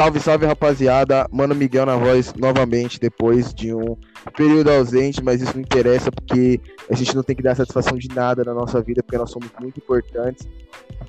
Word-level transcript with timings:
Salve, 0.00 0.18
salve, 0.18 0.46
rapaziada. 0.46 1.28
Mano 1.30 1.54
Miguel 1.54 1.84
na 1.84 1.94
voz 1.94 2.32
novamente, 2.32 2.98
depois 2.98 3.52
de 3.52 3.74
um 3.74 3.98
período 4.34 4.70
ausente, 4.70 5.22
mas 5.22 5.42
isso 5.42 5.52
não 5.52 5.60
interessa 5.60 6.10
porque 6.10 6.58
a 6.88 6.94
gente 6.94 7.14
não 7.14 7.22
tem 7.22 7.36
que 7.36 7.42
dar 7.42 7.54
satisfação 7.54 7.98
de 7.98 8.08
nada 8.08 8.42
na 8.42 8.54
nossa 8.54 8.80
vida, 8.80 9.02
porque 9.02 9.18
nós 9.18 9.30
somos 9.30 9.50
muito 9.60 9.76
importantes 9.76 10.48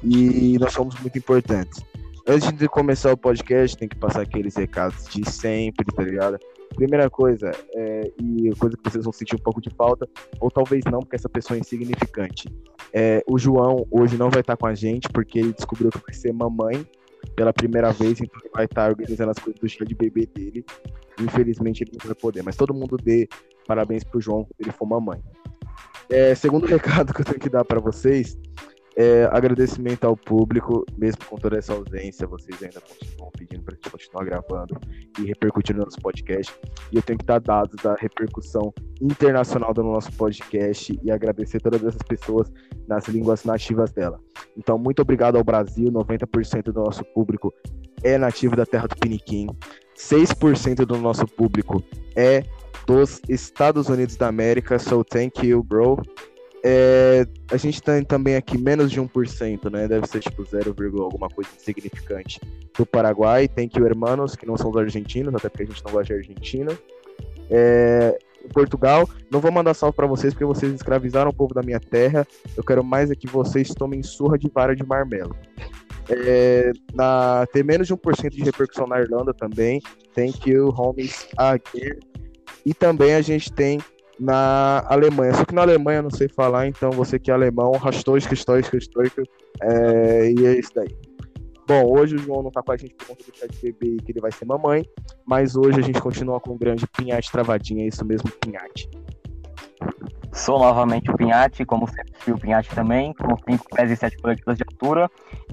e 0.04 0.58
nós 0.60 0.74
somos 0.74 1.00
muito 1.00 1.18
importantes. 1.18 1.82
Antes 2.28 2.51
de 2.51 2.68
começar 2.68 3.14
o 3.14 3.18
podcast, 3.18 3.78
tem 3.78 3.88
que 3.88 3.96
passar 3.96 4.24
aqueles 4.24 4.58
recados 4.58 5.08
de 5.08 5.23
sempre, 5.32 5.86
tá 5.86 6.04
ligado? 6.04 6.37
Primeira 6.76 7.10
coisa, 7.10 7.50
é, 7.73 8.12
e 8.22 8.54
coisa 8.60 8.76
que 8.76 8.92
vocês 8.92 9.05
vão 9.05 9.14
sentir 9.14 9.36
um 9.36 9.42
pouco 9.42 9.62
de 9.62 9.69
falta, 9.69 10.05
ou 10.42 10.51
talvez 10.51 10.83
não, 10.92 11.00
porque 11.00 11.15
essa 11.15 11.29
pessoa 11.29 11.55
é 11.55 11.62
insignificante. 11.62 12.50
É, 12.92 13.23
o 13.26 13.40
João 13.40 13.87
hoje 13.90 14.18
não 14.18 14.29
vai 14.29 14.42
estar 14.42 14.58
com 14.58 14.68
a 14.68 14.76
gente, 14.76 15.08
porque 15.08 15.40
ele 15.40 15.54
descobriu 15.54 15.90
que 15.92 16.02
vai 16.05 16.14
ser 16.14 16.34
mamãe 16.34 16.86
pela 17.36 17.54
primeira 17.54 17.92
vez, 17.92 18.20
então 18.20 18.40
ele 18.42 18.52
vai 18.54 18.66
estar 18.66 18.90
organizando 18.90 19.32
as 19.32 19.40
coisas 19.40 19.60
do 19.60 19.70
chá 19.70 19.86
de 19.86 19.96
bebê 19.96 20.26
dele. 20.26 20.66
Infelizmente 21.20 21.84
ele 21.84 21.92
não 21.94 22.06
vai 22.06 22.16
poder, 22.16 22.44
mas 22.44 22.56
todo 22.56 22.74
mundo 22.74 22.98
dê 22.98 23.28
parabéns 23.68 24.04
pro 24.04 24.22
João 24.22 24.48
ele 24.60 24.72
for 24.72 24.86
mamãe. 24.86 25.22
É, 26.10 26.36
segundo 26.36 26.66
recado 26.68 27.14
que 27.14 27.22
eu 27.22 27.26
tenho 27.26 27.40
que 27.40 27.50
dar 27.50 27.64
para 27.64 27.80
vocês 27.80 28.38
é, 29.02 29.28
agradecimento 29.32 30.05
ao 30.05 30.16
público, 30.16 30.86
mesmo 30.96 31.26
com 31.26 31.36
toda 31.36 31.58
essa 31.58 31.73
ausência, 31.73 32.28
vocês 32.28 32.62
ainda 32.62 32.80
continuam 32.80 33.32
pedindo 33.32 33.64
para 33.64 33.74
a 33.74 33.76
gente 33.76 33.90
continuar 33.90 34.26
gravando 34.26 34.80
e 35.20 35.26
repercutindo 35.26 35.80
no 35.80 35.86
nosso 35.86 36.00
podcast. 36.00 36.54
E 36.91 36.98
eu 36.98 37.02
tenho 37.02 37.18
que 37.18 37.26
dar 37.26 37.40
dados 37.40 37.76
da 37.82 37.96
repercussão 37.96 38.72
internacional 39.02 39.74
do 39.74 39.82
nosso 39.82 40.12
podcast 40.14 41.00
e 41.02 41.12
agradecer 41.12 41.60
todas 41.60 41.84
essas 41.84 42.02
pessoas 42.08 42.52
nas 42.88 43.08
línguas 43.08 43.44
nativas 43.44 43.91
dela. 43.91 44.20
Então, 44.55 44.77
muito 44.77 45.02
obrigado 45.02 45.38
ao 45.38 45.44
Brasil, 45.44 45.91
90% 45.91 46.72
do 46.72 46.84
nosso 46.84 47.04
público 47.05 47.52
é 48.04 48.18
nativo 48.18 48.55
da 48.55 48.66
terra 48.66 48.88
do 48.88 48.96
Piniquim, 48.96 49.48
6% 49.96 50.85
do 50.85 50.98
nosso 50.98 51.26
público 51.26 51.84
é 52.16 52.44
dos 52.85 53.22
Estados 53.29 53.90
Unidos 53.90 54.16
da 54.16 54.27
América, 54.27 54.77
so 54.77 55.04
thank 55.04 55.46
you, 55.46 55.63
bro. 55.63 56.02
É, 56.63 57.26
a 57.51 57.57
gente 57.57 57.81
tem 57.81 58.04
também 58.04 58.35
aqui 58.35 58.57
menos 58.57 58.91
de 58.91 59.01
1%, 59.01 59.71
né? 59.71 59.87
Deve 59.87 60.05
ser 60.07 60.20
tipo 60.20 60.43
0, 60.43 60.76
alguma 61.01 61.27
coisa 61.27 61.49
insignificante 61.55 62.40
do 62.77 62.85
Paraguai. 62.85 63.48
Tem 63.48 63.67
que 63.67 63.81
o 63.81 63.85
Hermanos, 63.85 64.35
que 64.35 64.45
não 64.45 64.55
são 64.57 64.69
os 64.69 64.77
argentinos, 64.77 65.33
até 65.33 65.49
porque 65.49 65.63
a 65.63 65.65
gente 65.65 65.83
não 65.83 65.91
gosta 65.91 66.13
de 66.13 66.13
Argentina. 66.13 66.77
É, 67.49 68.17
em 68.45 68.49
Portugal, 68.49 69.09
não 69.31 69.39
vou 69.39 69.51
mandar 69.51 69.73
salve 69.73 69.95
para 69.95 70.07
vocês 70.07 70.33
porque 70.33 70.45
vocês 70.45 70.71
escravizaram 70.73 71.31
o 71.31 71.33
povo 71.33 71.53
da 71.53 71.61
minha 71.61 71.79
terra. 71.79 72.27
Eu 72.55 72.63
quero 72.63 72.83
mais 72.83 73.09
é 73.09 73.15
que 73.15 73.27
vocês 73.27 73.69
tomem 73.69 74.03
surra 74.03 74.37
de 74.37 74.49
vara 74.49 74.75
de 74.75 74.85
marmelo. 74.85 75.35
É, 76.09 76.71
na, 76.93 77.45
tem 77.53 77.63
menos 77.63 77.87
de 77.87 77.95
1% 77.95 78.29
de 78.29 78.43
repercussão 78.43 78.85
na 78.85 78.99
Irlanda 78.99 79.33
também. 79.33 79.81
Tem 80.13 80.31
que 80.31 80.57
o 80.57 80.69
Homies 80.69 81.27
aqui. 81.37 81.97
E 82.65 82.73
também 82.73 83.15
a 83.15 83.21
gente 83.21 83.51
tem 83.51 83.79
na 84.22 84.86
Alemanha. 84.88 85.33
Só 85.33 85.44
que 85.44 85.55
na 85.55 85.64
Alemanha 85.64 86.00
eu 86.00 86.03
não 86.03 86.11
sei 86.11 86.30
falar, 86.30 86.67
então 86.67 86.91
você 86.91 87.17
que 87.17 87.31
é 87.31 87.33
alemão, 87.33 87.72
Rastoisk, 87.72 88.31
Stoisk, 88.33 88.73
Stoisk, 88.75 89.17
é, 89.63 90.31
e 90.31 90.45
é 90.45 90.59
isso 90.59 90.72
daí. 90.75 90.95
Bom, 91.67 91.97
hoje 91.97 92.16
o 92.16 92.19
João 92.19 92.44
não 92.44 92.52
tá 92.52 92.61
com 92.61 92.72
a 92.72 92.78
gente 92.78 92.94
por 92.94 93.08
conta 93.08 93.23
do 93.23 93.47
de 93.52 93.72
bebê 93.72 93.97
que 94.03 94.11
ele 94.11 94.22
vai 94.22 94.31
ser 94.31 94.45
mamãe, 94.45 94.86
mas 95.25 95.55
hoje 95.55 95.80
a 95.80 95.83
gente 95.83 96.00
continua 96.00 96.39
com 96.39 96.52
o 96.52 96.58
grande 96.58 96.86
Pinhate 96.88 97.31
Travadinha, 97.31 97.83
é 97.83 97.88
isso 97.88 98.05
mesmo, 98.05 98.30
Pinhate. 98.30 98.89
Sou 100.33 100.59
novamente 100.59 101.09
o 101.09 101.17
Pinhate, 101.17 101.66
como 101.66 101.88
sempre 101.88 102.31
o 102.31 102.38
Pinhate 102.38 102.69
também, 102.75 103.13
com 103.13 103.35
5 103.50 103.75
pés 103.75 103.91
e 103.91 103.95
7 103.95 104.17
polegadas 104.17 104.58
de 104.58 104.63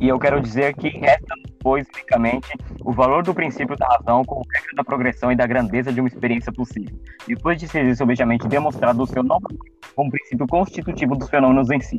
e 0.00 0.08
eu 0.08 0.18
quero 0.18 0.40
dizer 0.40 0.74
que 0.74 0.88
resta 0.88 1.34
pois, 1.60 1.86
unicamente, 1.94 2.48
o 2.82 2.92
valor 2.92 3.22
do 3.22 3.34
princípio 3.34 3.76
da 3.76 3.86
razão 3.86 4.24
como 4.24 4.42
regra 4.54 4.70
da 4.76 4.84
progressão 4.84 5.30
e 5.30 5.36
da 5.36 5.46
grandeza 5.46 5.92
de 5.92 6.00
uma 6.00 6.08
experiência 6.08 6.52
possível, 6.52 6.98
depois 7.26 7.58
de 7.58 7.68
ser 7.68 7.84
obviamente 8.00 8.48
demonstrado 8.48 9.02
o 9.02 9.06
seu 9.06 9.22
nome 9.22 9.46
como 9.94 10.10
princípio 10.10 10.46
constitutivo 10.46 11.16
dos 11.16 11.28
fenômenos 11.28 11.70
em 11.70 11.80
si. 11.80 11.98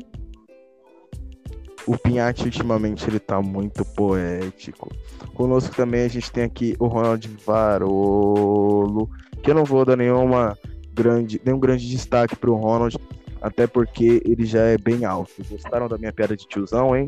O 1.86 1.98
Pinhate, 1.98 2.46
ultimamente, 2.46 3.10
ele 3.10 3.20
tá 3.20 3.42
muito 3.42 3.84
poético. 3.96 4.90
Conosco 5.34 5.76
também 5.76 6.06
a 6.06 6.08
gente 6.08 6.32
tem 6.32 6.44
aqui 6.44 6.76
o 6.80 6.88
Ronald 6.88 7.28
Varolo, 7.46 9.10
que 9.42 9.50
eu 9.50 9.56
não 9.56 9.64
vou 9.64 9.84
dar 9.86 9.96
nenhuma 9.96 10.58
grande, 10.94 11.42
nenhum 11.44 11.60
grande 11.60 11.90
destaque 11.90 12.36
pro 12.36 12.56
Ronald, 12.56 12.96
até 13.42 13.68
porque 13.68 14.22
ele 14.26 14.46
já 14.46 14.62
é 14.62 14.78
bem 14.78 15.06
alto. 15.06 15.32
Gostaram 15.50 15.88
da 15.88 15.98
minha 15.98 16.12
piada 16.12 16.36
de 16.36 16.48
tiozão, 16.48 16.96
hein? 16.96 17.08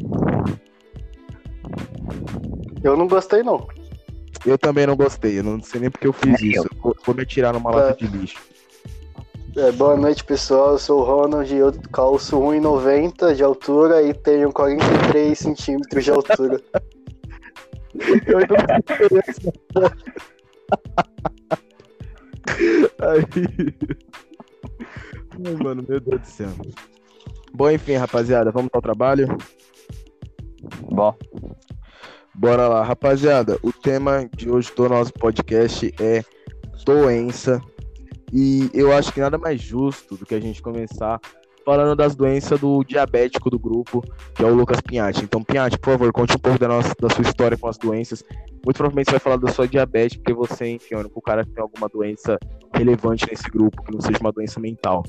Eu 2.84 2.97
não 2.97 3.08
gostei, 3.08 3.44
não. 3.44 3.68
Eu 4.46 4.58
também 4.58 4.88
não 4.88 4.96
gostei, 4.96 5.38
eu 5.40 5.44
não 5.44 5.62
sei 5.62 5.81
nem 5.81 5.91
porque 5.91 6.08
eu 6.08 6.14
fiz 6.14 6.41
isso. 6.41 6.68
Eu 6.72 6.81
vou, 6.81 6.96
vou 7.06 7.16
me 7.16 7.22
atirar 7.22 7.53
numa 7.53 7.70
lata 7.70 7.96
de 7.96 8.08
lixo. 8.08 8.41
É, 9.56 9.72
boa 9.74 9.97
noite, 9.97 10.24
pessoal. 10.24 10.72
Eu 10.72 10.80
sou 10.80 11.02
o 11.02 11.03
Ronald, 11.03 11.53
eu 11.53 11.74
calço 11.91 12.40
1,90 12.40 13.36
de 13.36 13.44
altura 13.44 14.02
e 14.02 14.14
tenho 14.14 14.52
43 14.52 15.38
centímetros 15.38 16.03
de 16.03 16.12
altura. 16.12 16.62
eu 18.25 18.38
ainda 18.38 18.56
não 18.56 19.91
Aí. 23.02 23.74
Ai, 25.46 25.56
mano, 25.56 25.84
meu 25.88 26.00
Deus 26.00 26.22
do 26.22 26.28
céu. 26.28 26.50
Bom, 27.53 27.69
enfim, 27.69 27.96
rapaziada, 27.96 28.52
vamos 28.52 28.69
ao 28.74 28.81
trabalho? 28.81 29.28
Bom. 30.81 31.16
Bora 32.34 32.68
lá, 32.68 32.84
rapaziada. 32.84 33.57
O 33.62 33.74
tema 33.74 34.29
de 34.35 34.50
hoje 34.50 34.72
do 34.75 34.88
nosso 34.88 35.12
podcast 35.13 35.94
é 36.00 36.24
doença. 36.85 37.62
E 38.31 38.69
eu 38.74 38.94
acho 38.94 39.12
que 39.12 39.19
nada 39.19 39.38
mais 39.38 39.59
justo 39.62 40.16
do 40.16 40.25
que 40.25 40.35
a 40.35 40.40
gente 40.40 40.62
começar 40.62 41.19
falando 41.66 41.95
das 41.95 42.16
doenças 42.16 42.59
do 42.59 42.83
diabético 42.83 43.49
do 43.49 43.59
grupo, 43.59 44.03
que 44.33 44.44
é 44.44 44.45
o 44.45 44.53
Lucas 44.53 44.81
Pinhatti. 44.81 45.23
Então, 45.23 45.44
Pinhatti, 45.44 45.77
por 45.77 45.91
favor, 45.91 46.11
conte 46.11 46.35
um 46.35 46.39
pouco 46.39 46.59
da, 46.59 46.67
nossa, 46.67 46.94
da 46.99 47.09
sua 47.09 47.22
história 47.23 47.57
com 47.57 47.67
as 47.67 47.77
doenças. 47.77 48.23
Muito 48.66 48.77
provavelmente 48.77 49.05
você 49.07 49.11
vai 49.11 49.19
falar 49.19 49.38
da 49.38 49.51
sua 49.51 49.67
diabetes, 49.67 50.17
porque 50.17 50.33
você, 50.33 50.69
enfim, 50.69 50.95
é 50.95 50.97
o 50.97 51.01
único 51.01 51.22
cara 51.22 51.45
que 51.45 51.51
tem 51.51 51.61
alguma 51.61 51.88
doença 51.88 52.39
relevante 52.73 53.27
nesse 53.29 53.47
grupo, 53.49 53.83
que 53.83 53.91
não 53.91 54.01
seja 54.01 54.17
uma 54.19 54.31
doença 54.31 54.59
mental. 54.59 55.03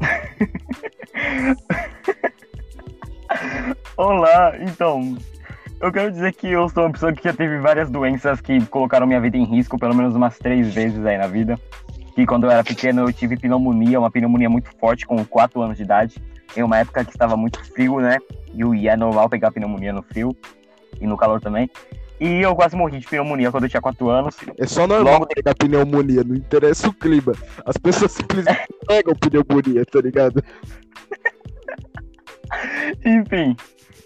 Olá, 3.96 4.54
então, 4.60 5.16
eu 5.80 5.90
quero 5.90 6.10
dizer 6.10 6.34
que 6.34 6.48
eu 6.48 6.68
sou 6.68 6.84
uma 6.84 6.92
pessoa 6.92 7.12
que 7.12 7.24
já 7.24 7.32
teve 7.32 7.58
várias 7.58 7.90
doenças 7.90 8.40
que 8.40 8.64
colocaram 8.66 9.06
minha 9.06 9.20
vida 9.20 9.36
em 9.36 9.44
risco, 9.44 9.78
pelo 9.78 9.94
menos 9.94 10.14
umas 10.14 10.38
três 10.38 10.72
vezes 10.72 11.04
aí 11.04 11.18
na 11.18 11.26
vida. 11.26 11.58
Que 12.14 12.26
quando 12.26 12.44
eu 12.44 12.50
era 12.50 12.62
pequeno 12.62 13.02
eu 13.02 13.12
tive 13.12 13.36
pneumonia, 13.36 13.98
uma 13.98 14.10
pneumonia 14.10 14.50
muito 14.50 14.70
forte, 14.78 15.06
com 15.06 15.24
4 15.24 15.60
anos 15.62 15.76
de 15.76 15.82
idade. 15.82 16.22
Em 16.56 16.62
uma 16.62 16.78
época 16.78 17.04
que 17.04 17.10
estava 17.10 17.36
muito 17.36 17.62
frio, 17.72 18.00
né? 18.00 18.18
E 18.54 18.88
é 18.88 18.96
normal 18.96 19.28
pegar 19.28 19.50
pneumonia 19.50 19.92
no 19.92 20.02
frio 20.02 20.36
e 21.00 21.06
no 21.06 21.16
calor 21.16 21.40
também. 21.40 21.70
E 22.20 22.40
eu 22.40 22.54
quase 22.54 22.76
morri 22.76 23.00
de 23.00 23.06
pneumonia 23.08 23.50
quando 23.50 23.64
eu 23.64 23.70
tinha 23.70 23.80
4 23.80 24.08
anos. 24.08 24.36
É 24.58 24.66
só 24.66 24.86
normal 24.86 25.14
Logo... 25.14 25.26
pegar 25.26 25.54
pneumonia, 25.54 26.22
não 26.22 26.36
interessa 26.36 26.88
o 26.88 26.92
clima. 26.92 27.32
As 27.66 27.76
pessoas 27.76 28.12
simplesmente 28.12 28.68
pegam 28.86 29.14
pneumonia, 29.14 29.84
tá 29.84 30.00
ligado? 30.00 30.44
Enfim, 33.04 33.56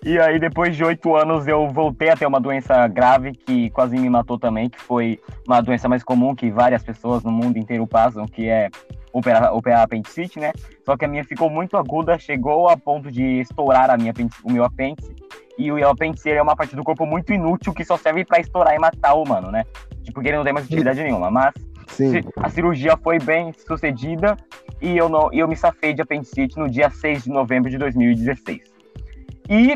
e 0.04 0.18
aí, 0.18 0.38
depois 0.38 0.76
de 0.76 0.84
oito 0.84 1.16
anos, 1.16 1.46
eu 1.46 1.68
voltei 1.68 2.10
a 2.10 2.16
ter 2.16 2.26
uma 2.26 2.40
doença 2.40 2.86
grave 2.88 3.32
que 3.32 3.70
quase 3.70 3.98
me 3.98 4.08
matou 4.08 4.38
também, 4.38 4.68
que 4.68 4.80
foi 4.80 5.20
uma 5.46 5.60
doença 5.60 5.88
mais 5.88 6.02
comum 6.02 6.34
que 6.34 6.50
várias 6.50 6.82
pessoas 6.82 7.24
no 7.24 7.32
mundo 7.32 7.58
inteiro 7.58 7.86
passam, 7.86 8.26
que 8.26 8.48
é 8.48 8.68
operar, 9.12 9.82
apendicite, 9.82 10.38
né? 10.38 10.52
Só 10.84 10.96
que 10.96 11.04
a 11.04 11.08
minha 11.08 11.24
ficou 11.24 11.48
muito 11.48 11.76
aguda, 11.76 12.18
chegou 12.18 12.68
a 12.68 12.76
ponto 12.76 13.10
de 13.10 13.40
estourar 13.40 13.90
a 13.90 13.96
minha, 13.96 14.12
o 14.44 14.52
meu 14.52 14.64
apêndice. 14.64 15.14
E 15.58 15.72
o 15.72 15.88
apêndice 15.88 16.30
é 16.30 16.42
uma 16.42 16.54
parte 16.54 16.76
do 16.76 16.84
corpo 16.84 17.06
muito 17.06 17.32
inútil 17.32 17.72
que 17.72 17.84
só 17.84 17.96
serve 17.96 18.24
para 18.24 18.40
estourar 18.40 18.74
e 18.74 18.78
matar 18.78 19.14
o 19.14 19.22
humano, 19.22 19.50
né? 19.50 19.64
Tipo, 20.02 20.14
porque 20.14 20.28
ele 20.28 20.36
não 20.36 20.44
tem 20.44 20.52
mais 20.52 20.66
utilidade 20.66 21.02
nenhuma. 21.02 21.30
Mas 21.30 21.54
Sim. 21.88 22.20
a 22.36 22.50
cirurgia 22.50 22.96
foi 22.98 23.18
bem 23.18 23.52
sucedida 23.66 24.36
e 24.82 24.96
eu, 24.96 25.08
não, 25.08 25.32
eu 25.32 25.48
me 25.48 25.56
safei 25.56 25.94
de 25.94 26.02
apendicite 26.02 26.58
no 26.58 26.68
dia 26.68 26.90
6 26.90 27.24
de 27.24 27.30
novembro 27.30 27.70
de 27.70 27.78
2016. 27.78 28.75
E 29.48 29.74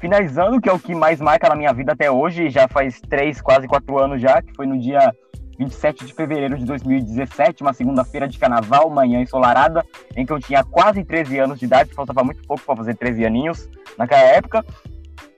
finalizando, 0.00 0.60
que 0.60 0.68
é 0.68 0.72
o 0.72 0.78
que 0.78 0.94
mais 0.94 1.20
marca 1.20 1.48
na 1.48 1.54
minha 1.54 1.72
vida 1.72 1.92
até 1.92 2.10
hoje, 2.10 2.48
já 2.48 2.66
faz 2.66 3.00
três, 3.00 3.40
quase 3.40 3.68
quatro 3.68 3.98
anos 3.98 4.20
já, 4.20 4.40
que 4.40 4.54
foi 4.54 4.66
no 4.66 4.78
dia 4.78 5.14
27 5.58 6.06
de 6.06 6.14
fevereiro 6.14 6.56
de 6.56 6.64
2017, 6.64 7.62
uma 7.62 7.74
segunda-feira 7.74 8.26
de 8.26 8.38
carnaval, 8.38 8.88
manhã 8.88 9.20
ensolarada, 9.20 9.84
em 10.16 10.24
que 10.24 10.32
eu 10.32 10.40
tinha 10.40 10.64
quase 10.64 11.04
13 11.04 11.38
anos 11.38 11.58
de 11.58 11.66
idade, 11.66 11.92
faltava 11.92 12.24
muito 12.24 12.42
pouco 12.46 12.64
para 12.64 12.76
fazer 12.76 12.96
13 12.96 13.26
aninhos 13.26 13.68
naquela 13.98 14.22
época. 14.22 14.64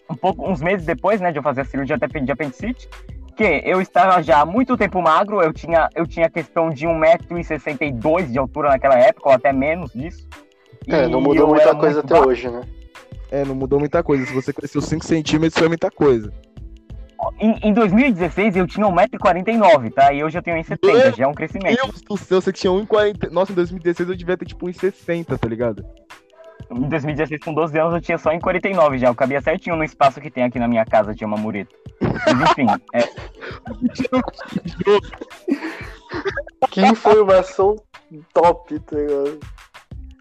Um 0.08 0.14
pouco, 0.14 0.48
uns 0.48 0.60
meses 0.60 0.86
depois, 0.86 1.20
né, 1.20 1.32
de 1.32 1.38
eu 1.38 1.42
fazer 1.42 1.62
a 1.62 1.64
cirurgia 1.64 1.96
até 1.96 2.06
de 2.06 2.30
apendicite, 2.30 2.88
que 3.34 3.62
eu 3.64 3.80
estava 3.80 4.22
já 4.22 4.42
há 4.42 4.46
muito 4.46 4.76
tempo 4.76 5.02
magro, 5.02 5.42
eu 5.42 5.52
tinha, 5.52 5.88
eu 5.94 6.06
tinha 6.06 6.30
questão 6.30 6.70
de 6.70 6.86
1,62m 6.86 8.30
de 8.30 8.38
altura 8.38 8.68
naquela 8.68 8.96
época, 8.96 9.28
ou 9.28 9.34
até 9.34 9.52
menos 9.52 9.90
disso. 9.92 10.28
É, 10.86 11.08
não 11.08 11.20
mudou 11.20 11.48
muita 11.48 11.74
coisa 11.74 11.98
até 12.00 12.14
baixo. 12.14 12.28
hoje, 12.28 12.48
né? 12.48 12.60
É, 13.32 13.46
não 13.46 13.54
mudou 13.54 13.80
muita 13.80 14.02
coisa. 14.02 14.26
Se 14.26 14.34
você 14.34 14.52
cresceu 14.52 14.82
5 14.82 15.06
centímetros, 15.06 15.58
foi 15.58 15.66
muita 15.66 15.90
coisa. 15.90 16.30
Em, 17.40 17.68
em 17.68 17.72
2016 17.72 18.56
eu 18.56 18.66
tinha 18.66 18.86
1,49m, 18.86 19.90
tá? 19.90 20.12
E 20.12 20.22
hoje 20.22 20.36
eu 20.36 20.42
tenho 20.42 20.58
1,70m, 20.58 21.16
já 21.16 21.24
é 21.24 21.26
um 21.26 21.32
crescimento. 21.32 21.74
Meu 21.74 21.86
Deus 21.86 22.02
do 22.02 22.16
céu, 22.18 22.42
você 22.42 22.52
tinha 22.52 22.70
1,40. 22.70 23.30
Nossa, 23.30 23.52
em 23.52 23.54
2016 23.54 24.10
eu 24.10 24.14
devia 24.14 24.36
ter 24.36 24.44
tipo 24.44 24.66
1,60, 24.66 25.38
tá 25.38 25.48
ligado? 25.48 25.82
Em 26.70 26.88
2016, 26.90 27.40
com 27.42 27.54
12 27.54 27.78
anos, 27.78 27.94
eu 27.94 28.02
tinha 28.02 28.18
só 28.18 28.32
em 28.32 28.38
49 28.38 28.98
já. 28.98 29.08
Eu 29.08 29.14
cabia 29.14 29.40
certinho 29.40 29.76
no 29.76 29.84
espaço 29.84 30.20
que 30.20 30.30
tem 30.30 30.44
aqui 30.44 30.58
na 30.58 30.68
minha 30.68 30.84
casa 30.84 31.14
de 31.14 31.24
uma 31.24 31.38
mureta. 31.38 31.74
Mas 32.02 32.50
enfim, 32.50 32.66
é, 32.92 33.08
Que 36.70 36.82
informação 36.82 37.76
top, 38.34 38.78
tá 38.80 38.96
ligado? 38.96 39.40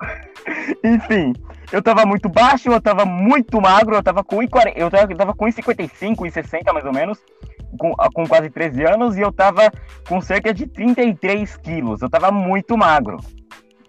Enfim, 0.83 1.33
eu 1.71 1.81
tava 1.81 2.05
muito 2.05 2.27
baixo, 2.29 2.69
eu 2.71 2.81
tava 2.81 3.05
muito 3.05 3.61
magro, 3.61 3.95
eu 3.95 4.03
tava 4.03 4.23
com 4.23 4.37
1,40, 4.37 4.73
eu 4.75 4.89
tava, 4.89 5.11
eu 5.11 5.17
tava 5.17 5.33
com 5.33 5.45
1,55, 5.45 6.15
1,60 6.17 6.73
mais 6.73 6.85
ou 6.85 6.93
menos, 6.93 7.19
com, 7.77 7.93
com 8.13 8.27
quase 8.27 8.49
13 8.49 8.83
anos, 8.85 9.17
e 9.17 9.21
eu 9.21 9.31
tava 9.31 9.71
com 10.07 10.19
cerca 10.21 10.53
de 10.53 10.67
33 10.67 11.57
quilos. 11.57 12.01
Eu 12.01 12.09
tava 12.09 12.31
muito 12.31 12.77
magro. 12.77 13.17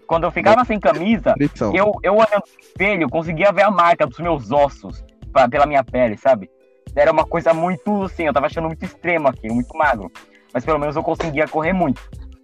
Quando 0.07 0.25
eu 0.25 0.31
ficava 0.31 0.63
sem 0.65 0.79
camisa, 0.79 1.33
Fricção. 1.33 1.73
eu, 1.75 1.91
eu 2.03 2.13
olhando 2.13 2.43
no 2.45 2.59
espelho, 2.59 3.09
conseguia 3.09 3.51
ver 3.51 3.63
a 3.63 3.71
marca 3.71 4.05
dos 4.05 4.19
meus 4.19 4.51
ossos 4.51 5.03
pra- 5.31 5.47
pela 5.49 5.65
minha 5.65 5.83
pele, 5.83 6.17
sabe? 6.17 6.49
Era 6.95 7.11
uma 7.11 7.25
coisa 7.25 7.53
muito, 7.53 8.03
assim, 8.03 8.23
eu 8.27 8.33
tava 8.33 8.45
achando 8.45 8.67
muito 8.67 8.83
extremo 8.85 9.27
aquilo, 9.27 9.55
muito 9.55 9.75
magro. 9.75 10.11
Mas 10.53 10.63
pelo 10.63 10.77
menos 10.77 10.95
eu 10.95 11.01
conseguia 11.01 11.47
correr 11.47 11.73
muito. 11.73 11.99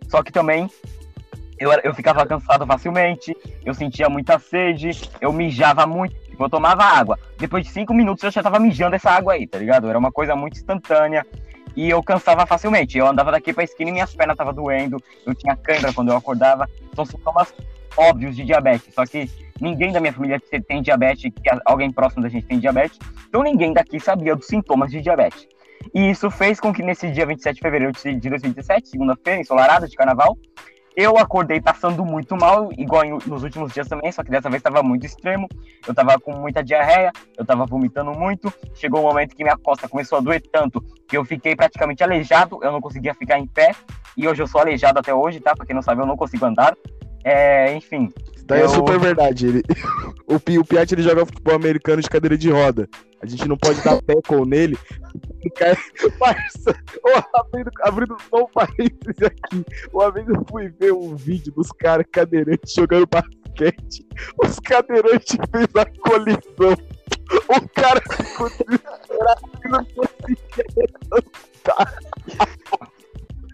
Só 0.08 0.24
que 0.24 0.32
também 0.32 0.68
eu, 1.60 1.72
eu 1.84 1.94
ficava 1.94 2.26
cansado 2.26 2.66
facilmente, 2.66 3.36
eu 3.66 3.74
sentia 3.74 4.10
muita 4.10 4.40
sede, 4.40 4.92
eu 5.20 5.34
mijava 5.34 5.86
muito, 5.86 6.16
tipo, 6.22 6.44
eu 6.44 6.50
tomava 6.50 6.84
água. 6.84 7.20
Depois 7.38 7.66
de 7.66 7.72
cinco 7.72 7.94
minutos 7.94 8.24
eu 8.24 8.32
já 8.32 8.42
tava 8.42 8.60
mijando 8.60 8.96
essa 8.96 9.12
água 9.12 9.34
aí, 9.34 9.46
tá 9.46 9.58
ligado? 9.58 9.90
Era 9.90 10.00
uma 10.00 10.12
coisa 10.12 10.36
muito 10.36 10.58
instantânea. 10.58 11.26
E 11.76 11.90
eu 11.90 12.02
cansava 12.02 12.46
facilmente. 12.46 12.98
Eu 12.98 13.08
andava 13.08 13.32
daqui 13.32 13.54
pra 13.54 13.64
esquina 13.64 13.90
e 13.90 13.94
minhas 13.94 14.14
pernas 14.14 14.34
estavam 14.34 14.54
doendo. 14.54 15.02
Eu 15.26 15.36
tinha 15.36 15.56
cãibra 15.56 15.94
quando 15.94 16.10
eu 16.10 16.18
acordava. 16.18 16.68
São 16.96 17.06
sintomas 17.06 17.54
óbvios 17.96 18.36
de 18.36 18.44
diabetes. 18.44 18.94
Só 18.94 19.06
que 19.06 19.30
ninguém 19.62 19.92
da 19.92 20.00
minha 20.00 20.12
família 20.12 20.42
tem 20.68 20.82
diabetes, 20.82 21.32
alguém 21.66 21.92
próximo 21.92 22.24
da 22.24 22.30
gente 22.30 22.48
tem 22.48 22.60
diabetes. 22.60 22.98
Então 23.28 23.44
ninguém 23.44 23.72
daqui 23.72 24.00
sabia 24.00 24.36
dos 24.36 24.48
sintomas 24.48 24.92
de 24.92 25.02
diabetes. 25.02 25.48
E 25.94 26.10
isso 26.10 26.30
fez 26.30 26.60
com 26.60 26.74
que 26.74 26.84
nesse 26.84 27.10
dia 27.12 27.26
27 27.26 27.56
de 27.56 27.62
fevereiro 27.62 27.94
de 27.94 28.30
2017, 28.30 28.90
segunda-feira, 28.90 29.42
ensolarada 29.42 29.88
de 29.88 29.96
carnaval, 29.96 30.38
eu 30.96 31.18
acordei 31.18 31.62
passando 31.62 32.04
muito 32.04 32.36
mal, 32.36 32.70
igual 32.78 33.04
nos 33.26 33.44
últimos 33.44 33.74
dias 33.74 33.88
também, 33.88 34.12
só 34.12 34.24
que 34.24 34.32
dessa 34.32 34.50
vez 34.50 34.60
estava 34.60 34.84
muito 34.84 35.06
extremo. 35.06 35.48
Eu 35.88 35.94
tava 35.94 36.20
com 36.20 36.34
muita 36.34 36.64
diarreia, 36.64 37.12
eu 37.38 37.46
tava 37.46 37.66
vomitando 37.66 38.12
muito. 38.12 38.54
Chegou 38.76 39.00
um 39.00 39.04
momento 39.04 39.36
que 39.36 39.44
minha 39.44 39.58
costa 39.58 39.88
começou 39.88 40.18
a 40.18 40.22
doer 40.22 40.42
tanto 40.52 40.82
que 41.08 41.18
eu 41.18 41.26
fiquei 41.26 41.56
praticamente 41.56 42.04
aleijado, 42.04 42.60
eu 42.62 42.72
não 42.72 42.82
conseguia 42.82 43.14
ficar 43.14 43.40
em 43.40 43.48
pé. 43.48 43.74
E 44.18 44.28
hoje 44.28 44.42
eu 44.42 44.48
sou 44.48 44.60
aleijado 44.62 45.00
até 45.00 45.14
hoje, 45.14 45.40
tá? 45.40 45.56
Pra 45.56 45.66
quem 45.66 45.76
não 45.76 45.82
sabe, 45.82 46.02
eu 46.02 46.06
não 46.06 46.18
consigo 46.18 46.46
andar. 46.46 46.76
É, 47.24 47.74
enfim, 47.76 48.12
daí 48.46 48.62
é 48.62 48.64
Eu- 48.66 48.70
super 48.70 49.00
verdade. 49.00 49.48
Ele... 49.48 49.64
o, 50.28 50.40
Pi- 50.40 50.60
o 50.60 50.66
Piatti 50.66 50.94
ele 50.96 51.04
joga 51.04 51.26
futebol 51.26 51.56
americano 51.56 52.02
de 52.02 52.10
cadeira 52.10 52.38
de 52.38 52.50
roda. 52.50 52.88
A 53.22 53.26
gente 53.26 53.48
não 53.50 53.58
pode 53.58 53.82
dar 53.84 54.02
tackle 54.02 54.46
nele. 54.46 54.78
O 55.46 55.52
cara... 55.52 55.78
Parça, 56.18 56.74
abrindo, 57.34 57.72
abrindo 57.82 58.18
só 58.30 58.44
um 58.44 58.48
parênteses 58.48 59.22
aqui. 59.22 59.66
Uma 59.94 60.10
vez 60.10 60.28
eu 60.30 60.46
fui 60.50 60.70
ver 60.70 60.94
um 60.94 61.16
vídeo 61.16 61.52
dos 61.52 61.70
caras 61.74 62.06
cadeirantes 62.10 62.74
jogando 62.74 63.06
basquete. 63.06 64.08
Os 64.42 64.58
cadeirantes 64.60 65.38
fez 65.52 65.68
a 65.76 65.86
colisão. 65.86 66.78
O 67.50 67.70
cara 67.70 68.02
ficou 68.10 68.50
desesperado 68.50 69.42
e 69.66 69.68
não 69.70 69.86
conseguia 69.86 70.66
levantar. 71.12 72.00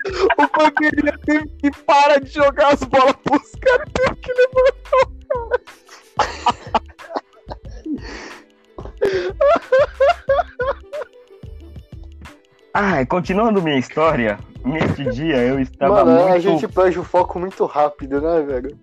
O 0.06 0.60
bandeirinha 0.60 1.18
teve 1.26 1.48
que 1.58 1.72
parar 1.84 2.20
de 2.20 2.32
jogar 2.32 2.74
as 2.74 2.84
bolas 2.84 3.16
pros 3.24 3.52
caras 3.56 3.88
e 3.88 3.92
teve 3.92 4.16
que 4.16 4.34
levantar. 4.34 5.16
Ah, 12.74 13.06
continuando 13.06 13.62
minha 13.62 13.78
história, 13.78 14.38
neste 14.64 15.06
dia 15.06 15.38
eu 15.38 15.60
estava 15.60 16.04
Mano, 16.04 16.20
muito... 16.20 16.34
a 16.34 16.40
gente 16.40 16.68
perde 16.68 17.00
o 17.00 17.04
foco 17.04 17.40
muito 17.40 17.66
rápido, 17.66 18.20
né, 18.22 18.42
velho? 18.42 18.78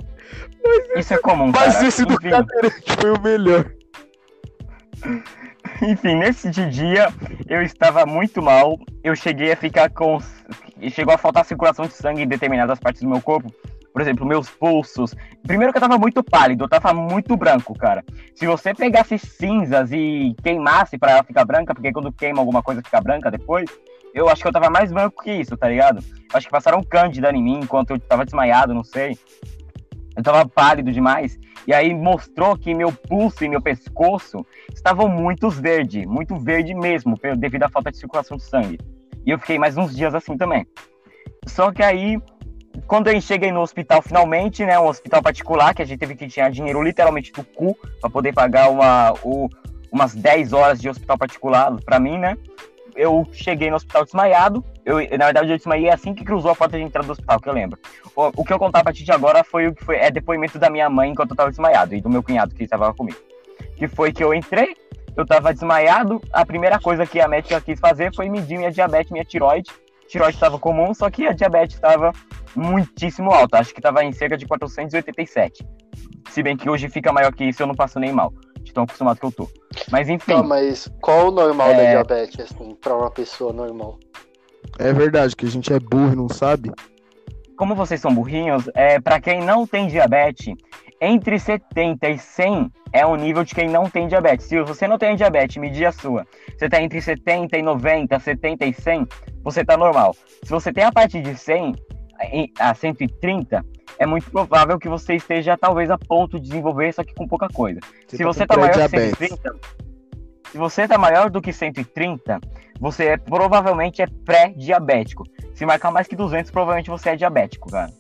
Isso 0.97 1.13
é 1.13 1.19
comum, 1.19 1.53
Mas 1.55 1.75
cara. 1.75 1.89
esse 1.89 2.05
do 2.05 2.19
cadeirante 2.19 2.97
foi 2.99 3.11
o 3.11 3.21
melhor. 3.21 3.71
Enfim, 5.82 6.14
nesse 6.14 6.49
dia 6.49 7.08
eu 7.49 7.61
estava 7.61 8.06
muito 8.06 8.40
mal. 8.40 8.79
Eu 9.02 9.17
cheguei 9.17 9.52
a 9.52 9.56
ficar 9.56 9.90
com. 9.90 10.19
Chegou 10.90 11.12
a 11.12 11.19
faltar 11.19 11.44
circulação 11.44 11.87
de 11.87 11.93
sangue 11.93 12.23
em 12.23 12.29
determinadas 12.29 12.79
partes 12.79 13.02
do 13.02 13.08
meu 13.08 13.20
corpo. 13.20 13.52
Por 13.93 14.00
exemplo, 14.00 14.25
meus 14.25 14.49
pulsos. 14.49 15.14
Primeiro 15.44 15.73
que 15.73 15.79
eu 15.79 15.82
tava 15.82 15.99
muito 15.99 16.23
pálido, 16.23 16.64
eu 16.64 16.69
tava 16.69 16.94
muito 16.94 17.37
branco, 17.37 17.75
cara. 17.75 18.05
Se 18.34 18.46
você 18.46 18.73
pegasse 18.73 19.19
cinzas 19.19 19.90
e 19.93 20.34
queimasse 20.43 20.96
pra 20.96 21.11
ela 21.12 21.25
ficar 21.25 21.44
branca, 21.44 21.75
porque 21.75 21.93
quando 21.93 22.12
queima 22.12 22.38
alguma 22.38 22.62
coisa 22.62 22.81
fica 22.82 23.00
branca 23.00 23.31
depois, 23.31 23.69
eu 24.14 24.29
acho 24.29 24.40
que 24.40 24.49
eu 24.49 24.52
tava 24.52 24.70
mais 24.70 24.93
branco 24.93 25.23
que 25.23 25.32
isso, 25.32 25.56
tá 25.56 25.69
ligado? 25.69 26.02
Acho 26.32 26.46
que 26.46 26.52
passaram 26.52 26.82
cândida 26.82 27.31
em 27.32 27.43
mim 27.43 27.61
enquanto 27.62 27.90
eu 27.90 27.99
tava 27.99 28.25
desmaiado, 28.25 28.73
não 28.73 28.84
sei. 28.84 29.19
Eu 30.17 30.23
tava 30.23 30.47
pálido 30.49 30.91
demais. 30.93 31.38
E 31.67 31.73
aí 31.73 31.94
mostrou 31.94 32.56
que 32.56 32.75
meu 32.75 32.93
pulso 32.93 33.44
e 33.44 33.49
meu 33.49 33.61
pescoço 33.62 34.44
estavam 34.75 35.09
muito 35.09 35.49
verde, 35.49 36.05
muito 36.06 36.37
verde 36.37 36.75
mesmo, 36.75 37.17
devido 37.38 37.62
à 37.62 37.69
falta 37.69 37.91
de 37.91 37.99
circulação 37.99 38.37
de 38.37 38.43
sangue. 38.43 38.79
E 39.25 39.31
eu 39.31 39.38
fiquei 39.38 39.59
mais 39.59 39.76
uns 39.76 39.94
dias 39.94 40.14
assim 40.14 40.37
também. 40.37 40.67
Só 41.47 41.70
que 41.70 41.82
aí, 41.82 42.20
quando 42.87 43.09
eu 43.09 43.20
cheguei 43.20 43.53
no 43.53 43.61
hospital 43.61 44.03
finalmente, 44.03 44.64
né, 44.64 44.79
um 44.79 44.88
hospital 44.88 45.23
particular, 45.23 45.75
que 45.75 45.82
a 45.82 45.85
gente 45.85 45.99
teve 46.00 46.15
que 46.17 46.26
tirar 46.26 46.50
dinheiro 46.50 46.82
literalmente 46.82 47.32
do 47.32 47.44
cu 47.44 47.76
para 48.00 48.11
poder 48.11 48.32
pagar 48.32 48.69
uma, 48.70 49.12
o- 49.23 49.49
umas 49.91 50.15
10 50.15 50.53
horas 50.53 50.81
de 50.81 50.88
hospital 50.88 51.17
particular 51.19 51.73
para 51.85 52.00
mim, 52.00 52.19
né? 52.19 52.37
Eu 52.94 53.26
cheguei 53.32 53.70
no 53.70 53.76
hospital 53.76 54.05
desmaiado. 54.05 54.65
Eu, 54.84 54.96
na 55.17 55.26
verdade, 55.26 55.50
eu 55.50 55.56
desmaiei 55.56 55.90
assim 55.90 56.12
que 56.14 56.25
cruzou 56.25 56.50
a 56.50 56.56
porta 56.56 56.76
de 56.76 56.82
entrada 56.82 57.06
do 57.06 57.12
hospital, 57.12 57.40
que 57.40 57.49
eu 57.49 57.52
lembro. 57.52 57.79
O, 58.17 58.43
o 58.43 58.44
que 58.44 58.52
eu 58.52 58.58
contar 58.58 58.81
a 58.81 58.84
partir 58.84 59.05
de 59.05 59.12
agora 59.12 59.44
foi 59.44 59.69
o 59.69 59.75
que 59.75 59.84
foi 59.84 59.96
é 59.96 60.11
depoimento 60.11 60.58
da 60.58 60.69
minha 60.69 60.90
mãe 60.90 61.11
enquanto 61.11 61.31
eu 61.31 61.37
tava 61.37 61.50
desmaiado 61.50 61.94
e 61.94 62.00
do 62.00 62.11
meu 62.11 62.23
cunhado 62.23 62.55
que 62.55 62.64
estava 62.64 62.93
comigo. 62.93 63.19
Que 63.76 63.87
foi 63.87 64.12
que 64.12 64.25
eu 64.25 64.34
entrei, 64.34 64.75
eu 65.17 65.25
tava 65.25 65.52
desmaiado, 65.52 66.20
a 66.32 66.44
primeira 66.44 66.81
coisa 66.81 67.06
que 67.06 67.20
a 67.20 67.29
médica 67.29 67.60
quis 67.60 67.79
fazer 67.79 68.12
foi 68.15 68.29
medir 68.29 68.58
minha 68.58 68.72
diabetes, 68.72 69.12
minha 69.12 69.24
tiroide. 69.24 69.70
Tiroide 70.08 70.34
estava 70.36 70.58
comum, 70.58 70.93
só 70.93 71.08
que 71.08 71.27
a 71.27 71.32
diabetes 71.32 71.77
estava 71.77 72.12
muitíssimo 72.55 73.31
alta, 73.31 73.58
acho 73.58 73.72
que 73.72 73.79
estava 73.79 74.03
em 74.05 74.12
cerca 74.12 74.36
de 74.36 74.46
487. 74.46 75.65
Se 76.31 76.43
bem 76.43 76.56
que 76.56 76.69
hoje 76.69 76.89
fica 76.89 77.12
maior 77.12 77.32
que 77.32 77.44
isso, 77.44 77.62
eu 77.62 77.67
não 77.67 77.74
passo 77.74 77.98
nem 78.01 78.12
mal, 78.12 78.32
de 78.62 78.72
tão 78.72 78.84
acostumado 78.84 79.19
que 79.19 79.27
eu 79.27 79.32
tô. 79.32 79.48
Mas 79.91 80.08
enfim, 80.08 80.32
Tá, 80.34 80.43
mas 80.43 80.89
qual 81.01 81.29
o 81.29 81.31
normal 81.31 81.69
da 81.69 81.82
É. 81.82 81.91
diabetes, 81.91 82.41
assim, 82.41 82.74
pra 82.74 82.96
uma 82.96 83.10
pessoa 83.10 83.53
normal? 83.53 83.98
É 84.79 84.93
verdade 84.93 85.36
que 85.36 85.46
a 85.46 85.50
gente 85.50 85.72
é 85.72 85.79
burro 85.79 86.12
e 86.12 86.17
não 86.17 86.29
sabe. 86.29 86.70
como 87.56 87.74
vocês 87.76 88.00
são 88.00 88.12
burrinhos, 88.12 88.69
é, 88.74 88.98
para 89.00 89.20
quem 89.20 89.41
não 89.41 89.64
tem 89.67 89.86
diabetes, 89.86 90.52
entre 91.00 91.38
70 91.38 92.08
e 92.08 92.19
100 92.19 92.70
é 92.93 93.06
o 93.06 93.14
nível 93.14 93.44
de 93.44 93.55
quem 93.55 93.69
não 93.69 93.88
tem 93.88 94.08
diabetes. 94.08 94.46
Se 94.46 94.60
você 94.62 94.88
não 94.88 94.98
tem 94.98 95.14
diabetes, 95.14 95.58
medir 95.58 95.86
a 95.86 95.93
sua. 95.93 96.26
Você 96.58 96.69
tá 96.69 96.82
entre 96.82 97.00
70 97.00 97.56
e 97.56 97.62
90, 97.62 98.19
70 98.19 98.67
e 98.67 98.72
100, 98.74 99.06
você 99.44 99.64
tá 99.64 99.76
normal. 99.76 100.17
Se 100.43 100.50
você 100.50 100.72
tem 100.72 100.82
a 100.84 100.91
partir 100.91 101.22
de 101.22 101.36
100 101.36 101.74
em- 102.32 102.52
a 102.58 102.74
130, 102.74 103.64
é 103.98 104.06
muito 104.06 104.29
provável 104.31 104.76
que 104.79 104.88
você 104.88 105.14
esteja 105.14 105.56
talvez 105.56 105.88
a 105.91 105.98
ponto 105.98 106.41
de 106.41 106.48
desenvolver 106.48 106.88
isso 106.88 107.00
aqui 107.00 107.14
com 107.14 107.29
pouca 107.29 107.46
coisa. 107.48 107.79
se 108.08 108.19
tá 108.19 108.24
você 108.24 108.46
tá 108.46 108.56
maior 108.56 108.72
que 108.72 108.88
pré-diabetes. 108.88 109.29
130, 109.29 109.55
se 110.53 110.59
você 110.59 110.87
tá 110.87 110.99
maior 110.99 111.31
do 111.31 111.41
que 111.41 111.51
130, 111.51 112.39
você 112.79 113.06
é, 113.06 113.17
provavelmente 113.17 114.03
é 114.03 114.06
pré-diabético. 114.06 115.25
Se 115.55 115.65
marcar 115.65 115.91
mais 115.91 116.06
que 116.06 116.15
200, 116.15 116.51
provavelmente 116.51 116.91
você 116.91 117.09
é 117.09 117.17
diabético, 117.17 117.71
cara. 117.71 117.91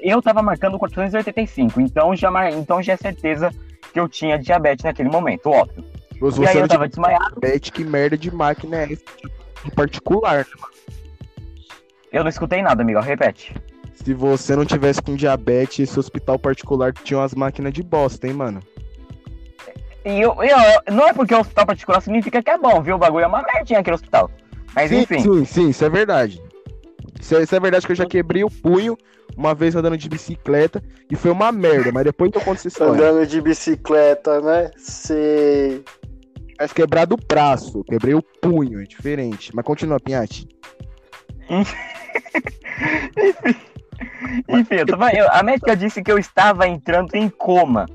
Eu 0.00 0.22
tava 0.22 0.40
marcando 0.40 0.78
485, 0.78 1.80
então 1.80 2.14
já, 2.14 2.30
mar... 2.30 2.52
então 2.52 2.80
já 2.80 2.92
é 2.92 2.96
certeza 2.96 3.50
que 3.92 3.98
eu 3.98 4.08
tinha 4.08 4.38
diabetes 4.38 4.84
naquele 4.84 5.08
momento, 5.08 5.50
óbvio. 5.50 5.84
Se 6.12 6.16
e 6.16 6.20
você 6.20 6.46
aí 6.46 6.58
eu 6.58 6.68
tava 6.68 6.88
desmaiado, 6.88 7.40
diabetes, 7.40 7.70
que 7.70 7.84
merda 7.84 8.16
de 8.16 8.32
máquina 8.32 8.76
é 8.76 8.92
essa? 8.92 9.02
Em 9.66 9.70
particular, 9.70 10.38
né? 10.38 10.44
eu 12.12 12.22
não 12.22 12.30
escutei 12.30 12.62
nada, 12.62 12.82
amigo, 12.82 13.00
repete. 13.00 13.52
Se 13.94 14.14
você 14.14 14.54
não 14.54 14.64
tivesse 14.64 15.02
com 15.02 15.16
diabetes, 15.16 15.80
esse 15.80 15.98
hospital 15.98 16.38
particular 16.38 16.92
tinha 16.92 17.18
umas 17.18 17.34
máquinas 17.34 17.72
de 17.72 17.82
bosta, 17.82 18.28
hein, 18.28 18.34
mano? 18.34 18.62
E 20.06 20.20
eu, 20.20 20.36
eu- 20.42 20.94
não 20.94 21.08
é 21.08 21.12
porque 21.12 21.34
o 21.34 21.40
hospital 21.40 21.66
particular 21.66 22.00
significa 22.00 22.40
que 22.42 22.48
é 22.50 22.56
bom, 22.56 22.80
viu? 22.80 22.94
O 22.94 22.98
bagulho 22.98 23.24
é 23.24 23.26
uma 23.26 23.42
merdinha 23.42 23.80
aquele 23.80 23.96
hospital. 23.96 24.30
Mas 24.74 24.88
sim, 24.88 25.00
enfim, 25.00 25.18
sim, 25.18 25.44
sim, 25.44 25.68
isso 25.70 25.84
é 25.84 25.88
verdade. 25.90 26.40
Isso 27.20 27.34
é, 27.36 27.42
isso 27.42 27.56
é 27.56 27.58
verdade 27.60 27.84
que 27.84 27.90
eu 27.92 27.96
já 27.96 28.06
quebrei 28.06 28.44
o 28.44 28.50
punho 28.50 28.96
uma 29.36 29.52
vez 29.54 29.74
andando 29.74 29.96
de 29.98 30.08
bicicleta 30.08 30.80
e 31.10 31.16
foi 31.16 31.30
uma 31.32 31.50
merda, 31.50 31.90
mas 31.92 32.04
depois 32.04 32.30
que 32.30 32.38
eu 32.38 32.42
conto 32.42 32.58
essa 32.58 32.68
história. 32.68 32.92
Andando 32.92 33.26
de 33.26 33.40
bicicleta, 33.40 34.40
né? 34.40 34.70
Sei. 34.76 35.82
tivesse 36.52 36.72
quebrado 36.74 37.16
o 37.16 37.18
braço, 37.26 37.82
quebrei 37.84 38.14
o 38.14 38.22
punho, 38.22 38.80
é 38.80 38.84
diferente. 38.84 39.50
Mas 39.54 39.64
continua, 39.64 39.98
Pinhate. 39.98 40.46
Enfim, 44.48 44.74
eu 44.76 44.86
tava, 44.86 45.10
eu- 45.12 45.28
a 45.30 45.42
médica 45.42 45.76
disse 45.76 46.02
que 46.02 46.10
eu 46.12 46.18
estava 46.18 46.66
entrando 46.68 47.14
em 47.14 47.28
coma. 47.28 47.86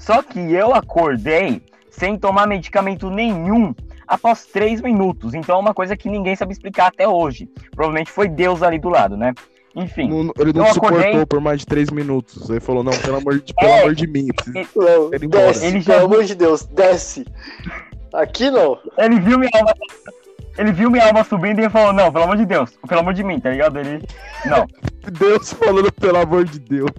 Só 0.00 0.22
que 0.22 0.38
eu 0.52 0.74
acordei 0.74 1.62
sem 1.90 2.16
tomar 2.18 2.46
medicamento 2.46 3.10
nenhum 3.10 3.74
após 4.08 4.46
três 4.46 4.80
minutos. 4.80 5.34
Então 5.34 5.56
é 5.56 5.58
uma 5.60 5.74
coisa 5.74 5.94
que 5.96 6.08
ninguém 6.08 6.34
sabe 6.34 6.52
explicar 6.52 6.86
até 6.86 7.06
hoje. 7.06 7.46
Provavelmente 7.70 8.10
foi 8.10 8.26
Deus 8.26 8.62
ali 8.62 8.78
do 8.78 8.88
lado, 8.88 9.16
né? 9.16 9.34
Enfim. 9.76 10.08
Não- 10.08 10.32
ele 10.38 10.52
não 10.52 10.66
Eu 10.66 10.74
suportou 10.74 10.98
acordei- 11.00 11.26
por 11.26 11.40
mais 11.40 11.60
de 11.60 11.66
três 11.66 11.90
minutos. 11.90 12.48
Ele 12.48 12.60
falou, 12.60 12.82
não, 12.82 12.92
pelo 12.92 13.18
amor 13.18 13.38
de, 13.40 13.52
pelo 13.54 13.70
É, 13.70 13.80
amor 13.82 13.94
de 13.94 14.06
mim. 14.06 14.26
Não, 14.74 15.10
Ele 15.12 15.28
desce, 15.28 15.66
Ele 15.66 15.80
já 15.80 15.94
pelo 15.94 16.06
amor 16.06 16.24
de 16.24 16.34
Deus, 16.34 16.64
desce. 16.64 17.24
Aqui 18.12 18.50
não. 18.50 18.78
Ele 18.98 19.20
viu 19.20 19.38
minha 19.38 19.50
alma. 19.54 19.72
Ele 20.58 20.72
viu 20.72 20.90
minha 20.90 21.06
alma 21.06 21.22
subindo 21.22 21.60
e 21.60 21.70
falou, 21.70 21.92
não, 21.92 22.10
pelo 22.10 22.24
amor 22.24 22.36
de 22.36 22.44
Deus, 22.46 22.70
pelo 22.88 23.00
amor 23.00 23.14
de 23.14 23.22
mim, 23.22 23.38
tá 23.38 23.50
ligado? 23.50 23.78
Ele. 23.78 24.02
Não. 24.46 24.66
Deus 25.18 25.52
falando, 25.52 25.92
pelo 25.92 26.18
amor 26.18 26.44
de 26.44 26.58
Deus. 26.58 26.90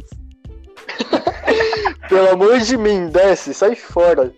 Pelo 2.08 2.32
amor 2.32 2.60
de 2.60 2.78
mim, 2.78 3.10
desce, 3.10 3.54
sai 3.54 3.76
fora. 3.76 4.34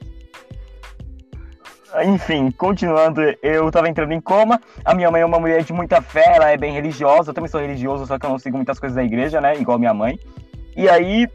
Enfim, 2.01 2.49
continuando, 2.51 3.21
eu 3.43 3.69
tava 3.69 3.87
entrando 3.87 4.13
em 4.13 4.21
coma. 4.21 4.59
A 4.83 4.95
minha 4.95 5.11
mãe 5.11 5.21
é 5.21 5.25
uma 5.25 5.39
mulher 5.39 5.63
de 5.63 5.73
muita 5.73 6.01
fé, 6.01 6.33
ela 6.35 6.49
é 6.49 6.57
bem 6.57 6.73
religiosa. 6.73 7.29
Eu 7.29 7.33
também 7.33 7.49
sou 7.49 7.61
religioso, 7.61 8.07
só 8.07 8.17
que 8.17 8.25
eu 8.25 8.29
não 8.31 8.39
sigo 8.39 8.57
muitas 8.57 8.79
coisas 8.79 8.95
da 8.95 9.03
igreja, 9.03 9.39
né? 9.39 9.55
Igual 9.57 9.77
minha 9.77 9.93
mãe. 9.93 10.17
E 10.75 10.89
aí, 10.89 11.27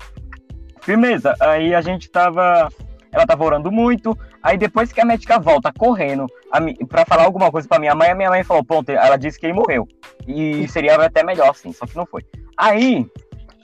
firmeza. 0.80 1.34
Aí 1.40 1.74
a 1.74 1.80
gente 1.80 2.10
tava. 2.10 2.68
Ela 3.12 3.24
tava 3.24 3.44
orando 3.44 3.70
muito. 3.70 4.18
Aí 4.42 4.58
depois 4.58 4.92
que 4.92 5.00
a 5.00 5.04
médica 5.04 5.38
volta 5.38 5.72
correndo 5.72 6.26
a 6.52 6.58
pra 6.86 7.04
falar 7.04 7.24
alguma 7.24 7.50
coisa 7.50 7.68
pra 7.68 7.78
minha 7.78 7.94
mãe, 7.94 8.10
a 8.10 8.14
minha 8.14 8.30
mãe 8.30 8.42
falou: 8.42 8.64
Pronto, 8.64 8.90
ela 8.90 9.16
disse 9.16 9.38
que 9.38 9.46
ele 9.46 9.52
morreu. 9.52 9.86
E 10.26 10.66
seria 10.68 10.96
até 10.96 11.22
melhor, 11.22 11.50
assim, 11.50 11.72
só 11.72 11.86
que 11.86 11.96
não 11.96 12.04
foi. 12.04 12.24
Aí, 12.56 13.06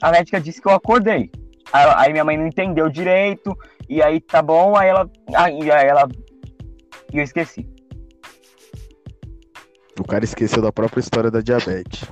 a 0.05 0.11
médica 0.11 0.39
disse 0.39 0.61
que 0.61 0.67
eu 0.67 0.73
acordei. 0.73 1.31
Aí 1.73 2.11
minha 2.11 2.23
mãe 2.23 2.37
não 2.37 2.45
entendeu 2.45 2.87
direito. 2.89 3.57
E 3.89 4.03
aí 4.03 4.21
tá 4.21 4.39
bom, 4.39 4.77
aí 4.77 4.87
ela. 4.87 5.09
Aí 5.35 5.71
aí 5.71 5.87
ela 5.87 6.07
e 7.11 7.17
eu 7.17 7.23
esqueci. 7.23 7.67
O 9.99 10.03
cara 10.03 10.23
esqueceu 10.23 10.61
da 10.61 10.71
própria 10.71 10.99
história 10.99 11.31
da 11.31 11.41
diabetes. 11.41 12.07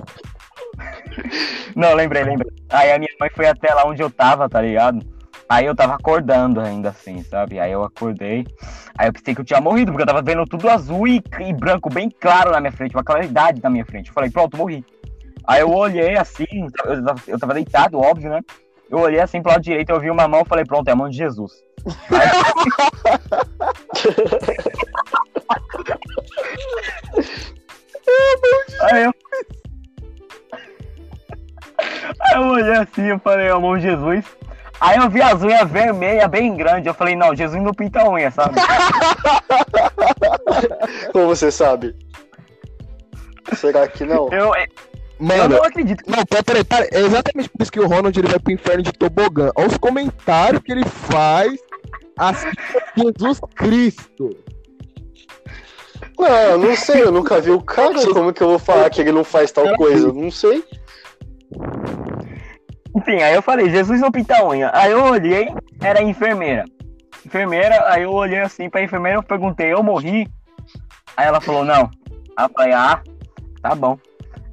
Não, 1.76 1.94
lembrei, 1.94 2.24
lembrei. 2.24 2.50
Aí 2.70 2.90
a 2.90 2.98
minha 2.98 3.14
mãe 3.20 3.30
foi 3.32 3.46
até 3.46 3.72
lá 3.72 3.86
onde 3.86 4.02
eu 4.02 4.10
tava, 4.10 4.48
tá 4.48 4.60
ligado? 4.60 5.06
Aí 5.48 5.66
eu 5.66 5.76
tava 5.76 5.94
acordando 5.94 6.60
ainda 6.60 6.88
assim, 6.88 7.22
sabe? 7.22 7.60
Aí 7.60 7.70
eu 7.70 7.84
acordei. 7.84 8.44
Aí 8.98 9.06
eu 9.06 9.12
pensei 9.12 9.34
que 9.36 9.40
eu 9.40 9.44
tinha 9.44 9.60
morrido, 9.60 9.92
porque 9.92 10.02
eu 10.02 10.06
tava 10.06 10.22
vendo 10.22 10.44
tudo 10.46 10.68
azul 10.68 11.06
e, 11.06 11.22
e 11.40 11.52
branco 11.52 11.88
bem 11.90 12.10
claro 12.10 12.50
na 12.50 12.60
minha 12.60 12.72
frente, 12.72 12.96
uma 12.96 13.04
claridade 13.04 13.62
na 13.62 13.70
minha 13.70 13.84
frente. 13.84 14.08
Eu 14.08 14.14
falei, 14.14 14.30
pronto, 14.30 14.56
morri. 14.56 14.84
Aí 15.46 15.60
eu 15.60 15.70
olhei 15.70 16.16
assim, 16.16 16.46
eu 16.86 17.04
tava, 17.04 17.20
eu 17.26 17.38
tava 17.38 17.54
deitado, 17.54 18.00
óbvio, 18.00 18.30
né? 18.30 18.40
Eu 18.90 18.98
olhei 18.98 19.20
assim 19.20 19.42
pro 19.42 19.52
lado 19.52 19.62
direito, 19.62 19.90
eu 19.90 20.00
vi 20.00 20.10
uma 20.10 20.28
mão 20.28 20.42
e 20.42 20.48
falei, 20.48 20.64
pronto, 20.64 20.88
é 20.88 20.92
a 20.92 20.96
mão 20.96 21.08
de 21.08 21.16
Jesus. 21.16 21.52
Aí 28.80 29.04
eu. 29.04 29.14
Aí 32.20 32.36
eu 32.36 32.42
olhei 32.42 32.76
assim, 32.76 33.06
eu 33.06 33.18
falei, 33.18 33.46
é 33.46 33.50
a 33.50 33.58
mão 33.58 33.76
de 33.76 33.82
Jesus. 33.82 34.24
Aí 34.80 34.98
eu 34.98 35.08
vi 35.08 35.22
as 35.22 35.42
unhas 35.42 35.70
vermelhas 35.70 36.28
bem 36.28 36.54
grandes. 36.54 36.86
Eu 36.86 36.94
falei, 36.94 37.16
não, 37.16 37.34
Jesus 37.34 37.62
não 37.62 37.72
pinta 37.72 38.08
unha, 38.08 38.30
sabe? 38.30 38.60
Como 41.12 41.26
você 41.26 41.50
sabe? 41.50 41.96
Será 43.54 43.88
que 43.88 44.04
não? 44.04 44.28
Eu, 44.32 44.52
eu 45.20 45.26
Mano, 45.26 45.56
não 45.56 45.64
acredito 45.64 46.02
que. 46.02 46.10
não, 46.10 46.24
pera, 46.24 46.42
pera, 46.42 46.64
pera, 46.64 46.88
é 46.90 47.00
exatamente 47.00 47.48
por 47.48 47.62
isso 47.62 47.72
que 47.72 47.80
o 47.80 47.86
Ronald 47.86 48.18
ele 48.18 48.28
vai 48.28 48.38
pro 48.38 48.52
inferno 48.52 48.82
de 48.82 48.92
tobogã. 48.92 49.50
Olha 49.56 49.68
os 49.68 49.76
comentários 49.76 50.62
que 50.62 50.72
ele 50.72 50.84
faz 50.84 51.58
assim 52.16 52.48
Jesus 52.96 53.40
Cristo. 53.54 54.30
Não, 56.18 56.58
não 56.58 56.76
sei, 56.76 57.02
eu 57.02 57.12
nunca 57.12 57.40
vi 57.40 57.50
o 57.50 57.60
cara. 57.60 57.94
Como 58.12 58.32
que 58.32 58.42
eu 58.42 58.48
vou 58.48 58.58
falar 58.58 58.90
que 58.90 59.00
ele 59.00 59.12
não 59.12 59.24
faz 59.24 59.50
tal 59.50 59.74
coisa? 59.76 60.12
Não 60.12 60.30
sei. 60.30 60.64
Enfim, 62.96 63.20
aí 63.22 63.34
eu 63.34 63.42
falei, 63.42 63.68
Jesus 63.70 64.00
não 64.00 64.10
pinta 64.10 64.44
unha. 64.44 64.70
Aí 64.72 64.92
eu 64.92 65.02
olhei, 65.02 65.48
era 65.80 66.00
a 66.00 66.02
enfermeira. 66.02 66.64
Enfermeira, 67.26 67.90
aí 67.90 68.02
eu 68.02 68.12
olhei 68.12 68.40
assim 68.40 68.70
pra 68.70 68.82
enfermeira, 68.82 69.18
eu 69.18 69.22
perguntei, 69.22 69.72
eu 69.72 69.82
morri? 69.82 70.28
Aí 71.16 71.26
ela 71.26 71.40
falou, 71.40 71.64
não. 71.64 71.90
Aí 72.36 72.44
eu 72.44 72.50
falei, 72.50 72.72
ah, 72.72 73.02
tá 73.60 73.74
bom. 73.74 73.98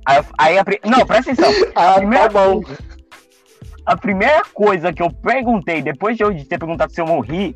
Aí, 0.05 0.57
a, 0.57 0.63
não, 0.85 1.05
presta 1.05 1.31
atenção. 1.31 1.51
Ah, 1.75 1.95
Primeira 1.95 2.29
tá 2.29 2.29
bom. 2.29 2.63
A 3.85 3.97
primeira 3.97 4.41
coisa 4.53 4.93
que 4.93 5.01
eu 5.01 5.11
perguntei, 5.11 5.81
depois 5.81 6.15
de 6.15 6.23
eu 6.23 6.33
ter 6.45 6.57
perguntado 6.57 6.93
se 6.93 7.01
eu 7.01 7.07
morri, 7.07 7.53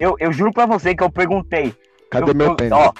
eu, 0.00 0.16
eu 0.18 0.32
juro 0.32 0.52
pra 0.52 0.66
você 0.66 0.94
que 0.94 1.02
eu 1.02 1.10
perguntei. 1.10 1.74
Cadê 2.10 2.30
eu, 2.30 2.34
meu 2.34 2.56
eu-? 2.58 2.72
Ó, 2.72 2.92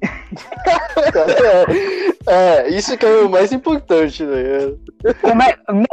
É, 2.26 2.66
é, 2.66 2.68
isso 2.68 2.96
que 2.96 3.06
é 3.06 3.20
o 3.20 3.28
mais 3.28 3.52
importante, 3.52 4.22
né? 4.22 4.74
como 5.20 5.42
é, 5.42 5.56
não, 5.68 5.84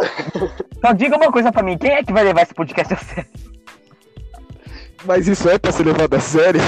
só 0.82 0.94
diga 0.94 1.16
uma 1.16 1.32
coisa 1.32 1.52
pra 1.52 1.64
mim, 1.64 1.78
quem 1.78 1.92
é 1.92 2.04
que 2.04 2.14
vai 2.14 2.24
levar 2.24 2.42
esse 2.42 2.54
podcast 2.54 2.94
a 2.94 2.98
sério? 2.98 3.30
Mas 5.06 5.28
isso 5.28 5.48
é 5.50 5.58
pra 5.58 5.72
ser 5.72 5.86
levado 5.86 6.14
a 6.14 6.20
sério? 6.20 6.62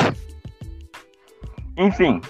Enfim, 1.77 2.21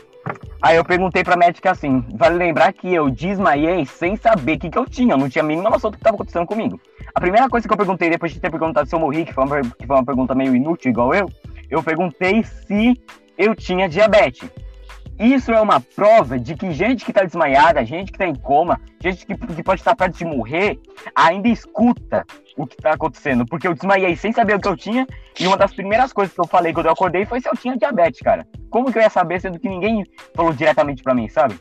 aí 0.62 0.75
eu 0.75 0.84
perguntei 0.84 1.24
pra 1.24 1.36
médica 1.36 1.72
assim, 1.72 2.03
vale 2.15 2.36
lembrar 2.36 2.74
que 2.74 2.93
eu 2.93 3.10
desmaiei 3.10 3.86
sem 3.86 4.15
saber 4.15 4.57
o 4.57 4.60
que, 4.60 4.69
que 4.69 4.77
eu 4.77 4.86
tinha, 4.86 5.13
eu 5.13 5.17
não 5.17 5.29
tinha 5.29 5.43
a 5.43 5.48
mínima 5.48 5.69
noção 5.69 5.91
do 5.91 5.98
que 5.98 6.01
estava 6.01 6.15
acontecendo 6.15 6.46
comigo. 6.46 6.79
A 7.13 7.19
primeira 7.19 7.50
coisa 7.50 7.67
que 7.67 7.74
eu 7.74 7.77
perguntei 7.77 8.10
depois 8.10 8.31
de 8.31 8.39
ter 8.39 8.50
perguntado 8.50 8.88
se 8.88 8.96
eu 8.96 9.00
morri, 9.00 9.25
que 9.25 9.34
foi 9.34 9.43
uma, 9.43 9.62
que 9.62 9.88
foi 9.88 9.96
uma 9.96 10.05
pergunta 10.05 10.36
meio 10.36 10.55
inútil, 10.55 10.91
igual 10.91 11.13
eu, 11.13 11.29
eu 11.69 11.81
perguntei 11.81 12.43
se 12.43 13.00
eu 13.38 13.55
tinha 13.55 13.88
diabetes. 13.88 14.50
Isso 15.19 15.51
é 15.51 15.59
uma 15.59 15.79
prova 15.81 16.38
de 16.39 16.55
que 16.55 16.71
gente 16.71 17.03
que 17.03 17.12
tá 17.12 17.24
desmaiada, 17.24 17.83
gente 17.83 18.12
que 18.12 18.17
tá 18.17 18.27
em 18.27 18.36
coma, 18.36 18.79
gente 19.01 19.25
que, 19.25 19.36
que 19.36 19.63
pode 19.63 19.81
estar 19.81 19.95
perto 19.95 20.15
de 20.15 20.25
morrer, 20.25 20.79
ainda 21.15 21.47
escuta 21.47 22.24
o 22.55 22.67
que 22.67 22.77
tá 22.77 22.91
acontecendo. 22.91 23.45
Porque 23.45 23.67
eu 23.67 23.74
desmaiei 23.74 24.15
sem 24.15 24.31
saber 24.31 24.55
o 24.55 24.59
que 24.59 24.67
eu 24.67 24.77
tinha, 24.77 25.07
e 25.39 25.47
uma 25.47 25.57
das 25.57 25.74
primeiras 25.74 26.13
coisas 26.13 26.36
que 26.36 26.41
eu 26.41 26.47
falei 26.47 26.71
quando 26.71 26.86
eu 26.86 26.91
acordei 26.91 27.25
foi 27.25 27.41
se 27.41 27.50
eu 27.50 27.55
tinha 27.55 27.75
diabetes, 27.75 28.19
cara. 28.19 28.47
Como 28.69 28.91
que 28.91 28.97
eu 29.00 29.01
ia 29.01 29.09
saber, 29.09 29.41
sendo 29.41 29.59
que 29.59 29.67
ninguém 29.67 30.03
falou 30.36 30.53
diretamente 30.53 31.01
pra 31.01 31.15
mim, 31.15 31.27
sabe? 31.27 31.59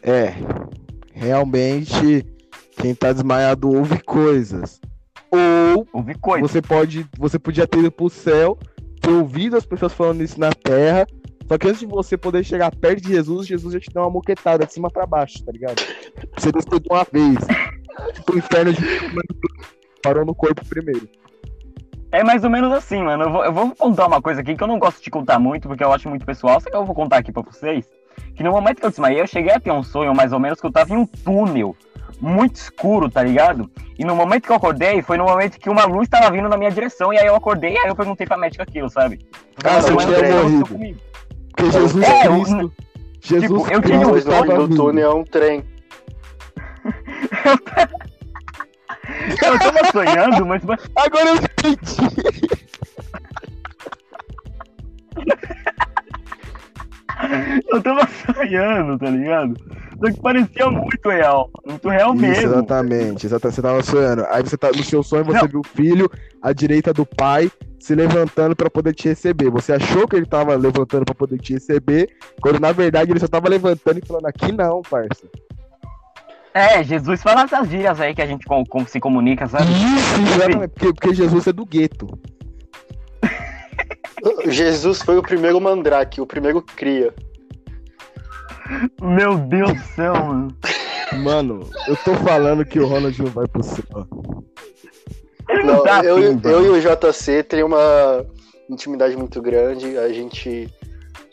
É, 0.00 0.34
realmente 1.12 2.24
quem 2.76 2.94
tá 2.94 3.12
desmaiado 3.12 3.68
ouve 3.68 4.00
coisas. 4.02 4.80
Ou 5.30 5.88
Ouvi 5.92 6.14
coisa. 6.14 6.46
você 6.46 6.62
pode, 6.62 7.06
você 7.18 7.38
podia 7.38 7.66
ter 7.66 7.78
ido 7.78 7.90
pro 7.90 8.08
céu, 8.08 8.56
ter 9.04 9.10
ouvido 9.10 9.56
as 9.56 9.66
pessoas 9.66 9.92
falando 9.92 10.22
isso 10.22 10.40
na 10.40 10.50
terra, 10.50 11.06
só 11.46 11.58
que 11.58 11.68
antes 11.68 11.80
de 11.80 11.86
você 11.86 12.16
poder 12.16 12.42
chegar 12.42 12.74
perto 12.74 13.02
de 13.02 13.10
Jesus, 13.10 13.46
Jesus 13.46 13.74
já 13.74 13.80
te 13.80 13.90
deu 13.92 14.02
uma 14.02 14.10
moquetada 14.10 14.64
de 14.64 14.72
cima 14.72 14.90
pra 14.90 15.06
baixo, 15.06 15.44
tá 15.44 15.52
ligado? 15.52 15.82
Você 16.36 16.50
desceu 16.50 16.78
de 16.78 16.88
uma 16.90 17.06
vez. 17.12 17.38
Tipo, 18.14 18.34
o 18.34 18.38
inferno 18.38 18.72
de 18.72 18.82
parou 20.02 20.24
no 20.24 20.34
corpo 20.34 20.64
primeiro. 20.66 21.08
É 22.12 22.22
mais 22.22 22.44
ou 22.44 22.50
menos 22.50 22.72
assim, 22.72 23.02
mano. 23.02 23.24
Eu 23.24 23.30
vou, 23.30 23.44
eu 23.44 23.52
vou 23.52 23.74
contar 23.74 24.06
uma 24.06 24.22
coisa 24.22 24.40
aqui 24.40 24.54
que 24.56 24.62
eu 24.62 24.68
não 24.68 24.78
gosto 24.78 25.02
de 25.02 25.10
contar 25.10 25.38
muito, 25.38 25.68
porque 25.68 25.82
eu 25.82 25.92
acho 25.92 26.08
muito 26.08 26.24
pessoal, 26.24 26.60
só 26.60 26.70
que 26.70 26.76
eu 26.76 26.84
vou 26.84 26.94
contar 26.94 27.18
aqui 27.18 27.32
pra 27.32 27.42
vocês. 27.42 27.88
Que 28.34 28.42
no 28.42 28.50
momento 28.50 28.80
que 28.80 28.86
eu 28.86 28.90
desmaiei, 28.90 29.20
eu 29.20 29.26
cheguei 29.26 29.52
a 29.52 29.60
ter 29.60 29.70
um 29.70 29.82
sonho, 29.82 30.14
mais 30.14 30.32
ou 30.32 30.40
menos, 30.40 30.60
que 30.60 30.66
eu 30.66 30.72
tava 30.72 30.92
em 30.92 30.96
um 30.96 31.06
túnel 31.06 31.76
muito 32.20 32.56
escuro, 32.56 33.08
tá 33.10 33.22
ligado? 33.22 33.70
E 33.98 34.04
no 34.04 34.14
momento 34.16 34.44
que 34.44 34.50
eu 34.52 34.56
acordei, 34.56 35.02
foi 35.02 35.16
no 35.16 35.24
momento 35.24 35.58
que 35.58 35.68
uma 35.70 35.84
luz 35.84 36.08
tava 36.08 36.30
vindo 36.30 36.48
na 36.48 36.56
minha 36.56 36.70
direção, 36.70 37.12
e 37.12 37.18
aí 37.18 37.26
eu 37.26 37.34
acordei, 37.36 37.74
e 37.74 37.78
aí 37.78 37.88
eu 37.88 37.94
perguntei 37.96 38.26
pra 38.26 38.36
médica 38.36 38.62
aquilo, 38.64 38.88
sabe? 38.90 39.20
Ah, 39.64 39.80
você 39.80 39.94
tinha 39.96 40.42
morrido. 40.42 41.00
Porque 41.56 41.70
Jesus 41.70 42.02
É, 42.04 42.10
é 42.22 42.26
eu- 42.26 42.32
Cristo. 42.32 42.72
Jesus 43.20 43.48
tipo, 43.48 43.72
eu 43.72 43.80
Cristo 43.82 43.86
tinha 43.86 43.98
um 44.08 44.12
Mas 44.12 44.26
o 44.26 44.28
estava 44.30 44.44
nome 44.46 44.68
do 44.68 44.76
túnel 44.76 45.10
é 45.10 45.14
um 45.14 45.24
trem. 45.24 45.64
Eu 49.42 49.58
tava 49.58 49.90
sonhando, 49.92 50.46
mas. 50.46 50.62
mas- 50.64 50.80
Agora 50.96 51.28
eu 51.28 51.36
entendi. 51.36 52.43
Eu 57.70 57.82
tava 57.82 58.08
sonhando, 58.34 58.98
tá 58.98 59.10
ligado? 59.10 59.54
Só 60.00 60.10
que 60.12 60.20
parecia 60.20 60.70
muito 60.70 61.08
real. 61.08 61.50
Muito 61.66 61.88
real 61.88 62.12
Isso, 62.14 62.22
mesmo. 62.22 62.46
exatamente, 62.52 63.26
exatamente. 63.26 63.54
Você 63.54 63.62
tava 63.62 63.82
sonhando. 63.82 64.26
Aí 64.28 64.42
você 64.42 64.56
tá 64.56 64.68
no 64.68 64.82
seu 64.82 65.02
sonho, 65.02 65.24
você 65.24 65.42
Não. 65.42 65.48
viu 65.48 65.60
o 65.60 65.66
filho 65.66 66.10
à 66.42 66.52
direita 66.52 66.92
do 66.92 67.06
pai 67.06 67.50
se 67.78 67.94
levantando 67.94 68.56
pra 68.56 68.68
poder 68.70 68.94
te 68.94 69.08
receber. 69.08 69.50
Você 69.50 69.72
achou 69.72 70.08
que 70.08 70.16
ele 70.16 70.26
tava 70.26 70.54
levantando 70.56 71.04
pra 71.04 71.14
poder 71.14 71.38
te 71.38 71.52
receber, 71.54 72.08
quando 72.40 72.58
na 72.60 72.72
verdade 72.72 73.12
ele 73.12 73.20
só 73.20 73.28
tava 73.28 73.48
levantando 73.48 73.98
e 74.02 74.06
falando 74.06 74.26
aqui 74.26 74.50
não, 74.52 74.82
parça. 74.82 75.22
É, 76.52 76.82
Jesus 76.84 77.20
fala 77.22 77.42
essas 77.42 77.68
gírias 77.68 78.00
aí 78.00 78.14
que 78.14 78.22
a 78.22 78.26
gente 78.26 78.46
com- 78.46 78.64
com- 78.64 78.86
se 78.86 79.00
comunica, 79.00 79.48
sabe? 79.48 79.64
Isso, 79.72 80.22
exatamente. 80.22 80.70
Porque, 80.70 80.92
porque 80.94 81.14
Jesus 81.14 81.46
é 81.48 81.52
do 81.52 81.66
gueto. 81.66 82.06
Jesus 84.46 85.02
foi 85.02 85.16
o 85.18 85.22
primeiro 85.22 85.60
mandrake, 85.60 86.20
o 86.20 86.26
primeiro 86.26 86.62
cria. 86.62 87.14
Meu 89.00 89.36
Deus 89.38 89.72
do 89.72 89.86
céu, 89.94 90.14
mano. 90.14 90.56
Mano, 91.22 91.70
eu 91.86 91.96
tô 91.98 92.14
falando 92.16 92.64
que 92.64 92.80
o 92.80 92.86
Ronald 92.86 93.20
não 93.22 93.30
vai 93.30 93.46
pro 93.46 93.62
céu. 93.62 93.84
Ele 95.48 95.62
não, 95.62 95.76
Não, 95.76 95.82
tá 95.84 96.02
eu, 96.02 96.16
afim, 96.16 96.40
eu 96.44 96.64
e 96.64 96.68
o 96.70 96.80
JC 96.80 97.42
tem 97.42 97.62
uma 97.62 98.24
intimidade 98.70 99.16
muito 99.16 99.40
grande, 99.42 99.98
a 99.98 100.08
gente 100.08 100.72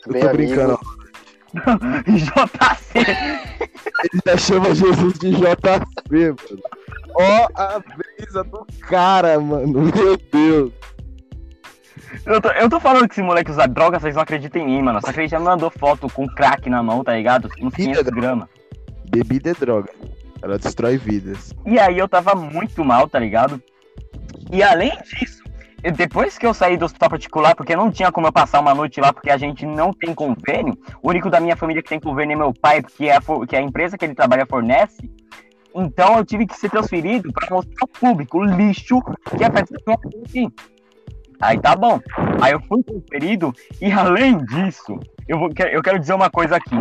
Eu 0.06 0.12
bem 0.12 0.22
tô 0.22 0.28
amigo. 0.28 0.52
brincando. 0.54 0.78
JC. 2.06 2.98
Ele 2.98 4.22
já 4.26 4.36
chama 4.36 4.74
Jesus 4.74 5.18
de 5.18 5.30
JC, 5.30 5.40
mano. 6.10 6.36
Ó 7.14 7.48
a 7.54 7.80
brisa 7.80 8.44
do 8.44 8.66
cara, 8.88 9.38
mano. 9.40 9.82
Meu 9.94 10.16
Deus. 10.30 10.72
Eu 12.26 12.40
tô, 12.40 12.48
eu 12.50 12.68
tô 12.68 12.80
falando 12.80 13.08
que 13.08 13.14
esse 13.14 13.22
moleque 13.22 13.50
usa 13.50 13.66
droga, 13.66 13.98
vocês 13.98 14.14
não 14.14 14.22
acreditam 14.22 14.62
em 14.62 14.66
mim, 14.66 14.82
mano. 14.82 15.00
Só 15.00 15.12
que 15.12 15.20
ele 15.20 15.28
já 15.28 15.38
me 15.38 15.46
mandou 15.46 15.70
foto 15.70 16.08
com 16.08 16.26
crack 16.26 16.68
na 16.68 16.82
mão, 16.82 17.02
tá 17.02 17.14
ligado? 17.14 17.48
Uns 17.60 17.74
500 17.74 18.02
gramas. 18.04 18.48
Bebida 19.08 19.50
é 19.50 19.54
droga. 19.54 19.90
Ela 20.42 20.58
destrói 20.58 20.96
vidas. 20.96 21.54
E 21.64 21.78
aí 21.78 21.98
eu 21.98 22.08
tava 22.08 22.34
muito 22.34 22.84
mal, 22.84 23.08
tá 23.08 23.18
ligado? 23.18 23.62
E 24.50 24.62
além 24.62 24.92
disso, 25.02 25.42
depois 25.90 26.38
que 26.38 26.46
eu 26.46 26.54
saí 26.54 26.76
do 26.76 26.84
hospital 26.84 27.10
particular, 27.10 27.54
porque 27.54 27.74
não 27.74 27.90
tinha 27.90 28.12
como 28.12 28.26
eu 28.26 28.32
passar 28.32 28.60
uma 28.60 28.74
noite 28.74 29.00
lá, 29.00 29.12
porque 29.12 29.30
a 29.30 29.36
gente 29.36 29.64
não 29.66 29.92
tem 29.92 30.14
convênio, 30.14 30.76
o 31.02 31.08
único 31.08 31.30
da 31.30 31.40
minha 31.40 31.56
família 31.56 31.82
que 31.82 31.88
tem 31.88 32.00
convênio 32.00 32.34
é 32.34 32.36
meu 32.36 32.52
pai, 32.52 32.82
que 32.82 33.08
é 33.08 33.16
a, 33.16 33.20
que 33.48 33.56
é 33.56 33.58
a 33.58 33.62
empresa 33.62 33.96
que 33.96 34.04
ele 34.04 34.14
trabalha 34.14 34.46
fornece. 34.46 35.10
Então 35.74 36.18
eu 36.18 36.24
tive 36.24 36.46
que 36.46 36.56
ser 36.56 36.70
transferido 36.70 37.32
para 37.32 37.54
um 37.54 37.58
hospital 37.58 37.88
público, 37.88 38.42
lixo, 38.42 39.00
que 39.36 39.42
é 39.42 39.48
perto 39.48 39.72
da 39.72 39.96
minha. 40.32 40.52
Aí 41.42 41.58
tá 41.58 41.74
bom. 41.74 42.00
Aí 42.40 42.52
eu 42.52 42.60
fui 42.60 42.82
transferido 42.84 43.52
e 43.80 43.90
além 43.90 44.38
disso, 44.44 44.98
eu, 45.26 45.40
vou, 45.40 45.50
eu 45.72 45.82
quero 45.82 45.98
dizer 45.98 46.14
uma 46.14 46.30
coisa 46.30 46.56
aqui. 46.56 46.76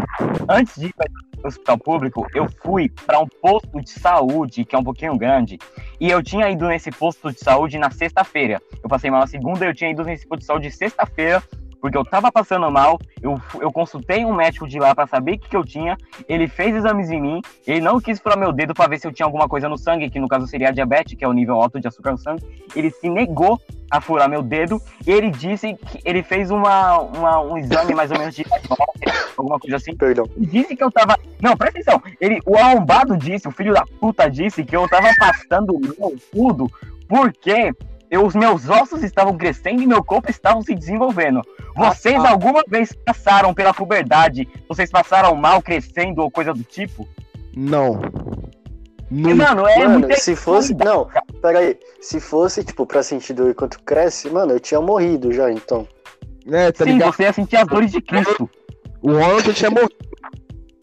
Antes 0.48 0.80
de 0.80 0.86
ir 0.86 0.94
para 0.94 1.08
o 1.44 1.48
hospital 1.48 1.78
público, 1.80 2.28
eu 2.36 2.48
fui 2.62 2.88
para 2.88 3.20
um 3.20 3.28
posto 3.28 3.82
de 3.82 3.90
saúde, 3.90 4.64
que 4.64 4.76
é 4.76 4.80
um 4.80 4.84
pouquinho 4.84 5.18
grande, 5.18 5.58
e 6.00 6.12
eu 6.12 6.22
tinha 6.22 6.48
ido 6.48 6.68
nesse 6.68 6.92
posto 6.92 7.32
de 7.32 7.40
saúde 7.40 7.80
na 7.80 7.90
sexta-feira. 7.90 8.62
Eu 8.84 8.88
passei 8.88 9.10
mal 9.10 9.22
na 9.22 9.28
segunda, 9.28 9.66
eu 9.66 9.74
tinha 9.74 9.90
ido 9.90 10.04
nesse 10.04 10.28
posto 10.28 10.42
de 10.42 10.46
saúde 10.46 10.70
sexta-feira, 10.70 11.42
porque 11.82 11.98
eu 11.98 12.06
tava 12.06 12.32
passando 12.32 12.70
mal. 12.72 13.00
Eu, 13.22 13.42
eu 13.60 13.72
consultei 13.72 14.24
um 14.24 14.34
médico 14.34 14.68
de 14.68 14.80
lá 14.80 14.94
para 14.94 15.08
saber 15.08 15.34
o 15.34 15.40
que, 15.40 15.50
que 15.50 15.58
eu 15.58 15.66
tinha. 15.66 15.98
Ele 16.30 16.48
fez 16.48 16.76
exames 16.76 17.10
em 17.10 17.20
mim. 17.20 17.42
Ele 17.66 17.82
não 17.82 18.00
quis 18.00 18.20
furar 18.20 18.38
meu 18.38 18.54
dedo 18.54 18.74
para 18.74 18.88
ver 18.88 19.00
se 19.00 19.08
eu 19.08 19.12
tinha 19.12 19.26
alguma 19.26 19.50
coisa 19.50 19.68
no 19.68 19.78
sangue, 19.78 20.10
que 20.10 20.20
no 20.20 20.28
caso 20.28 20.46
seria 20.48 20.70
a 20.70 20.72
diabetes, 20.72 21.16
que 21.18 21.26
é 21.26 21.28
o 21.28 21.34
nível 21.34 21.56
alto 21.60 21.80
de 21.80 21.88
açúcar 21.88 22.12
no 22.12 22.18
sangue. 22.20 22.44
Ele 22.76 22.92
se 22.92 23.10
negou 23.10 23.60
a 23.90 24.00
furar 24.00 24.30
meu 24.30 24.44
dedo. 24.44 24.80
E 25.06 25.12
ele 25.12 25.32
disse 25.32 25.74
que 25.74 26.00
ele 26.06 26.22
fez 26.22 26.52
uma, 26.52 27.00
uma- 27.00 27.42
um 27.42 27.58
exame 27.58 27.96
mais 27.96 28.12
ou 28.12 28.20
menos 28.20 28.36
de 28.36 28.46
alguma 29.36 29.60
coisa 29.60 29.78
assim. 29.78 29.96
Perdão. 29.96 30.26
E 30.38 30.46
disse 30.46 30.76
que 30.76 30.84
eu 30.84 30.92
tava. 30.92 31.18
Não, 31.42 31.58
presta 31.58 31.80
atenção. 31.80 32.02
Ele, 32.22 32.40
o 32.46 32.56
arrombado 32.58 33.18
disse, 33.18 33.48
o 33.48 33.52
filho 33.52 33.74
da 33.74 33.84
puta 34.00 34.30
disse 34.30 34.64
que 34.64 34.76
eu 34.76 34.88
tava 34.88 35.10
passando 35.20 35.80
mal 36.00 36.14
tudo 36.32 36.72
porque 37.08 37.74
eu- 38.12 38.26
os 38.26 38.36
meus 38.36 38.70
ossos 38.70 39.02
estavam 39.04 39.36
crescendo 39.38 39.82
e 39.82 39.88
meu 39.88 40.04
corpo 40.04 40.30
estava 40.30 40.62
se 40.62 40.76
desenvolvendo. 40.76 41.42
Vocês 41.76 42.18
Ah, 42.24 42.28
ah. 42.28 42.32
alguma 42.32 42.62
vez 42.68 42.92
passaram 43.06 43.54
pela 43.54 43.74
puberdade? 43.74 44.48
Vocês 44.68 44.92
passaram 44.92 45.34
mal 45.36 45.62
crescendo 45.62 46.22
ou 46.22 46.30
coisa 46.30 46.54
do 46.54 46.64
tipo? 46.64 47.08
Não. 47.56 48.00
E, 49.10 49.14
Nunca. 49.16 49.36
mano, 49.36 49.68
é 49.68 49.88
Mano, 49.88 50.08
se 50.16 50.36
fosse. 50.36 50.74
Não, 50.74 51.08
peraí. 51.42 51.78
Se 52.00 52.20
fosse, 52.20 52.64
tipo, 52.64 52.86
pra 52.86 53.02
sentir 53.04 53.34
dor 53.34 53.50
enquanto 53.50 53.82
cresce, 53.84 54.30
mano, 54.30 54.54
eu 54.54 54.60
tinha 54.60 54.80
morrido 54.80 55.34
já, 55.34 55.52
então. 55.52 55.88
É, 56.48 56.72
tá 56.72 56.86
Sim, 56.86 56.94
ligado? 56.94 57.14
você 57.14 57.24
ia 57.24 57.34
sentir 57.34 57.58
as 57.58 57.68
dores 57.68 57.92
de 57.92 58.02
Cristo. 58.02 58.50
O 59.02 59.12
Ronald 59.12 59.54
tinha 59.54 59.70
morrido. 59.70 59.96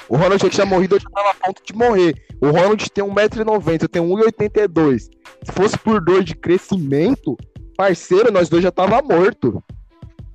O 0.08 0.16
Ronald 0.16 0.42
já 0.42 0.48
tinha 0.48 0.66
morrido, 0.66 0.96
eu 0.96 1.00
já 1.00 1.08
tava 1.10 1.30
a 1.30 1.34
ponto 1.34 1.62
de 1.64 1.74
morrer. 1.74 2.14
O 2.40 2.46
Ronald 2.46 2.90
tem 2.90 3.04
1,90m, 3.04 3.82
eu 3.82 3.88
tenho 3.88 4.04
1,82m. 4.06 4.98
Se 5.44 5.52
fosse 5.52 5.76
por 5.78 6.00
dor 6.00 6.24
de 6.24 6.34
crescimento, 6.34 7.36
parceiro, 7.76 8.32
nós 8.32 8.48
dois 8.48 8.62
já 8.62 8.70
tava 8.70 9.02
morto. 9.02 9.62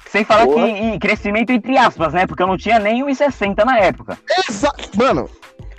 Sem 0.07 0.23
falar 0.23 0.45
Porra. 0.45 0.65
que 0.65 0.71
em 0.71 0.99
crescimento 0.99 1.49
entre 1.51 1.75
aspas, 1.77 2.13
né? 2.13 2.27
Porque 2.27 2.43
eu 2.43 2.47
não 2.47 2.57
tinha 2.57 2.77
nem 2.77 3.03
1,60 3.03 3.65
na 3.65 3.79
época. 3.79 4.17
Exato. 4.47 4.89
Mano, 4.95 5.27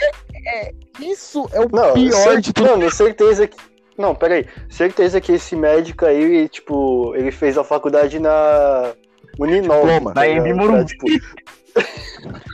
é- 0.01 0.69
é- 0.69 0.73
isso 1.01 1.49
é 1.53 1.61
o 1.61 1.69
Não, 1.71 1.93
pior 1.93 2.11
cer- 2.13 2.41
de 2.41 2.53
tudo. 2.53 2.71
Mano, 2.71 2.91
certeza 2.91 3.47
que. 3.47 3.57
Não, 3.97 4.13
peraí. 4.15 4.45
Certeza 4.69 5.21
que 5.21 5.31
esse 5.33 5.55
médico 5.55 6.05
aí, 6.05 6.49
tipo, 6.49 7.15
ele 7.15 7.31
fez 7.31 7.57
a 7.57 7.63
faculdade 7.63 8.19
na 8.19 8.93
Uninol. 9.39 9.83
Diploma. 9.83 10.13
tá 10.15 10.23
Na? 10.23 10.27
Embi 10.29 10.53
Morumbi. 10.53 10.87
Tipo, 10.87 11.05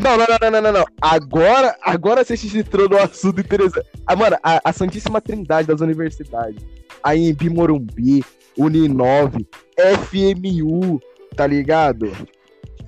Não, 0.00 0.16
não, 0.16 0.26
não, 0.26 0.50
não, 0.50 0.62
não, 0.62 0.72
não. 0.80 0.86
Agora, 1.00 1.76
agora 1.82 2.24
você 2.24 2.36
se 2.36 2.58
entrou 2.58 2.88
no 2.88 2.98
assunto 2.98 3.40
interessante. 3.40 3.86
Ah, 4.06 4.16
mano, 4.16 4.36
a, 4.42 4.60
a 4.64 4.72
Santíssima 4.72 5.20
Trindade 5.20 5.68
das 5.68 5.80
universidades. 5.80 6.64
A 7.02 7.14
Embi 7.14 7.48
Morumbi, 7.48 8.24
Uninove, 8.58 9.46
FMU, 9.78 11.00
tá 11.36 11.46
ligado? 11.46 12.10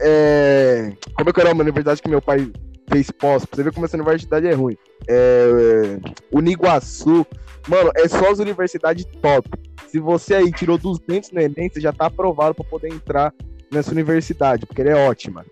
É... 0.01 0.93
Como 1.15 1.31
é 1.31 1.33
que 1.33 1.41
era 1.41 1.53
uma 1.53 1.63
universidade 1.63 2.03
que 2.03 2.09
meu 2.09 2.23
pai 2.23 2.51
fez 2.89 3.11
pós? 3.11 3.45
Pra 3.45 3.57
você 3.57 3.63
ver 3.63 3.73
como 3.73 3.87
essa 3.87 3.97
universidade 3.97 4.47
é 4.47 4.55
ruim. 4.55 4.77
É... 5.09 5.99
Uniguaçu. 6.33 7.27
Mano, 7.69 7.93
é 7.95 8.09
só 8.09 8.31
as 8.31 8.39
universidades 8.39 9.05
top. 9.21 9.49
Se 9.89 9.99
você 9.99 10.35
aí 10.35 10.51
tirou 10.51 10.79
200 10.79 11.31
no 11.33 11.41
Enem, 11.41 11.69
você 11.69 11.81
já 11.81 11.93
tá 11.93 12.07
aprovado 12.07 12.55
pra 12.55 12.65
poder 12.65 12.89
entrar 12.89 13.33
nessa 13.71 13.91
universidade, 13.93 14.67
porque 14.67 14.81
ela 14.81 14.91
é 14.91 15.09
ótima. 15.09 15.45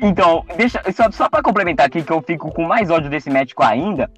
Então, 0.00 0.44
deixa, 0.56 0.82
só, 0.92 1.10
só 1.10 1.28
pra 1.28 1.42
complementar 1.42 1.86
aqui, 1.86 2.02
que 2.02 2.12
eu 2.12 2.22
fico 2.22 2.52
com 2.52 2.64
mais 2.64 2.90
ódio 2.90 3.10
desse 3.10 3.30
médico 3.30 3.62
ainda, 3.62 4.10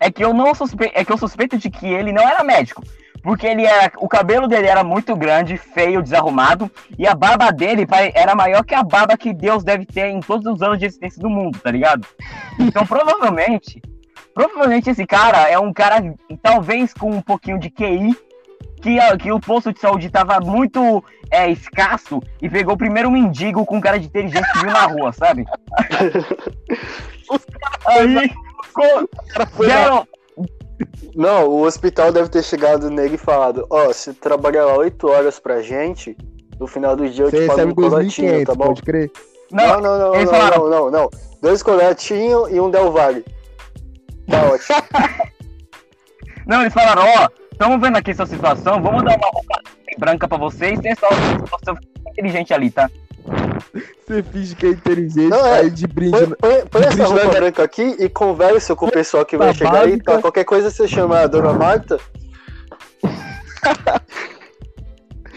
é 0.00 0.10
que 0.10 0.24
eu 0.24 0.34
não 0.34 0.54
suspe, 0.54 0.90
é 0.94 1.04
que 1.04 1.12
eu 1.12 1.18
suspeito 1.18 1.56
de 1.58 1.70
que 1.70 1.86
ele 1.86 2.12
não 2.12 2.22
era 2.22 2.42
médico. 2.42 2.82
Porque 3.22 3.46
ele 3.46 3.64
era. 3.64 3.92
O 3.98 4.08
cabelo 4.08 4.46
dele 4.46 4.68
era 4.68 4.84
muito 4.84 5.16
grande, 5.16 5.56
feio, 5.56 6.02
desarrumado, 6.02 6.70
e 6.96 7.06
a 7.06 7.14
barba 7.14 7.50
dele 7.50 7.84
era 8.14 8.36
maior 8.36 8.64
que 8.64 8.74
a 8.74 8.84
barba 8.84 9.16
que 9.16 9.32
Deus 9.32 9.64
deve 9.64 9.84
ter 9.84 10.06
em 10.10 10.20
todos 10.20 10.46
os 10.46 10.62
anos 10.62 10.78
de 10.78 10.86
existência 10.86 11.20
do 11.20 11.28
mundo, 11.28 11.58
tá 11.58 11.70
ligado? 11.70 12.06
Então 12.58 12.84
provavelmente. 12.86 13.82
Provavelmente 14.32 14.90
esse 14.90 15.06
cara 15.06 15.48
é 15.48 15.58
um 15.58 15.72
cara, 15.72 15.96
talvez 16.42 16.92
com 16.92 17.10
um 17.10 17.22
pouquinho 17.22 17.58
de 17.58 17.70
QI, 17.70 18.14
que, 18.86 19.00
a- 19.00 19.16
que 19.16 19.32
o 19.32 19.40
posto 19.40 19.72
de 19.72 19.80
saúde 19.80 20.08
tava 20.08 20.38
muito 20.38 21.02
é, 21.30 21.50
escasso 21.50 22.22
e 22.40 22.48
pegou 22.48 22.74
o 22.74 22.78
primeiro 22.78 23.10
mendigo 23.10 23.66
com 23.66 23.80
cara 23.80 23.98
de 23.98 24.06
inteligente 24.06 24.46
que 24.52 24.58
viu 24.60 24.70
na 24.70 24.86
rua, 24.86 25.12
sabe? 25.12 25.44
Aí, 27.86 28.30
co- 28.72 29.08
Cara, 29.32 29.46
foi 29.46 29.66
lá- 29.66 29.74
deram, 29.74 30.08
Não, 31.16 31.48
o 31.48 31.62
hospital 31.62 32.12
deve 32.12 32.28
ter 32.28 32.44
chegado 32.44 32.88
nele 32.90 33.16
e 33.16 33.18
falado: 33.18 33.66
Ó, 33.70 33.92
se 33.92 34.12
trabalhar 34.14 34.66
8 34.66 35.08
horas 35.08 35.38
pra 35.40 35.60
gente, 35.62 36.16
no 36.60 36.66
final 36.68 36.94
do 36.94 37.08
dia 37.08 37.24
eu 37.24 37.30
Você 37.30 37.40
te 37.40 37.46
pago 37.48 37.70
um 37.70 37.74
colatinho, 37.74 38.32
2.500, 38.42 38.46
tá 38.46 38.54
bom? 38.54 38.66
pode 38.66 38.82
crer? 38.82 39.10
Não, 39.50 39.80
não, 39.80 39.98
não, 39.98 40.12
não, 40.12 40.26
falaram- 40.26 40.68
não, 40.68 40.70
não, 40.70 40.90
não. 40.90 41.10
Dois 41.42 41.62
colatinhos 41.62 42.50
e 42.52 42.60
um 42.60 42.70
Del 42.70 42.92
Valle. 42.92 43.24
Tá 44.28 44.42
ótimo. 44.44 44.76
não, 46.46 46.60
eles 46.62 46.72
falaram, 46.74 47.02
ó, 47.02 47.28
estamos 47.56 47.80
vendo 47.80 47.96
aqui 47.96 48.10
essa 48.10 48.26
situação, 48.26 48.82
vamos 48.82 49.02
dar 49.02 49.16
uma 49.16 49.30
roupa 49.32 49.60
branca 49.98 50.28
pra 50.28 50.36
vocês, 50.36 50.78
tem 50.80 50.94
só 50.94 51.08
você 51.08 51.72
inteligente 52.10 52.52
ali, 52.52 52.70
tá? 52.70 52.90
Você 54.06 54.22
finge 54.22 54.54
que 54.54 54.66
é 54.66 54.68
inteligente, 54.70 55.30
Não, 55.30 55.46
é. 55.46 55.60
aí 55.60 55.70
de 55.70 55.86
brinde. 55.86 56.12
Põe, 56.12 56.26
põe- 56.36 56.66
põe 56.66 56.82
essa 56.82 56.96
Brinde 56.96 57.12
roupa 57.12 57.28
branca 57.28 57.62
aqui 57.64 57.96
e 57.98 58.08
conversa 58.08 58.76
com 58.76 58.86
o 58.86 58.90
pessoal 58.90 59.24
que 59.24 59.36
vai 59.36 59.48
Tá 59.48 59.54
chegar 59.54 59.80
aí, 59.80 60.00
tá? 60.00 60.20
Qualquer 60.20 60.44
coisa 60.44 60.70
você 60.70 60.86
chama 60.86 61.18
a 61.20 61.26
dona 61.26 61.52
Marta. 61.52 61.98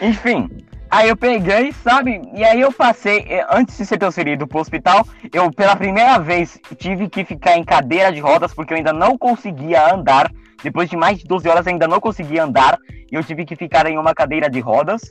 Enfim, 0.01 0.49
aí 0.89 1.09
eu 1.09 1.17
peguei, 1.17 1.71
sabe? 1.83 2.21
E 2.33 2.43
aí 2.43 2.61
eu 2.61 2.71
passei, 2.71 3.25
eh, 3.29 3.45
antes 3.51 3.77
de 3.77 3.85
ser 3.85 3.97
transferido 3.97 4.47
pro 4.47 4.59
hospital, 4.59 5.05
eu 5.33 5.51
pela 5.51 5.75
primeira 5.75 6.17
vez 6.19 6.59
tive 6.77 7.07
que 7.09 7.23
ficar 7.25 7.57
em 7.57 7.63
cadeira 7.63 8.11
de 8.11 8.19
rodas 8.19 8.53
porque 8.53 8.73
eu 8.73 8.77
ainda 8.77 8.93
não 8.93 9.17
conseguia 9.17 9.93
andar. 9.93 10.31
Depois 10.63 10.89
de 10.89 10.97
mais 10.97 11.19
de 11.19 11.25
12 11.25 11.47
horas 11.47 11.65
ainda 11.67 11.87
não 11.87 11.99
conseguia 11.99 12.43
andar 12.43 12.77
e 13.11 13.15
eu 13.15 13.23
tive 13.23 13.45
que 13.45 13.55
ficar 13.55 13.85
em 13.89 13.97
uma 13.97 14.13
cadeira 14.13 14.49
de 14.49 14.59
rodas 14.59 15.01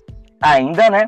ainda, 0.42 0.90
né? 0.90 1.06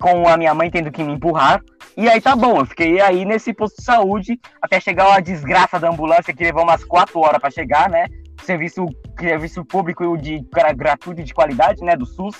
Com 0.00 0.26
a 0.26 0.36
minha 0.36 0.54
mãe 0.54 0.70
tendo 0.70 0.90
que 0.90 1.04
me 1.04 1.12
empurrar. 1.12 1.60
E 1.96 2.08
aí 2.08 2.20
tá 2.20 2.34
bom, 2.34 2.58
eu 2.60 2.66
fiquei 2.66 3.00
aí 3.00 3.24
nesse 3.24 3.52
posto 3.52 3.76
de 3.76 3.84
saúde 3.84 4.40
até 4.62 4.80
chegar 4.80 5.12
a 5.14 5.20
desgraça 5.20 5.78
da 5.78 5.90
ambulância 5.90 6.32
que 6.34 6.42
levou 6.42 6.62
umas 6.62 6.82
4 6.84 7.20
horas 7.20 7.40
pra 7.40 7.50
chegar, 7.50 7.88
né? 7.90 8.06
Serviço, 8.42 8.86
serviço 9.20 9.64
público 9.64 10.16
de 10.16 10.40
gra- 10.52 10.72
gratuito 10.72 11.22
de 11.22 11.34
qualidade, 11.34 11.84
né? 11.84 11.94
Do 11.94 12.06
SUS. 12.06 12.34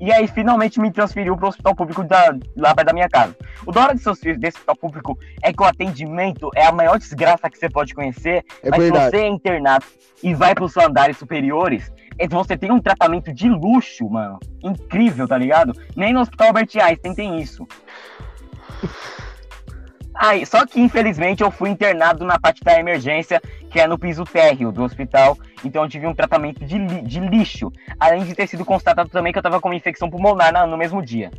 E 0.00 0.12
aí 0.12 0.26
finalmente 0.28 0.80
me 0.80 0.90
transferiu 0.92 1.36
para 1.36 1.46
o 1.46 1.48
hospital 1.48 1.74
público 1.74 2.04
da, 2.04 2.36
lá 2.56 2.74
perto 2.74 2.86
da 2.86 2.92
minha 2.92 3.08
casa. 3.08 3.36
O 3.66 3.72
da 3.72 3.82
hora 3.82 3.94
desse, 3.94 4.08
hospi- 4.08 4.36
desse 4.36 4.56
hospital 4.58 4.76
público 4.76 5.18
é 5.42 5.52
que 5.52 5.62
o 5.62 5.66
atendimento 5.66 6.50
é 6.54 6.64
a 6.66 6.72
maior 6.72 6.98
desgraça 6.98 7.50
que 7.50 7.58
você 7.58 7.68
pode 7.68 7.94
conhecer. 7.94 8.44
É 8.62 8.70
mas 8.70 8.82
se 8.82 8.90
verdade. 8.90 9.10
você 9.10 9.16
é 9.22 9.28
internado 9.28 9.84
e 10.22 10.34
vai 10.34 10.54
para 10.54 10.64
os 10.64 10.76
andares 10.76 11.16
superiores, 11.16 11.92
você 12.28 12.56
tem 12.56 12.70
um 12.72 12.80
tratamento 12.80 13.32
de 13.32 13.48
luxo, 13.48 14.08
mano. 14.08 14.38
Incrível, 14.62 15.26
tá 15.28 15.38
ligado? 15.38 15.72
Nem 15.96 16.12
no 16.12 16.20
Hospital 16.20 16.48
Albert 16.48 16.70
Einstein 16.80 17.14
tem 17.14 17.40
isso. 17.40 17.66
Aí, 20.20 20.44
só 20.44 20.66
que 20.66 20.80
infelizmente 20.80 21.44
eu 21.44 21.50
fui 21.50 21.70
internado 21.70 22.24
na 22.24 22.40
parte 22.40 22.64
da 22.64 22.78
emergência, 22.78 23.40
que 23.78 23.82
é 23.82 23.86
no 23.86 23.96
piso 23.96 24.24
térreo 24.24 24.72
do 24.72 24.82
hospital. 24.82 25.38
Então 25.64 25.84
eu 25.84 25.88
tive 25.88 26.04
um 26.04 26.12
tratamento 26.12 26.64
de, 26.64 26.76
li 26.76 27.00
de 27.02 27.20
lixo. 27.20 27.70
Além 28.00 28.24
de 28.24 28.34
ter 28.34 28.48
sido 28.48 28.64
constatado 28.64 29.08
também 29.08 29.32
que 29.32 29.38
eu 29.38 29.42
tava 29.42 29.60
com 29.60 29.68
uma 29.68 29.76
infecção 29.76 30.10
pulmonar 30.10 30.52
na, 30.52 30.66
no 30.66 30.76
mesmo 30.76 31.00
dia. 31.00 31.30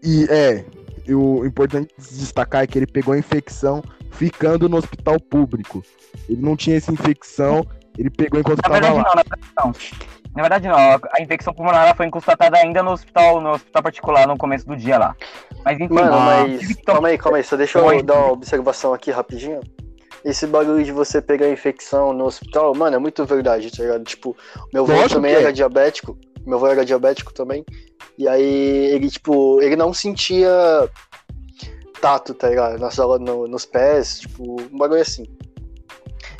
E 0.00 0.28
é, 0.30 0.64
o 1.12 1.44
importante 1.44 1.92
destacar 1.98 2.62
é 2.62 2.66
que 2.68 2.78
ele 2.78 2.86
pegou 2.86 3.14
a 3.14 3.18
infecção 3.18 3.82
ficando 4.12 4.68
no 4.68 4.76
hospital 4.76 5.18
público. 5.18 5.82
Ele 6.28 6.40
não 6.40 6.56
tinha 6.56 6.76
essa 6.76 6.92
infecção, 6.92 7.66
ele 7.98 8.08
pegou 8.08 8.38
enquanto 8.38 8.60
estava 8.60 8.78
lá. 8.78 8.90
Não, 8.90 8.96
na 8.96 9.22
verdade 9.22 9.42
não. 9.58 9.72
Na 10.36 10.42
verdade 10.42 10.68
não, 10.68 10.76
a 10.76 11.20
infecção 11.20 11.52
pulmonar 11.52 11.96
foi 11.96 12.08
constatada 12.10 12.56
ainda 12.58 12.80
no 12.80 12.92
hospital, 12.92 13.40
no 13.40 13.50
hospital 13.50 13.82
particular 13.82 14.28
no 14.28 14.38
começo 14.38 14.64
do 14.68 14.76
dia 14.76 14.98
lá. 14.98 15.16
Mas 15.64 15.80
enfim, 15.80 15.92
Mano, 15.92 16.20
mas 16.20 16.76
calma 16.86 17.08
aí, 17.08 17.18
calma 17.18 17.38
aí, 17.38 17.42
só 17.42 17.56
deixa 17.56 17.80
eu 17.80 18.02
dar 18.04 18.14
uma 18.14 18.32
observação 18.32 18.94
aqui 18.94 19.10
rapidinho. 19.10 19.60
Esse 20.24 20.46
bagulho 20.46 20.84
de 20.84 20.92
você 20.92 21.22
pegar 21.22 21.48
infecção 21.48 22.12
no 22.12 22.26
hospital, 22.26 22.74
mano, 22.74 22.96
é 22.96 22.98
muito 22.98 23.24
verdade, 23.24 23.70
tá 23.70 23.82
ligado? 23.82 24.04
Tipo, 24.04 24.36
meu 24.72 24.84
avô 24.84 25.08
também 25.08 25.32
era 25.32 25.52
diabético, 25.52 26.18
meu 26.44 26.58
avô 26.58 26.66
era 26.66 26.84
diabético 26.84 27.32
também, 27.32 27.64
e 28.18 28.28
aí 28.28 28.44
ele, 28.92 29.10
tipo, 29.10 29.62
ele 29.62 29.76
não 29.76 29.94
sentia 29.94 30.50
tato, 32.00 32.34
tá 32.34 32.48
ligado? 32.48 32.78
Na 32.78 32.90
sala, 32.90 33.18
no, 33.18 33.46
nos 33.46 33.64
pés, 33.64 34.20
tipo, 34.20 34.60
um 34.60 34.78
bagulho 34.78 35.00
assim. 35.00 35.24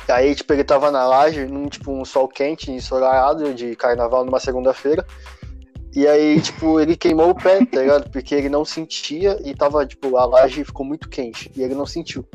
E 0.07 0.11
aí, 0.11 0.35
tipo, 0.35 0.51
ele 0.53 0.63
tava 0.63 0.91
na 0.91 1.07
laje, 1.07 1.45
num, 1.45 1.67
tipo, 1.67 1.91
um 1.91 2.03
sol 2.03 2.27
quente, 2.27 2.71
ensolarado 2.71 3.53
de 3.53 3.75
carnaval 3.75 4.25
numa 4.25 4.39
segunda-feira. 4.39 5.05
E 5.93 6.07
aí, 6.07 6.39
tipo, 6.41 6.79
ele 6.79 6.95
queimou 6.95 7.29
o 7.29 7.35
pé, 7.35 7.65
tá 7.65 7.81
ligado? 7.81 8.09
Porque 8.09 8.33
ele 8.33 8.49
não 8.49 8.65
sentia 8.65 9.39
e 9.43 9.53
tava, 9.53 9.85
tipo, 9.85 10.17
a 10.17 10.25
laje 10.25 10.63
ficou 10.63 10.85
muito 10.85 11.09
quente 11.09 11.51
e 11.55 11.61
ele 11.61 11.75
não 11.75 11.85
sentiu. 11.85 12.25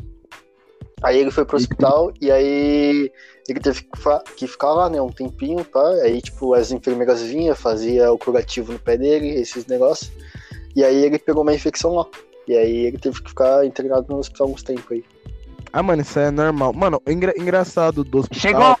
Aí 1.03 1.19
ele 1.19 1.31
foi 1.31 1.45
pro 1.45 1.57
hospital 1.57 2.11
e 2.19 2.31
aí 2.31 3.11
ele 3.47 3.59
teve 3.59 3.87
que 4.35 4.47
ficar 4.47 4.73
lá, 4.73 4.89
né, 4.89 4.99
um 5.01 5.11
tempinho, 5.11 5.63
tá? 5.63 5.87
Aí, 6.03 6.21
tipo, 6.21 6.53
as 6.53 6.71
enfermeiras 6.71 7.21
vinham, 7.21 7.55
fazia 7.55 8.11
o 8.11 8.17
curativo 8.17 8.73
no 8.73 8.79
pé 8.79 8.97
dele, 8.97 9.29
esses 9.29 9.65
negócios. 9.67 10.11
E 10.75 10.83
aí 10.83 11.05
ele 11.05 11.19
pegou 11.19 11.43
uma 11.43 11.53
infecção 11.53 11.93
lá. 11.93 12.05
E 12.47 12.57
aí 12.57 12.85
ele 12.87 12.97
teve 12.97 13.21
que 13.21 13.29
ficar 13.29 13.65
internado 13.65 14.07
no 14.09 14.19
hospital 14.19 14.49
uns 14.49 14.63
tempos 14.63 14.91
aí. 14.91 15.03
Ah, 15.71 15.83
mano, 15.83 16.01
isso 16.01 16.17
é 16.17 16.31
normal. 16.31 16.73
Mano, 16.73 17.01
engra 17.07 17.33
engraçado 17.37 18.03
do 18.03 18.19
hospital... 18.19 18.41
Chegou! 18.41 18.77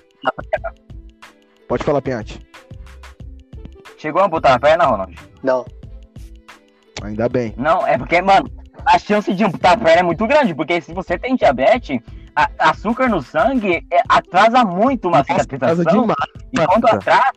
Pode 1.67 1.83
falar, 1.83 2.01
Pinhate. 2.01 2.45
Chegou 3.97 4.21
a 4.21 4.27
botar 4.27 4.53
a 4.53 4.59
perna, 4.59 4.85
Ronald? 4.85 5.15
Não. 5.43 5.65
Ainda 7.03 7.27
bem. 7.29 7.53
Não, 7.57 7.85
é 7.85 7.97
porque, 7.97 8.21
mano, 8.21 8.49
a 8.85 8.99
chance 8.99 9.33
de 9.33 9.43
amputar 9.43 9.73
a 9.73 9.77
perna 9.77 9.99
é 9.99 10.03
muito 10.03 10.25
grande, 10.27 10.53
porque 10.53 10.81
se 10.81 10.93
você 10.93 11.17
tem 11.17 11.35
diabetes, 11.35 11.99
a, 12.35 12.49
açúcar 12.69 13.09
no 13.09 13.21
sangue 13.21 13.85
é, 13.91 14.01
atrasa 14.07 14.63
muito 14.63 15.07
uma 15.07 15.23
cicatrização. 15.23 16.07
E 16.53 16.65
quando 16.65 16.85
atrasa, 16.85 17.31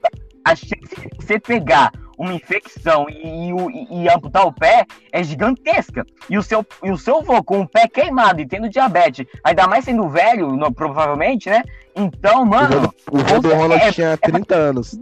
a 0.45 0.55
chance 0.55 0.97
de 0.97 1.27
você 1.27 1.39
pegar 1.39 1.91
uma 2.19 2.35
infecção 2.35 3.07
e, 3.09 3.51
e, 3.51 4.03
e, 4.03 4.09
amputar 4.11 4.47
o 4.47 4.53
pé 4.53 4.85
é 5.11 5.23
gigantesca. 5.23 6.05
E 6.29 6.37
o 6.37 6.43
seu, 6.43 6.65
e 6.85 6.91
o 6.91 6.99
seu 6.99 7.19
avô 7.19 7.43
com 7.43 7.61
o 7.61 7.69
pé 7.69 7.89
queimado 7.89 8.43
e 8.43 8.47
tendo 8.47 8.69
diabetes, 8.69 9.27
ainda 9.43 9.67
mais 9.67 9.87
sendo 9.87 10.07
velho, 10.07 10.55
no, 10.55 10.71
provavelmente, 10.71 11.49
né? 11.49 11.63
Então, 11.97 12.45
mano. 12.45 12.93
O 13.11 13.19
vô 13.19 13.41
do 13.41 13.49
Ronald 13.49 13.83
é, 13.83 13.91
tinha 13.91 14.19
30 14.19 14.55
é... 14.55 14.59
anos. 14.59 15.01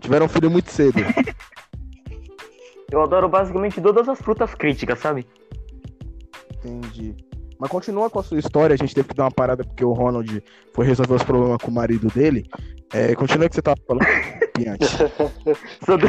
Tiveram 0.00 0.26
um 0.26 0.28
filho 0.28 0.48
muito 0.48 0.70
cedo. 0.70 1.00
Eu 2.90 3.02
adoro 3.02 3.28
basicamente 3.28 3.80
todas 3.80 4.08
as 4.08 4.20
frutas 4.20 4.54
críticas, 4.54 5.00
sabe? 5.00 5.26
Entendi. 6.64 7.14
Mas 7.58 7.70
continua 7.70 8.10
com 8.10 8.18
a 8.18 8.22
sua 8.22 8.38
história, 8.38 8.74
a 8.74 8.76
gente 8.76 8.94
teve 8.94 9.08
que 9.08 9.14
dar 9.14 9.24
uma 9.24 9.30
parada 9.30 9.64
porque 9.64 9.84
o 9.84 9.92
Ronald 9.92 10.42
foi 10.72 10.86
resolver 10.86 11.14
os 11.14 11.22
problemas 11.22 11.58
com 11.62 11.70
o 11.70 11.74
marido 11.74 12.08
dele. 12.08 12.44
É, 12.92 13.14
continua 13.14 13.48
que 13.48 13.54
você 13.54 13.62
tava 13.62 13.78
falando, 13.86 14.06
Piante. 14.54 14.84
só, 15.84 15.96
de... 15.96 16.06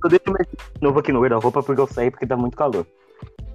só 0.00 0.08
deixa 0.08 0.24
eu 0.26 0.34
de 0.34 0.80
novo 0.80 0.98
aqui 1.00 1.12
no 1.12 1.20
guarda-roupa 1.20 1.62
porque 1.62 1.80
eu 1.80 1.86
saí 1.86 2.10
porque 2.10 2.26
tá 2.26 2.36
muito 2.36 2.56
calor. 2.56 2.86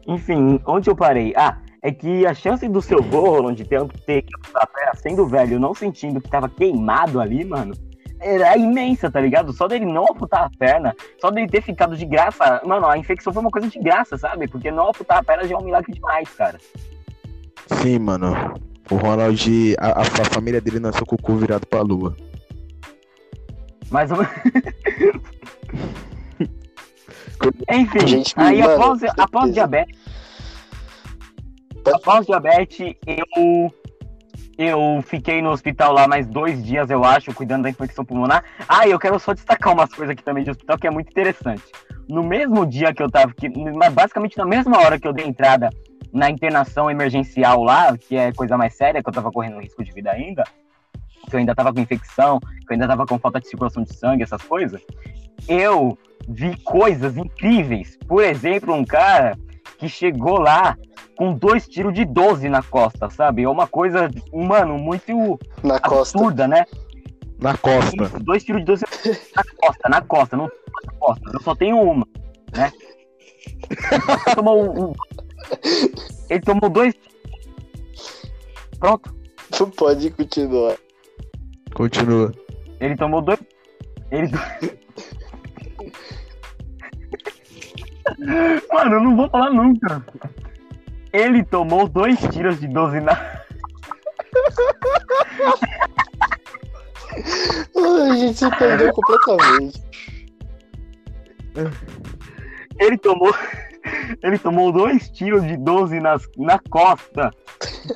Enfim, 0.08 0.60
onde 0.66 0.90
eu 0.90 0.96
parei? 0.96 1.34
Ah, 1.36 1.62
é 1.82 1.92
que 1.92 2.26
a 2.26 2.34
chance 2.34 2.68
do 2.68 2.82
seu 2.82 3.02
vô, 3.02 3.22
Roland, 3.22 3.56
ter, 3.56 4.22
que 4.22 4.30
a 4.56 4.68
perna 4.68 4.96
sendo 4.96 5.26
velho, 5.26 5.60
não 5.60 5.74
sentindo 5.74 6.20
que 6.20 6.30
tava 6.30 6.50
queimado 6.50 7.20
ali, 7.20 7.46
mano, 7.46 7.74
era 8.24 8.58
imensa, 8.58 9.12
tá 9.12 9.20
ligado? 9.20 9.54
Só 9.54 9.68
dele 9.68 9.86
não 9.86 10.04
amputar 10.04 10.44
a 10.46 10.50
perna, 10.58 10.96
só 11.20 11.30
dele 11.30 11.48
ter 11.48 11.62
ficado 11.62 11.96
de 11.96 12.06
graça, 12.06 12.62
mano, 12.66 12.88
a 12.88 12.98
infecção 12.98 13.34
foi 13.34 13.42
uma 13.42 13.52
coisa 13.52 13.68
de 13.68 13.80
graça, 13.80 14.18
sabe? 14.18 14.48
Porque 14.48 14.72
não 14.72 14.90
amputar 14.90 15.20
a 15.20 15.24
perna 15.24 15.48
já 15.48 15.56
é 15.56 15.58
um 15.58 15.64
milagre 15.64 15.92
demais, 15.92 16.30
cara. 16.30 16.60
Sim, 17.82 18.00
mano. 18.00 18.34
O 18.90 18.96
Ronald, 18.96 19.76
a, 19.80 20.02
a 20.02 20.06
família 20.26 20.60
dele 20.60 20.80
nasceu 20.80 21.06
com 21.06 21.16
o 21.16 21.22
cu 21.22 21.36
virado 21.36 21.66
pra 21.68 21.82
lua. 21.82 22.16
Mais 23.90 24.12
ou 24.12 24.18
Enfim, 27.70 28.08
Gente, 28.08 28.34
aí 28.38 28.62
mano, 28.62 28.74
após, 28.74 29.04
após 29.18 29.54
diabetes. 29.54 30.00
Após 31.86 32.26
diabetes, 32.26 32.96
eu 33.06 33.74
eu 34.58 35.04
fiquei 35.06 35.42
no 35.42 35.50
hospital 35.50 35.94
lá 35.94 36.08
mais 36.08 36.28
dois 36.28 36.64
dias, 36.64 36.90
eu 36.90 37.04
acho, 37.04 37.34
cuidando 37.34 37.64
da 37.64 37.70
infecção 37.70 38.06
pulmonar. 38.06 38.44
Ah, 38.68 38.88
eu 38.88 39.00
quero 39.00 39.20
só 39.20 39.34
destacar 39.34 39.74
umas 39.74 39.90
coisas 39.90 40.14
aqui 40.14 40.24
também 40.24 40.44
de 40.44 40.52
hospital 40.52 40.78
que 40.78 40.88
é 40.88 40.92
muito 40.92 41.10
interessante. 41.10 41.64
No 42.08 42.24
mesmo 42.24 42.66
dia 42.66 42.94
que 42.94 43.02
eu 43.02 43.10
tava, 43.10 43.34
que, 43.34 43.50
basicamente 43.92 44.38
na 44.38 44.46
mesma 44.46 44.78
hora 44.80 45.00
que 45.00 45.08
eu 45.08 45.14
dei 45.14 45.26
entrada 45.26 45.70
na 46.12 46.30
internação 46.30 46.92
emergencial 46.92 47.64
lá, 47.64 47.98
que 47.98 48.16
é 48.16 48.32
coisa 48.32 48.56
mais 48.56 48.76
séria, 48.76 49.02
que 49.02 49.10
eu 49.10 49.14
tava 49.14 49.32
correndo 49.32 49.60
risco 49.60 49.84
de 49.84 49.92
vida 49.92 50.12
ainda, 50.12 50.44
que 51.28 51.36
eu 51.36 51.40
ainda 51.40 51.56
tava 51.56 51.74
com 51.74 51.80
infecção, 51.80 52.40
que 52.40 52.70
eu 52.70 52.74
ainda 52.74 52.88
tava 52.88 53.06
com 53.08 53.18
falta 53.18 53.40
de 53.40 53.48
circulação 53.48 53.84
de 53.84 53.96
sangue, 53.96 54.22
essas 54.22 54.42
coisas, 54.44 54.82
eu 55.48 55.98
vi 56.28 56.56
coisas 56.58 57.18
incríveis. 57.18 57.98
Por 58.08 58.24
exemplo, 58.24 58.74
um 58.74 58.86
cara 58.86 59.36
que 59.80 59.90
chegou 59.90 60.40
lá 60.40 60.78
com 61.16 61.34
dois 61.34 61.68
tiros 61.68 61.94
de 61.94 62.06
12 62.06 62.50
na 62.50 62.62
costa, 62.64 63.10
sabe? 63.10 63.44
É 63.44 63.50
uma 63.50 63.68
coisa, 63.68 64.10
mano, 64.34 64.78
muito 64.78 65.40
na 65.64 65.76
absurda, 65.76 66.44
costa. 66.44 66.48
né? 66.48 66.66
Na 67.40 67.58
costa. 67.58 68.04
Isso, 68.04 68.20
dois 68.20 68.44
tiros 68.44 68.62
de 68.62 68.66
12 68.68 68.86
na 69.36 69.44
costa, 69.58 69.90
na 69.90 70.02
costa, 70.02 70.38
não 70.38 70.46
na 70.46 70.94
costa. 71.00 71.32
Eu 71.34 71.42
só 71.42 71.56
tenho 71.56 71.80
uma, 71.82 72.08
né? 72.56 72.72
Ele 73.70 74.36
tomou 74.36 74.90
um, 74.90 74.94
ele 76.30 76.42
tomou 76.42 76.70
dois. 76.70 76.94
Pronto. 78.80 79.14
Tu 79.52 79.68
pode 79.68 80.10
continuar. 80.12 80.78
Continua. 81.76 82.34
Ele 82.80 82.96
tomou 82.96 83.22
dois. 83.22 83.40
Ele. 84.12 84.30
Mano, 88.72 88.96
eu 88.96 89.02
não 89.02 89.16
vou 89.16 89.30
falar 89.30 89.50
nunca. 89.52 90.06
Ele 91.14 91.44
tomou 91.44 91.88
dois 91.88 92.20
tiros 92.20 92.60
de 92.60 92.68
12 92.68 93.00
na. 93.00 93.14
A 97.76 98.16
gente 98.16 98.40
se 98.40 98.50
perdeu 98.58 98.92
completamente. 98.92 99.84
Ele 102.80 102.98
tomou. 102.98 103.34
Ele 104.24 104.40
tomou 104.40 104.72
dois 104.72 105.10
tiros 105.10 105.46
de 105.46 105.58
12 105.58 106.00
nas, 106.00 106.24
na 106.38 106.58
costa. 106.58 107.30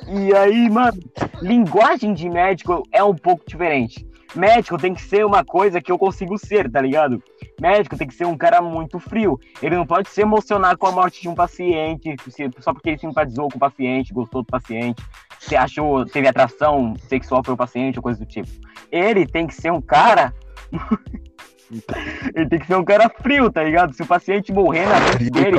E 0.06 0.34
aí, 0.34 0.68
mano, 0.68 0.98
linguagem 1.40 2.12
de 2.12 2.28
médico 2.28 2.82
é 2.92 3.02
um 3.02 3.14
pouco 3.14 3.42
diferente. 3.46 4.06
Médico 4.34 4.76
tem 4.76 4.94
que 4.94 5.00
ser 5.00 5.24
uma 5.24 5.42
coisa 5.42 5.80
que 5.80 5.90
eu 5.90 5.98
consigo 5.98 6.36
ser, 6.38 6.70
tá 6.70 6.80
ligado? 6.80 7.22
Médico 7.60 7.96
tem 7.96 8.06
que 8.06 8.14
ser 8.14 8.26
um 8.26 8.36
cara 8.36 8.62
muito 8.62 8.98
frio. 8.98 9.38
Ele 9.62 9.76
não 9.76 9.86
pode 9.86 10.08
se 10.08 10.20
emocionar 10.20 10.76
com 10.76 10.86
a 10.86 10.92
morte 10.92 11.20
de 11.22 11.28
um 11.28 11.34
paciente, 11.34 12.14
só 12.60 12.72
porque 12.72 12.90
ele 12.90 12.98
simpatizou 12.98 13.48
com 13.48 13.56
o 13.56 13.60
paciente, 13.60 14.12
gostou 14.12 14.42
do 14.42 14.46
paciente, 14.46 15.02
se 15.40 15.56
achou, 15.56 16.04
teve 16.06 16.28
atração 16.28 16.94
sexual 17.08 17.42
pelo 17.42 17.56
paciente 17.56 17.98
ou 17.98 18.02
coisa 18.02 18.18
do 18.18 18.26
tipo. 18.26 18.48
Ele 18.90 19.26
tem 19.26 19.46
que 19.46 19.54
ser 19.54 19.72
um 19.72 19.80
cara 19.80 20.32
ele 22.34 22.48
tem 22.48 22.58
que 22.58 22.66
ser 22.66 22.76
um 22.76 22.84
cara 22.84 23.08
frio, 23.08 23.50
tá 23.50 23.62
ligado? 23.62 23.92
Se 23.92 24.02
o 24.02 24.06
paciente 24.06 24.52
morrer 24.52 24.86
na 24.86 25.00
frente 25.00 25.30
dele, 25.30 25.58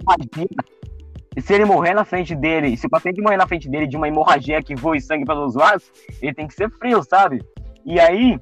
imagina. 0.00 0.64
Se 1.38 1.52
ele 1.52 1.66
morrer 1.66 1.92
na 1.92 2.04
frente 2.04 2.34
dele, 2.34 2.76
se 2.76 2.86
o 2.86 2.90
paciente 2.90 3.20
morrer 3.20 3.36
na 3.36 3.46
frente 3.46 3.68
dele 3.68 3.86
de 3.86 3.96
uma 3.96 4.08
hemorragia 4.08 4.62
que 4.62 4.74
voe 4.74 5.00
sangue 5.00 5.26
pelos 5.26 5.54
vasos, 5.54 5.90
ele 6.22 6.32
tem 6.32 6.46
que 6.46 6.54
ser 6.54 6.70
frio, 6.70 7.02
sabe? 7.02 7.44
E 7.84 8.00
aí, 8.00 8.38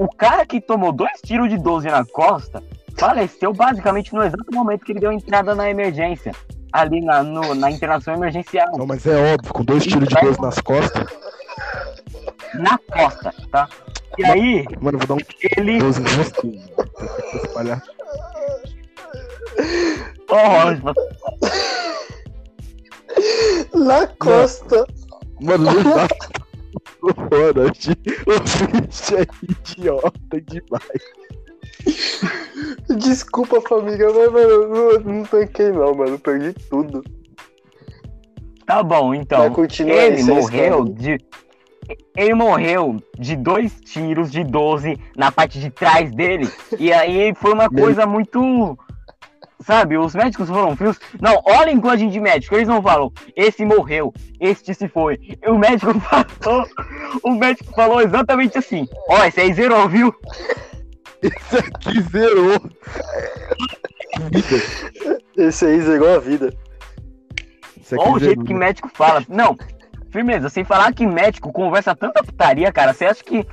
o 0.00 0.08
cara 0.08 0.46
que 0.46 0.62
tomou 0.62 0.92
dois 0.92 1.20
tiros 1.22 1.50
de 1.50 1.58
12 1.58 1.86
na 1.88 2.06
costa 2.06 2.62
faleceu 2.96 3.52
basicamente 3.52 4.14
no 4.14 4.22
exato 4.22 4.46
momento 4.50 4.82
que 4.82 4.92
ele 4.92 5.00
deu 5.00 5.12
entrada 5.12 5.54
na 5.54 5.68
emergência. 5.68 6.32
Ali 6.72 7.02
na, 7.02 7.22
no, 7.22 7.54
na 7.54 7.70
internação 7.70 8.14
emergencial. 8.14 8.78
Não, 8.78 8.86
mas 8.86 9.04
é 9.06 9.34
óbvio, 9.34 9.52
com 9.52 9.62
dois 9.62 9.84
tiros 9.84 10.08
de 10.08 10.14
12 10.14 10.40
nas 10.40 10.58
costas. 10.60 11.06
Na 12.54 12.78
costa, 12.78 13.34
tá? 13.50 13.68
E 14.16 14.24
aí, 14.24 14.64
Mano, 14.80 14.98
vou 14.98 15.06
dar 15.06 15.14
um 15.14 15.58
ele. 15.58 15.78
12 15.78 16.00
no 16.00 16.08
rostinho. 16.16 16.62
Vou 16.76 17.42
espalhar. 17.44 17.82
Ô, 20.30 20.34
Rosma, 20.34 20.94
Na 23.74 24.06
costa. 24.06 24.86
Mano, 25.42 25.64
não 25.64 25.82
dá. 25.82 26.08
Ronald, 27.02 27.90
o 28.26 28.86
bicho 28.86 29.16
é 29.16 29.26
idiota 29.42 30.40
demais. 30.42 31.02
Desculpa, 32.98 33.60
família, 33.60 34.06
mas, 34.12 34.32
mano, 34.32 34.68
não, 34.68 35.00
não 35.00 35.24
tanquei 35.24 35.70
não, 35.70 35.94
mano. 35.94 36.18
Perdi 36.18 36.52
tudo. 36.68 37.02
tá 38.66 38.82
bom, 38.82 39.14
então. 39.14 39.52
Ele 39.86 40.22
morreu 40.24 40.84
de. 40.84 41.18
Ele 42.16 42.34
morreu 42.34 42.96
de 43.18 43.34
dois 43.34 43.80
tiros 43.80 44.30
de 44.30 44.44
12 44.44 44.96
na 45.16 45.32
parte 45.32 45.58
de 45.58 45.70
trás 45.70 46.12
dele. 46.12 46.48
E 46.78 46.92
aí 46.92 47.34
foi 47.34 47.52
uma 47.52 47.68
coisa 47.68 48.06
muito. 48.06 48.78
Sabe, 49.60 49.98
os 49.98 50.14
médicos 50.14 50.48
foram 50.48 50.74
frios. 50.74 50.98
Não, 51.20 51.40
olhem 51.44 51.80
gente 51.98 52.12
de 52.12 52.20
médico. 52.20 52.54
Eles 52.54 52.68
não 52.68 52.82
falam, 52.82 53.12
esse 53.36 53.64
morreu, 53.64 54.12
este 54.40 54.74
se 54.74 54.88
foi. 54.88 55.18
E 55.42 55.48
o 55.48 55.58
médico 55.58 55.92
falou. 56.40 56.66
O 57.22 57.30
médico 57.32 57.74
falou 57.74 58.00
exatamente 58.00 58.56
assim: 58.56 58.88
Ó, 59.08 59.22
esse 59.24 59.40
aí 59.40 59.52
zerou, 59.52 59.88
viu? 59.88 60.14
Esse 61.22 61.58
aqui 61.58 62.00
zerou. 62.00 62.58
Esse 65.36 65.66
aí 65.66 65.80
zerou 65.82 66.14
a 66.14 66.18
vida. 66.18 66.54
Olha 67.92 68.12
o 68.12 68.18
jeito 68.18 68.42
que 68.42 68.54
médico 68.54 68.90
fala. 68.94 69.22
Não, 69.28 69.54
firmeza, 70.10 70.48
sem 70.48 70.64
falar 70.64 70.92
que 70.92 71.06
médico 71.06 71.52
conversa 71.52 71.94
tanta 71.94 72.22
putaria, 72.22 72.72
cara. 72.72 72.92
Você 72.92 73.06
acha 73.06 73.22
que 73.22 73.46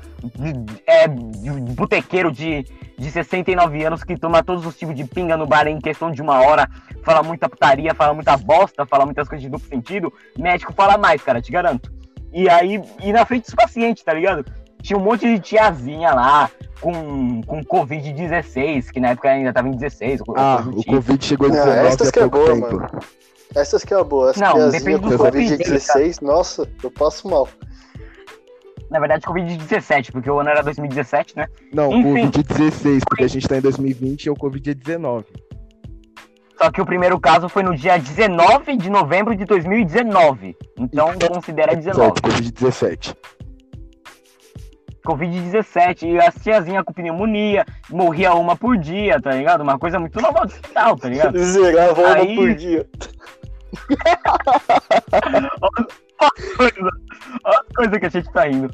é 0.86 1.08
botequeiro 1.08 2.32
de, 2.32 2.66
de 2.98 3.12
69 3.12 3.84
anos 3.84 4.04
que 4.04 4.18
toma 4.18 4.44
todos 4.44 4.66
os 4.66 4.76
tipos 4.78 4.96
de 4.96 5.04
pinga 5.06 5.38
no 5.38 5.46
bar 5.46 5.68
em 5.68 5.80
questão 5.80 6.12
de 6.12 6.22
uma 6.22 6.42
hora, 6.42 6.68
fala 7.04 7.22
muita 7.24 7.48
putaria, 7.48 7.94
fala 7.94 8.14
muita 8.14 8.36
bosta, 8.38 8.86
fala 8.86 9.06
muitas 9.06 9.28
coisas 9.28 9.44
de 9.44 9.50
duplo 9.50 9.68
sentido? 9.68 10.12
Médico 10.38 10.74
fala 10.74 10.98
mais, 10.98 11.22
cara, 11.22 11.42
te 11.42 11.52
garanto. 11.52 11.92
E 12.34 12.50
aí, 12.50 12.82
e 13.04 13.14
na 13.14 13.26
frente 13.26 13.46
dos 13.46 13.56
pacientes, 13.56 14.04
tá 14.04 14.14
ligado? 14.14 14.46
Tinha 14.82 14.98
um 14.98 15.02
monte 15.04 15.26
de 15.28 15.40
tiazinha 15.40 16.14
lá 16.14 16.50
com, 16.80 17.42
com 17.44 17.64
Covid-16, 17.64 18.92
que 18.92 19.00
na 19.00 19.10
época 19.10 19.30
ainda 19.30 19.52
tava 19.52 19.68
em 19.68 19.72
16. 19.72 20.22
ou 20.28 20.36
Ah, 20.38 20.64
o 20.66 20.80
tipo. 20.80 20.92
Covid 20.96 21.26
chegou 21.26 21.48
em 21.48 21.52
Não, 21.52 21.66
19 21.66 21.88
essas 21.88 22.08
há 22.08 22.12
que 22.12 22.20
é 22.20 22.22
pouco 22.28 22.38
boa, 22.38 22.54
tempo. 22.54 22.76
mano. 22.76 22.90
Essas 23.56 23.84
que 23.84 23.94
é 23.94 23.98
a 23.98 24.04
boa. 24.04 24.32
Essa 24.32 24.54
Não, 24.54 24.70
depende 24.70 25.00
do 25.00 25.18
Covid-16, 25.18 26.22
nossa, 26.22 26.70
eu 26.84 26.92
passo 26.92 27.28
mal. 27.28 27.48
Na 28.90 29.00
verdade, 29.00 29.26
Covid-17, 29.26 30.12
porque 30.12 30.30
o 30.30 30.40
ano 30.40 30.50
era 30.50 30.62
2017, 30.64 31.36
né? 31.36 31.48
Não, 31.74 31.92
Enfim. 31.92 32.30
Covid-16, 32.32 33.02
porque 33.08 33.24
a 33.24 33.28
gente 33.28 33.48
tá 33.48 33.58
em 33.58 33.62
2020 33.62 34.26
e 34.26 34.30
o 34.30 34.36
Covid 34.36 34.70
é 34.70 34.74
19. 34.74 35.26
Só 36.58 36.72
que 36.72 36.82
o 36.82 36.86
primeiro 36.86 37.20
caso 37.20 37.48
foi 37.48 37.62
no 37.62 37.76
dia 37.76 37.98
19 37.98 38.78
de 38.78 38.90
novembro 38.90 39.36
de 39.36 39.46
2019. 39.46 40.56
Então 40.80 41.14
considera 41.28 41.76
19. 41.76 42.02
Certo, 42.02 42.22
Covid-17. 42.22 43.16
Covid-17. 45.06 46.04
E 46.04 46.20
as 46.20 46.36
tiazinhas 46.36 46.84
com 46.84 46.92
pneumonia, 46.94 47.66
morria 47.90 48.34
uma 48.34 48.56
por 48.56 48.78
dia, 48.78 49.22
tá 49.22 49.32
ligado? 49.32 49.62
Uma 49.62 49.78
coisa 49.78 50.00
muito 50.00 50.20
normal 50.20 50.46
do 50.46 50.52
hospital, 50.54 50.98
tá 50.98 51.10
ligado? 51.10 51.38
Zerava 51.40 52.02
uma 52.02 52.14
Aí- 52.16 52.36
por 52.36 52.54
dia. 52.56 52.88
Olha 57.44 57.60
as 57.60 57.76
coisas 57.76 58.00
que 58.00 58.06
a 58.06 58.10
gente 58.10 58.32
tá 58.32 58.48
indo. 58.48 58.74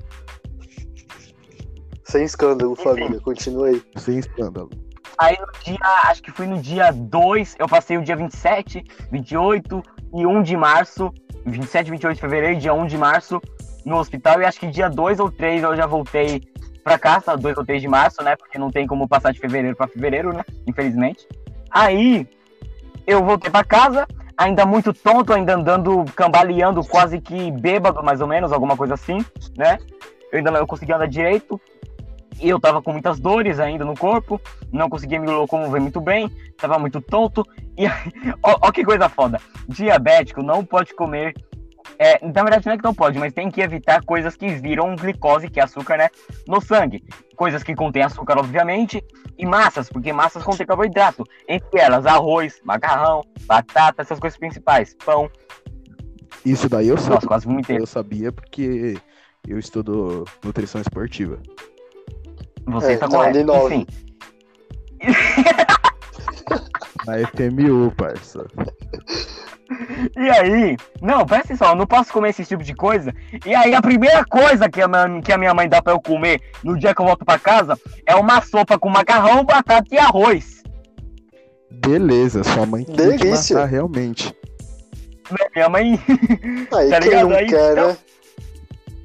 Sem 2.05 2.23
escândalo, 2.25 2.75
família. 2.75 3.19
Continua 3.21 3.67
aí. 3.67 3.81
Sem 3.97 4.19
escândalo. 4.19 4.69
Aí 5.17 5.37
no 5.39 5.47
dia, 5.63 5.77
acho 6.05 6.21
que 6.21 6.31
foi 6.31 6.47
no 6.47 6.61
dia 6.61 6.91
2, 6.91 7.55
eu 7.59 7.67
passei 7.67 7.97
o 7.97 8.03
dia 8.03 8.15
27, 8.15 8.83
28 9.11 9.83
e 10.15 10.25
1 10.25 10.43
de 10.43 10.57
março, 10.57 11.13
27, 11.45 11.91
28 11.91 12.15
de 12.15 12.21
fevereiro 12.21 12.57
e 12.57 12.59
dia 12.59 12.73
1 12.73 12.85
de 12.87 12.97
março 12.97 13.41
no 13.85 13.97
hospital. 13.97 14.41
E 14.41 14.45
acho 14.45 14.59
que 14.59 14.67
dia 14.67 14.89
2 14.89 15.19
ou 15.19 15.31
3 15.31 15.63
eu 15.63 15.75
já 15.75 15.85
voltei 15.85 16.41
pra 16.83 16.99
casa, 16.99 17.37
2 17.37 17.57
ou 17.57 17.65
3 17.65 17.81
de 17.81 17.87
março, 17.87 18.23
né? 18.23 18.35
Porque 18.35 18.57
não 18.57 18.69
tem 18.69 18.85
como 18.85 19.07
passar 19.07 19.31
de 19.31 19.39
fevereiro 19.39 19.75
pra 19.75 19.87
fevereiro, 19.87 20.33
né? 20.33 20.43
Infelizmente. 20.67 21.27
Aí 21.71 22.27
eu 23.07 23.23
voltei 23.23 23.49
pra 23.49 23.63
casa, 23.63 24.07
ainda 24.37 24.65
muito 24.65 24.93
tonto, 24.93 25.33
ainda 25.33 25.55
andando, 25.55 26.05
cambaleando, 26.15 26.83
quase 26.83 27.19
que 27.19 27.51
bêbado, 27.51 28.03
mais 28.03 28.21
ou 28.21 28.27
menos, 28.27 28.51
alguma 28.51 28.75
coisa 28.75 28.93
assim, 28.93 29.23
né? 29.57 29.77
Eu 30.31 30.39
ainda 30.39 30.51
não 30.51 30.65
conseguia 30.65 30.95
andar 30.95 31.07
direito. 31.07 31.59
E 32.41 32.49
eu 32.49 32.59
tava 32.59 32.81
com 32.81 32.91
muitas 32.91 33.19
dores 33.19 33.59
ainda 33.59 33.85
no 33.85 33.95
corpo, 33.95 34.41
não 34.71 34.89
conseguia 34.89 35.19
me 35.19 35.27
locomover 35.27 35.79
muito 35.79 36.01
bem, 36.01 36.29
tava 36.57 36.79
muito 36.79 36.99
tonto. 36.99 37.45
E 37.77 37.85
ó 38.41 38.71
que 38.71 38.83
coisa 38.83 39.07
foda. 39.07 39.39
Diabético 39.67 40.41
não 40.41 40.65
pode 40.65 40.93
comer. 40.95 41.35
É, 41.99 42.19
na 42.25 42.43
verdade, 42.43 42.65
não 42.65 42.73
é 42.73 42.77
que 42.77 42.83
não 42.83 42.93
pode, 42.93 43.19
mas 43.19 43.33
tem 43.33 43.51
que 43.51 43.61
evitar 43.61 44.03
coisas 44.03 44.35
que 44.35 44.47
viram 44.47 44.95
glicose, 44.95 45.49
que 45.49 45.59
é 45.59 45.63
açúcar, 45.63 45.97
né? 45.97 46.09
No 46.47 46.59
sangue. 46.61 47.03
Coisas 47.35 47.63
que 47.63 47.75
contêm 47.75 48.03
açúcar, 48.03 48.37
obviamente, 48.37 49.03
e 49.37 49.45
massas, 49.45 49.89
porque 49.89 50.11
massas 50.11 50.43
contêm 50.43 50.65
carboidrato. 50.65 51.23
Entre 51.47 51.79
elas, 51.79 52.05
arroz, 52.05 52.59
macarrão, 52.63 53.23
batata, 53.45 54.01
essas 54.01 54.19
coisas 54.19 54.37
principais. 54.37 54.95
Pão. 55.05 55.29
Isso 56.45 56.67
daí 56.67 56.87
eu 56.87 56.97
sabia. 56.97 57.15
Nossa, 57.15 57.27
quase 57.27 57.45
vomitei. 57.45 57.77
Eu 57.77 57.85
sabia 57.85 58.31
porque 58.31 58.97
eu 59.47 59.59
estudo 59.59 60.25
nutrição 60.43 60.81
esportiva. 60.81 61.39
Você 62.65 62.93
É, 62.93 62.97
tá 62.97 63.07
não, 63.07 63.17
correto. 63.17 63.67
Enfim. 63.67 63.87
Na 67.05 67.17
FMU, 67.27 67.91
parça. 67.97 68.45
E 70.15 70.29
aí, 70.29 70.77
não, 71.01 71.25
presta 71.25 71.47
atenção, 71.53 71.69
eu 71.69 71.75
não 71.75 71.87
posso 71.87 72.11
comer 72.11 72.29
esse 72.29 72.45
tipo 72.45 72.63
de 72.63 72.75
coisa. 72.75 73.13
E 73.45 73.55
aí, 73.55 73.73
a 73.73 73.81
primeira 73.81 74.23
coisa 74.25 74.69
que 74.69 74.81
a, 74.81 74.87
minha, 74.87 75.21
que 75.21 75.31
a 75.31 75.37
minha 75.37 75.53
mãe 75.53 75.67
dá 75.67 75.81
pra 75.81 75.93
eu 75.93 76.01
comer 76.01 76.41
no 76.63 76.77
dia 76.77 76.93
que 76.93 77.01
eu 77.01 77.05
volto 77.05 77.25
pra 77.25 77.39
casa 77.39 77.77
é 78.05 78.15
uma 78.15 78.41
sopa 78.41 78.77
com 78.77 78.89
macarrão, 78.89 79.43
batata 79.43 79.87
e 79.91 79.97
arroz. 79.97 80.61
Beleza, 81.71 82.43
sua 82.43 82.65
mãe 82.65 82.83
queria 82.85 83.17
te 83.17 83.23
Delícia. 83.23 83.55
matar 83.55 83.67
realmente. 83.69 84.35
Minha 85.55 85.69
mãe. 85.69 85.99
Aí 86.75 86.89
Tá 86.89 86.99
quem 86.99 87.09
ligado? 87.09 87.29
não 87.29 87.37
Aí, 87.37 87.47
quer, 87.47 87.71
então- 87.71 87.87
né? 87.89 87.97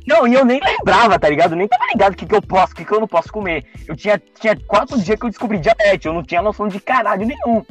Não, 0.06 0.26
e 0.26 0.32
eu 0.32 0.42
nem 0.42 0.58
lembrava, 0.58 1.18
tá 1.18 1.28
ligado? 1.28 1.54
Nem 1.54 1.68
tava 1.68 1.84
ligado 1.92 2.14
o 2.14 2.16
que, 2.16 2.24
que 2.24 2.34
eu 2.34 2.40
posso, 2.40 2.72
o 2.72 2.76
que, 2.76 2.82
que 2.82 2.92
eu 2.94 2.98
não 3.00 3.06
posso 3.06 3.30
comer. 3.30 3.66
Eu 3.86 3.94
tinha, 3.94 4.20
tinha 4.40 4.56
quatro 4.66 4.98
dias 4.98 5.18
que 5.18 5.26
eu 5.26 5.28
descobri 5.28 5.58
diabetes, 5.58 6.06
eu 6.06 6.14
não 6.14 6.22
tinha 6.22 6.40
noção 6.40 6.66
de 6.66 6.80
caralho 6.80 7.26
nenhum. 7.26 7.62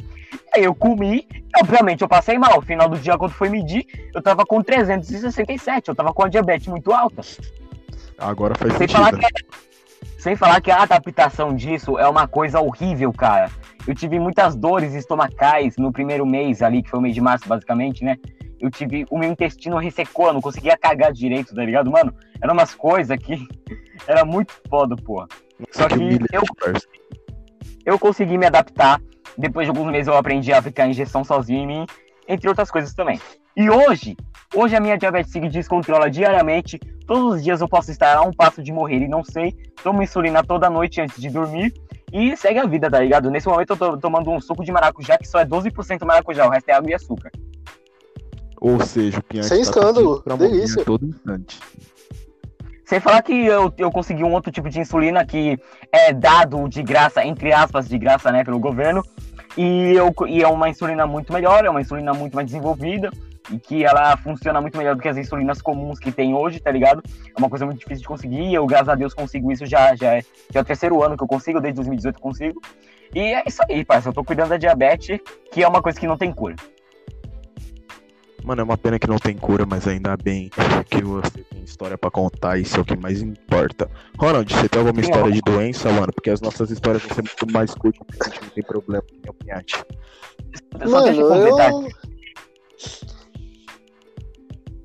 Aí 0.54 0.64
eu 0.64 0.74
comi, 0.74 1.26
obviamente 1.60 2.02
eu 2.02 2.08
passei 2.08 2.38
mal. 2.38 2.56
No 2.56 2.62
final 2.62 2.88
do 2.88 2.98
dia, 2.98 3.16
quando 3.16 3.32
foi 3.32 3.48
medir, 3.48 3.86
eu 4.14 4.22
tava 4.22 4.44
com 4.44 4.62
367, 4.62 5.88
eu 5.88 5.94
tava 5.94 6.12
com 6.12 6.24
a 6.24 6.28
diabetes 6.28 6.66
muito 6.66 6.92
alta. 6.92 7.22
Agora 8.18 8.54
faz 8.54 8.72
Sem 8.72 8.88
sentido. 8.88 8.96
falar, 8.96 9.18
que, 9.18 9.26
sem 10.18 10.36
falar 10.36 10.60
que 10.60 10.70
a 10.70 10.82
adaptação 10.82 11.54
disso 11.54 11.98
é 11.98 12.08
uma 12.08 12.26
coisa 12.26 12.60
horrível, 12.60 13.12
cara. 13.12 13.50
Eu 13.86 13.94
tive 13.94 14.18
muitas 14.18 14.54
dores 14.56 14.94
estomacais 14.94 15.76
no 15.76 15.92
primeiro 15.92 16.26
mês 16.26 16.62
ali, 16.62 16.82
que 16.82 16.90
foi 16.90 16.98
o 16.98 17.02
mês 17.02 17.14
de 17.14 17.20
março, 17.20 17.48
basicamente, 17.48 18.04
né? 18.04 18.16
Eu 18.60 18.70
tive. 18.70 19.06
O 19.08 19.16
meu 19.16 19.30
intestino 19.30 19.78
ressecou, 19.78 20.26
eu 20.26 20.32
não 20.32 20.40
conseguia 20.40 20.76
cagar 20.76 21.12
direito, 21.12 21.54
tá 21.54 21.64
ligado? 21.64 21.90
Mano, 21.90 22.12
eram 22.42 22.54
umas 22.54 22.74
coisas 22.74 23.16
que. 23.18 23.46
Era 24.06 24.24
muito 24.24 24.52
foda, 24.70 24.96
porra. 24.96 25.26
Só 25.70 25.86
Que 25.88 25.96
que 26.18 26.36
eu, 26.36 26.42
eu 27.84 27.98
consegui 27.98 28.38
me 28.38 28.46
adaptar. 28.46 29.00
Depois 29.38 29.66
de 29.66 29.70
alguns 29.70 29.90
meses 29.92 30.08
eu 30.08 30.16
aprendi 30.16 30.52
a 30.52 30.60
ficar 30.60 30.88
injeção 30.88 31.22
sozinho 31.22 31.60
em 31.60 31.66
mim, 31.66 31.86
entre 32.26 32.48
outras 32.48 32.70
coisas 32.70 32.92
também. 32.92 33.20
E 33.56 33.70
hoje, 33.70 34.16
hoje 34.54 34.74
a 34.76 34.80
minha 34.80 34.98
diabetes 34.98 35.32
se 35.32 35.40
descontrola 35.40 36.10
diariamente. 36.10 36.78
Todos 37.06 37.36
os 37.36 37.44
dias 37.44 37.60
eu 37.60 37.68
posso 37.68 37.90
estar 37.90 38.16
a 38.16 38.22
um 38.22 38.32
passo 38.32 38.62
de 38.62 38.72
morrer 38.72 38.98
e 38.98 39.08
não 39.08 39.24
sei. 39.24 39.56
Tomo 39.82 40.02
insulina 40.02 40.42
toda 40.42 40.68
noite 40.68 41.00
antes 41.00 41.20
de 41.20 41.30
dormir. 41.30 41.72
E 42.12 42.36
segue 42.36 42.58
a 42.58 42.66
vida, 42.66 42.90
tá 42.90 43.00
ligado? 43.00 43.30
Nesse 43.30 43.46
momento 43.46 43.70
eu 43.70 43.76
tô 43.76 43.96
tomando 43.96 44.30
um 44.30 44.40
suco 44.40 44.64
de 44.64 44.72
maracujá 44.72 45.16
que 45.18 45.28
só 45.28 45.38
é 45.40 45.44
12% 45.44 46.04
maracujá, 46.04 46.46
o 46.46 46.50
resto 46.50 46.68
é 46.68 46.72
água 46.72 46.90
e 46.90 46.94
açúcar. 46.94 47.30
Ou 48.60 48.80
seja, 48.80 49.18
o 49.18 49.22
Pinhante 49.22 49.48
Sem 49.48 49.58
tá 49.58 49.62
escândalo, 49.62 50.22
delícia. 50.36 50.82
a 50.82 50.84
todo 50.84 51.06
instante. 51.06 51.60
Sem 52.84 53.00
falar 53.00 53.22
que 53.22 53.44
eu, 53.44 53.72
eu 53.76 53.90
consegui 53.90 54.24
um 54.24 54.32
outro 54.32 54.50
tipo 54.50 54.70
de 54.70 54.80
insulina 54.80 55.24
que 55.24 55.58
é 55.92 56.12
dado 56.12 56.66
de 56.68 56.82
graça, 56.82 57.22
entre 57.22 57.52
aspas, 57.52 57.86
de 57.86 57.98
graça, 57.98 58.32
né, 58.32 58.42
pelo 58.42 58.58
governo. 58.58 59.02
E, 59.58 59.92
eu, 59.96 60.14
e 60.28 60.40
é 60.40 60.46
uma 60.46 60.68
insulina 60.68 61.04
muito 61.04 61.32
melhor, 61.32 61.64
é 61.64 61.68
uma 61.68 61.80
insulina 61.80 62.14
muito 62.14 62.36
mais 62.36 62.46
desenvolvida. 62.46 63.10
E 63.50 63.58
que 63.58 63.82
ela 63.82 64.16
funciona 64.18 64.60
muito 64.60 64.78
melhor 64.78 64.94
do 64.94 65.02
que 65.02 65.08
as 65.08 65.16
insulinas 65.16 65.60
comuns 65.60 65.98
que 65.98 66.12
tem 66.12 66.32
hoje, 66.32 66.60
tá 66.60 66.70
ligado? 66.70 67.02
É 67.34 67.38
uma 67.38 67.48
coisa 67.48 67.64
muito 67.66 67.80
difícil 67.80 68.02
de 68.02 68.08
conseguir. 68.08 68.54
Eu, 68.54 68.64
graças 68.66 68.90
a 68.90 68.94
Deus, 68.94 69.14
consigo 69.14 69.50
isso 69.50 69.66
já, 69.66 69.96
já, 69.96 70.14
é, 70.14 70.20
já 70.52 70.60
é 70.60 70.62
o 70.62 70.64
terceiro 70.64 71.02
ano 71.02 71.16
que 71.16 71.24
eu 71.24 71.26
consigo, 71.26 71.60
desde 71.60 71.76
2018 71.76 72.16
eu 72.16 72.22
consigo. 72.22 72.60
E 73.12 73.20
é 73.20 73.42
isso 73.46 73.60
aí, 73.68 73.84
parça. 73.84 74.10
Eu 74.10 74.12
tô 74.12 74.22
cuidando 74.22 74.50
da 74.50 74.58
diabetes, 74.58 75.18
que 75.50 75.64
é 75.64 75.66
uma 75.66 75.82
coisa 75.82 75.98
que 75.98 76.06
não 76.06 76.16
tem 76.16 76.32
cura. 76.32 76.54
Mano, 78.44 78.60
é 78.62 78.64
uma 78.64 78.78
pena 78.78 78.98
que 78.98 79.06
não 79.06 79.18
tem 79.18 79.36
cura, 79.36 79.66
mas 79.66 79.86
ainda 79.86 80.16
bem 80.16 80.50
que 80.88 81.02
você 81.02 81.42
tem 81.44 81.62
história 81.62 81.98
pra 81.98 82.10
contar, 82.10 82.58
isso 82.58 82.76
é 82.76 82.80
o 82.80 82.84
que 82.84 82.96
mais 82.96 83.20
importa. 83.20 83.90
Ronald, 84.18 84.52
você 84.52 84.68
tem 84.68 84.80
alguma 84.80 85.00
história 85.00 85.30
de 85.30 85.40
doença, 85.40 85.90
mano? 85.92 86.12
Porque 86.12 86.30
as 86.30 86.40
nossas 86.40 86.70
histórias 86.70 87.02
vão 87.02 87.14
ser 87.14 87.22
muito 87.22 87.52
mais 87.52 87.74
curtas, 87.74 88.06
porque 88.06 88.22
a 88.22 88.30
gente 88.30 88.42
não 88.42 88.50
tem 88.50 88.64
problema 88.64 89.04
com 89.24 89.30
opiniate. 89.30 89.84
Só 90.86 91.02
deixa 91.02 91.20
eu 91.20 91.28
Mano, 91.28 91.46
completar. 91.46 91.70
eu. 91.72 91.88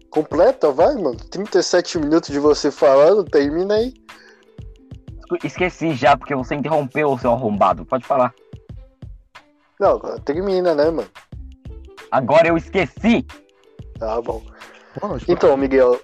Completa, 0.09 0.71
vai, 0.71 0.93
mano. 0.95 1.15
37 1.15 1.97
minutos 1.99 2.29
de 2.29 2.39
você 2.39 2.69
falando, 2.69 3.23
termina 3.23 3.75
aí. 3.75 3.93
Esqueci 5.43 5.93
já, 5.93 6.15
porque 6.15 6.35
você 6.35 6.53
interrompeu 6.53 7.09
o 7.11 7.17
seu 7.17 7.31
arrombado. 7.31 7.85
Pode 7.85 8.05
falar. 8.05 8.33
Não, 9.79 9.99
termina, 10.19 10.75
né, 10.75 10.91
mano? 10.91 11.09
Agora 12.11 12.47
eu 12.47 12.57
esqueci. 12.57 13.25
Tá 13.99 14.21
bom. 14.21 14.41
Então, 15.27 15.55
Miguel, 15.57 15.99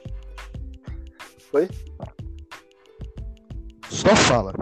só 3.90 4.16
fala. 4.16 4.54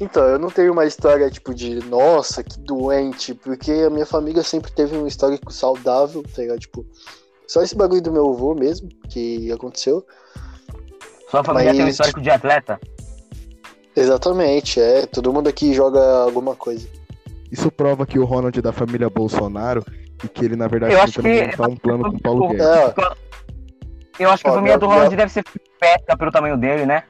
Então, 0.00 0.24
eu 0.24 0.38
não 0.38 0.50
tenho 0.50 0.72
uma 0.72 0.84
história 0.84 1.30
tipo 1.30 1.54
de 1.54 1.76
nossa, 1.88 2.42
que 2.42 2.58
doente, 2.60 3.34
porque 3.34 3.70
a 3.70 3.90
minha 3.90 4.06
família 4.06 4.42
sempre 4.42 4.72
teve 4.72 4.96
um 4.96 5.06
histórico 5.06 5.52
saudável, 5.52 6.22
tá 6.22 6.42
ligado? 6.42 6.58
Tipo, 6.58 6.84
só 7.46 7.62
esse 7.62 7.76
bagulho 7.76 8.02
do 8.02 8.10
meu 8.12 8.28
avô 8.32 8.54
mesmo, 8.54 8.88
que 9.08 9.52
aconteceu. 9.52 10.04
Sua 11.30 11.44
família 11.44 11.70
tem 11.70 11.82
um 11.82 11.84
Mas- 11.84 11.94
histórico 11.94 12.20
de 12.20 12.30
atleta? 12.30 12.80
Exatamente, 13.94 14.80
é. 14.80 15.06
Todo 15.06 15.32
mundo 15.32 15.48
aqui 15.48 15.72
joga 15.72 16.00
alguma 16.24 16.56
coisa. 16.56 16.88
Isso 17.52 17.70
prova 17.70 18.06
que 18.06 18.18
o 18.18 18.24
Ronald 18.24 18.58
é 18.58 18.62
da 18.62 18.72
família 18.72 19.10
Bolsonaro 19.10 19.84
e 20.24 20.28
que 20.28 20.42
ele, 20.44 20.56
na 20.56 20.66
verdade, 20.66 20.94
Eu 20.94 20.98
tá 20.98 21.04
acho 21.04 21.22
tentando 21.22 21.50
que- 21.50 21.56
montar 21.58 21.68
um 21.68 21.76
plano 21.76 22.04
com 22.10 22.16
o 22.16 22.20
Paulo 22.22 22.48
Guedes. 22.48 22.66
É, 22.66 22.94
Eu 24.18 24.30
acho 24.30 24.42
que 24.42 24.48
a 24.50 24.52
família 24.54 24.78
do 24.78 24.86
Ronald 24.86 25.14
deve 25.14 25.30
ser 25.30 25.44
pesca 25.78 26.16
pelo 26.16 26.30
tamanho 26.30 26.56
dele, 26.56 26.86
né? 26.86 27.02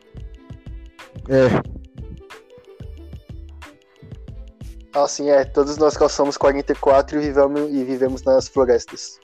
É, 1.28 1.46
assim 4.98 5.30
é. 5.30 5.44
Todos 5.44 5.76
nós 5.78 5.96
calçamos 5.96 6.36
44 6.36 7.18
e 7.18 7.20
vivemos, 7.26 7.60
e 7.70 7.84
vivemos 7.84 8.22
nas 8.24 8.48
florestas. 8.48 9.20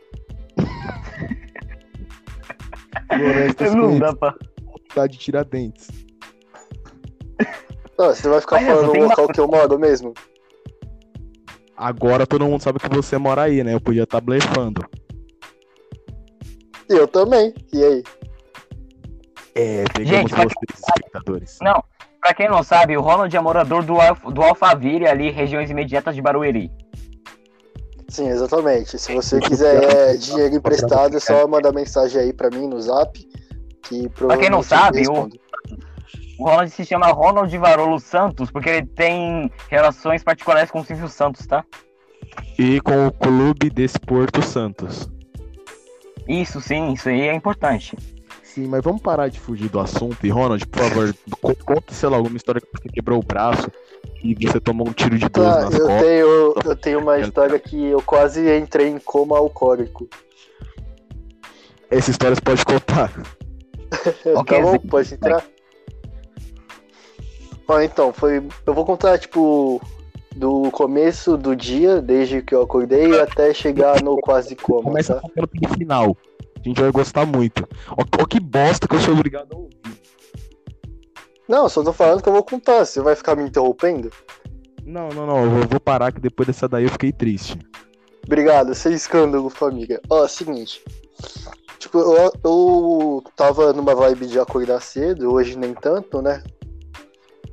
Florestas 3.09 3.74
Não 3.74 3.98
dá 3.98 4.14
pra. 4.14 4.35
cidade 4.90 5.12
de 5.14 5.18
Tiradentes. 5.18 5.88
Não, 7.98 8.07
você 8.14 8.28
vai 8.28 8.40
ficar 8.40 8.61
só 8.61 8.66
falando 8.66 8.92
tem 8.92 9.00
o 9.02 9.04
uma- 9.04 9.11
local 9.11 9.28
que 9.28 9.40
eu 9.40 9.48
moro 9.48 9.78
mesmo? 9.78 10.14
Agora 11.79 12.27
todo 12.27 12.45
mundo 12.45 12.61
sabe 12.61 12.81
que 12.81 12.88
você 12.88 13.17
mora 13.17 13.43
aí, 13.43 13.62
né? 13.62 13.73
Eu 13.73 13.81
podia 13.81 14.03
estar 14.03 14.21
blefando. 14.21 14.85
E 16.91 16.93
eu 16.93 17.07
também. 17.07 17.55
E 17.73 17.85
aí? 17.85 18.03
É, 19.55 19.85
pegamos 19.95 20.11
Gente, 20.11 20.35
vocês, 20.35 20.53
espectadores. 20.75 21.59
Não, 21.62 21.85
pra 22.21 22.35
quem 22.35 22.49
não 22.49 22.64
sabe, 22.64 22.97
o 22.97 23.01
Ronald 23.01 23.35
é 23.35 23.41
morador 23.41 23.85
do, 23.85 24.01
Alf 24.01 24.25
do 24.25 24.43
Alphaville, 24.43 25.07
ali, 25.07 25.31
regiões 25.31 25.71
imediatas 25.71 26.17
de 26.17 26.23
Barueri. 26.23 26.69
Sim, 28.09 28.29
exatamente. 28.29 28.99
Se 28.99 29.14
você 29.14 29.38
quiser 29.38 30.17
dinheiro 30.17 30.57
emprestado, 30.57 31.17
é 31.17 31.21
só 31.21 31.47
mandar 31.47 31.73
mensagem 31.73 32.21
aí 32.21 32.33
pra 32.33 32.51
mim 32.51 32.67
no 32.67 32.81
zap. 32.81 33.17
Que 33.83 34.09
Pra 34.09 34.37
quem 34.37 34.51
não 34.51 34.64
sabe, 34.64 35.07
o-. 35.09 35.29
O 36.38 36.44
Ronald 36.44 36.70
se 36.70 36.85
chama 36.85 37.09
Ronald 37.09 37.57
Varolo 37.59 37.98
Santos, 37.98 38.51
porque 38.51 38.68
ele 38.70 38.87
tem 38.87 39.51
relações 39.68 40.22
particulares 40.22 40.70
com 40.70 40.81
o 40.81 40.85
Silvio 40.85 41.09
Santos, 41.09 41.46
tá? 41.46 41.64
E 42.59 42.81
com 42.81 43.07
o 43.09 43.12
Clube 43.12 43.68
Desporto 43.70 44.40
Santos. 44.42 45.11
Isso 46.29 46.61
sim, 46.61 46.92
isso 46.92 47.09
aí 47.09 47.22
é 47.22 47.35
importante. 47.35 47.96
Sim, 48.42 48.66
mas 48.68 48.83
vamos 48.83 49.01
parar 49.03 49.29
de 49.29 49.38
fugir 49.40 49.68
do 49.68 49.81
assunto. 49.81 50.24
E 50.24 50.31
Ronald, 50.31 50.64
por 50.66 50.81
favor, 50.83 51.14
co- 51.40 51.57
conta, 51.64 51.92
sei 51.92 52.09
lá, 52.09 52.16
alguma 52.16 52.37
história 52.37 52.61
que 52.61 52.68
você 52.70 52.88
quebrou 52.88 53.18
o 53.18 53.22
braço 53.27 53.68
e 54.22 54.35
você 54.46 54.61
tomou 54.61 54.88
um 54.88 54.92
tiro 54.92 55.18
de 55.18 55.29
12 55.29 55.48
Tá, 55.59 55.64
nas 55.64 55.74
eu 55.74 55.87
costas. 55.87 56.03
tenho, 56.07 56.55
eu 56.64 56.77
tenho 56.77 57.01
uma 57.01 57.18
história 57.18 57.59
que 57.59 57.85
eu 57.87 58.03
quase 58.03 58.57
entrei 58.59 58.88
em 58.88 58.98
coma 58.98 59.37
alcoólico. 59.38 60.09
Essa 61.90 62.11
história 62.11 62.35
você 62.37 62.42
pode 62.42 62.64
contar. 62.64 63.11
Ok, 64.37 64.57
tá 64.59 64.62
bom? 64.62 64.79
Pode 64.90 65.14
entrar? 65.14 65.42
Ó, 67.68 67.81
então, 67.81 68.12
foi. 68.12 68.42
Eu 68.66 68.72
vou 68.74 68.85
contar, 68.85 69.18
tipo, 69.18 69.81
do 70.35 70.70
começo 70.70 71.37
do 71.37 71.54
dia, 71.54 72.00
desde 72.00 72.40
que 72.40 72.54
eu 72.54 72.62
acordei, 72.62 73.20
até 73.20 73.52
chegar 73.52 74.02
no 74.02 74.16
quase 74.18 74.57
coma, 74.57 74.85
Começa 74.85 75.16
tá? 75.16 75.28
pelo 75.28 75.48
final. 75.74 76.16
A 76.59 76.62
gente 76.68 76.81
vai 76.81 76.90
gostar 76.90 77.26
muito. 77.26 77.68
Ó, 77.90 78.02
ó 78.22 78.24
que 78.26 78.40
bosta 78.40 78.88
que 78.88 78.94
eu 78.96 79.00
sou 79.00 79.14
obrigado 79.14 79.52
a 79.52 79.57
ouvir. 79.57 79.72
Não, 81.48 81.68
só 81.68 81.83
tô 81.83 81.92
falando 81.92 82.22
que 82.22 82.28
eu 82.28 82.33
vou 82.33 82.42
contar. 82.42 82.85
Você 82.85 83.00
vai 83.00 83.14
ficar 83.14 83.37
me 83.37 83.44
interrompendo? 83.44 84.11
Não, 84.85 85.09
não, 85.11 85.26
não. 85.26 85.44
Eu 85.44 85.50
vou- 85.50 85.68
vou 85.68 85.81
parar 85.81 86.12
que 86.12 86.20
depois 86.20 86.46
dessa 86.46 86.68
daí 86.68 86.85
eu 86.85 86.90
fiquei 86.90 87.12
triste. 87.12 87.59
Obrigado, 88.26 88.74
sem 88.74 88.92
escândalo, 88.92 89.48
família. 89.48 90.00
Ó, 90.11 90.26
seguinte. 90.26 90.83
Tipo, 91.78 91.98
eu, 91.98 92.33
eu 92.44 93.24
tava 93.37 93.72
numa 93.72 93.94
vibe 93.94 94.26
de 94.26 94.38
acordar 94.38 94.81
cedo, 94.83 95.33
hoje 95.33 95.57
nem 95.57 95.72
tanto, 95.74 96.20
né? 96.20 96.42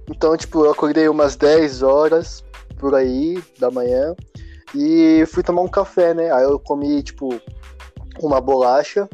Então, 0.10 0.36
tipo, 0.38 0.66
eu 0.66 0.72
acordei 0.72 1.08
umas 1.10 1.36
10 1.36 1.82
horas 1.82 2.44
por 2.78 2.94
aí 2.94 3.42
da 3.60 3.72
manhã 3.72 4.16
e 4.74 5.26
fui 5.28 5.42
tomar 5.42 5.62
um 5.62 5.68
café, 5.68 6.14
né? 6.14 6.32
Aí 6.32 6.44
eu 6.44 6.60
comi, 6.60 7.02
tipo, 7.02 7.30
uma 8.20 8.40
bolacha 8.40 9.10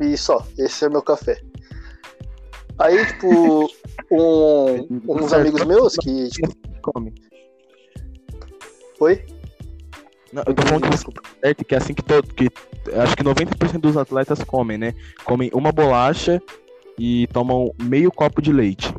e 0.00 0.16
só. 0.16 0.46
Esse 0.58 0.84
é 0.84 0.88
meu 0.88 1.02
café. 1.02 1.40
Aí, 2.78 3.04
tipo, 3.06 3.68
um- 4.10 4.88
uns 5.08 5.32
amigos 5.32 5.64
meus 5.64 5.96
que, 5.96 6.28
tipo, 6.28 6.52
Come. 6.82 7.12
oi? 9.00 9.24
Não, 10.32 10.42
eu 10.46 10.54
tô 10.54 10.62
falando 10.62 10.88
tá 10.90 11.22
certo, 11.42 11.64
que 11.64 11.74
é 11.74 11.78
assim 11.78 11.92
que 11.92 12.02
todo. 12.02 12.26
Que, 12.34 12.48
acho 13.02 13.14
que 13.14 13.22
90% 13.22 13.80
dos 13.80 13.98
atletas 13.98 14.42
comem, 14.42 14.78
né? 14.78 14.94
Comem 15.24 15.50
uma 15.52 15.70
bolacha 15.70 16.42
e 16.98 17.26
tomam 17.28 17.70
meio 17.82 18.10
copo 18.10 18.40
de 18.40 18.50
leite. 18.50 18.94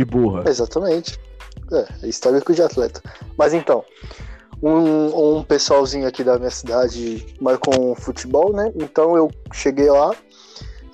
De 0.00 0.04
burra. 0.06 0.44
Exatamente. 0.48 1.20
É, 1.70 2.08
histórico 2.08 2.54
de 2.54 2.62
atleta. 2.62 3.02
Mas 3.36 3.52
então, 3.52 3.84
um, 4.62 5.36
um 5.36 5.44
pessoalzinho 5.44 6.08
aqui 6.08 6.24
da 6.24 6.38
minha 6.38 6.50
cidade 6.50 7.36
marcou 7.38 7.74
um 7.78 7.94
futebol, 7.94 8.50
né? 8.50 8.72
Então 8.76 9.14
eu 9.14 9.30
cheguei 9.52 9.90
lá. 9.90 10.16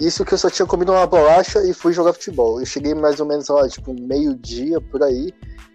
Isso 0.00 0.24
que 0.24 0.34
eu 0.34 0.38
só 0.38 0.50
tinha 0.50 0.66
comido 0.66 0.90
uma 0.90 1.06
bolacha 1.06 1.62
e 1.62 1.72
fui 1.72 1.92
jogar 1.92 2.14
futebol. 2.14 2.58
Eu 2.58 2.66
cheguei 2.66 2.94
mais 2.94 3.20
ou 3.20 3.26
menos 3.26 3.46
lá, 3.48 3.68
tipo, 3.68 3.94
meio-dia 3.94 4.80
por 4.80 5.04
aí. 5.04 5.32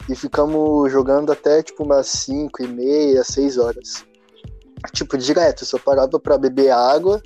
E 0.10 0.14
ficamos 0.14 0.92
jogando 0.92 1.32
até 1.32 1.64
tipo 1.64 1.86
umas 1.86 2.08
5 2.08 2.64
e 2.64 2.68
meia, 2.68 3.24
6 3.24 3.58
horas. 3.58 4.06
Tipo, 4.92 5.18
direto, 5.18 5.66
só 5.66 5.80
parava 5.80 6.20
pra 6.20 6.38
beber 6.38 6.72
água 6.72 7.22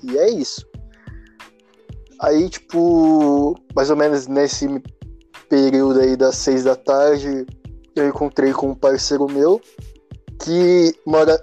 e 0.00 0.16
é 0.16 0.30
isso. 0.30 0.64
Aí, 2.20 2.48
tipo, 2.48 3.56
mais 3.74 3.90
ou 3.90 3.96
menos 3.96 4.28
nesse 4.28 4.68
período 5.50 6.00
aí 6.00 6.16
das 6.16 6.36
seis 6.36 6.64
da 6.64 6.76
tarde, 6.76 7.44
eu 7.94 8.08
encontrei 8.08 8.52
com 8.52 8.70
um 8.70 8.74
parceiro 8.74 9.26
meu 9.30 9.60
que 10.42 10.94
mora 11.04 11.38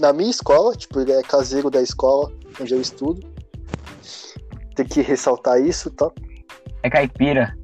na 0.00 0.12
minha 0.12 0.30
escola, 0.30 0.74
tipo, 0.74 1.00
ele 1.00 1.12
é 1.12 1.22
caseiro 1.22 1.68
da 1.68 1.82
escola 1.82 2.32
onde 2.58 2.72
eu 2.72 2.80
estudo. 2.80 3.20
Tem 4.74 4.86
que 4.86 5.02
ressaltar 5.02 5.60
isso, 5.60 5.90
tá? 5.90 6.10
É 6.82 6.88
caipira. 6.88 7.54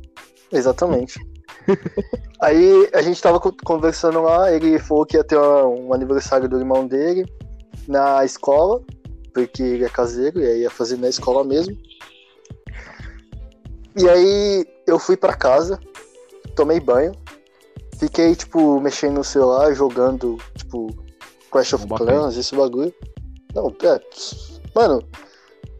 Exatamente. 0.52 1.18
Aí 2.42 2.90
a 2.92 3.00
gente 3.00 3.22
tava 3.22 3.40
co- 3.40 3.56
conversando 3.64 4.20
lá, 4.20 4.52
ele 4.52 4.78
falou 4.78 5.06
que 5.06 5.16
ia 5.16 5.24
ter 5.24 5.38
um 5.38 5.94
aniversário 5.94 6.48
do 6.48 6.58
irmão 6.58 6.86
dele 6.86 7.24
na 7.88 8.22
escola, 8.24 8.82
porque 9.32 9.62
ele 9.62 9.84
é 9.84 9.88
caseiro 9.88 10.40
e 10.40 10.46
aí 10.46 10.60
ia 10.60 10.70
fazer 10.70 10.98
na 10.98 11.08
escola 11.08 11.42
mesmo. 11.44 11.74
E 13.96 14.08
aí 14.08 14.66
eu 14.86 14.98
fui 14.98 15.16
pra 15.16 15.34
casa, 15.34 15.80
tomei 16.54 16.78
banho, 16.78 17.12
fiquei, 17.98 18.34
tipo, 18.34 18.78
mexendo 18.80 19.14
no 19.14 19.24
celular, 19.24 19.72
jogando, 19.74 20.36
tipo, 20.54 20.94
Clash 21.50 21.72
of 21.72 21.86
Bomba 21.86 22.04
Clans, 22.04 22.36
esse 22.36 22.54
bagulho. 22.54 22.92
Não, 23.54 23.68
é. 23.68 24.00
Mano, 24.74 25.02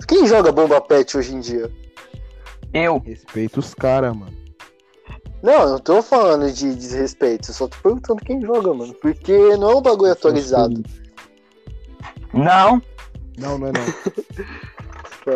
quem 0.08 0.26
joga 0.26 0.50
bomba 0.50 0.80
pet 0.80 1.16
hoje 1.16 1.34
em 1.34 1.40
dia? 1.40 1.70
Eu. 2.72 2.98
Respeita 3.00 3.60
os 3.60 3.74
caras, 3.74 4.16
mano. 4.16 4.34
Não, 5.42 5.62
eu 5.62 5.68
não 5.68 5.78
tô 5.78 6.02
falando 6.02 6.50
de 6.50 6.74
desrespeito, 6.74 7.50
eu 7.50 7.54
só 7.54 7.68
tô 7.68 7.76
perguntando 7.82 8.24
quem 8.24 8.40
joga, 8.40 8.72
mano. 8.72 8.94
Porque 8.94 9.56
não 9.56 9.70
é 9.70 9.76
um 9.76 9.82
bagulho 9.82 10.12
atualizado. 10.12 10.82
Não. 12.32 12.82
Não, 13.38 13.58
não 13.58 13.68
é 13.68 13.72
não. 13.72 13.84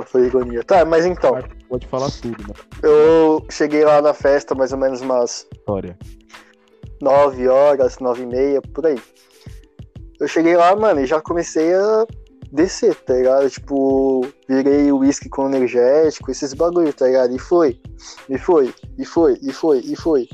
Foi 0.07 0.27
ironia. 0.27 0.63
Tá, 0.63 0.85
mas 0.85 1.05
então, 1.05 1.37
Pode 1.69 1.87
falar 1.87 2.11
tudo, 2.11 2.37
mano. 2.43 2.55
eu 2.83 3.45
cheguei 3.51 3.85
lá 3.85 4.01
na 4.01 4.15
festa 4.15 4.55
mais 4.55 4.73
ou 4.73 4.79
menos 4.79 5.01
umas 5.01 5.47
História. 5.53 5.99
9 7.01 7.49
horas, 7.49 7.99
9 7.99 8.23
e 8.23 8.27
meia, 8.27 8.63
por 8.63 8.87
aí. 8.87 9.01
Eu 10.21 10.29
cheguei 10.29 10.57
lá, 10.57 10.77
mano, 10.77 11.01
e 11.01 11.07
já 11.07 11.21
comecei 11.21 11.75
a 11.75 12.07
descer, 12.53 12.95
tá 12.95 13.15
ligado? 13.15 13.49
Tipo, 13.49 14.27
virei 14.49 14.93
uísque 14.93 15.29
com 15.29 15.47
energético, 15.47 16.31
esses 16.31 16.53
bagulho, 16.53 16.93
tá 16.93 17.07
ligado? 17.07 17.35
E 17.35 17.39
foi, 17.39 17.81
e 18.29 18.37
foi, 18.39 18.75
e 18.99 19.05
foi, 19.05 19.39
e 19.43 19.53
foi, 19.53 19.79
e 19.79 19.97
foi. 19.97 20.29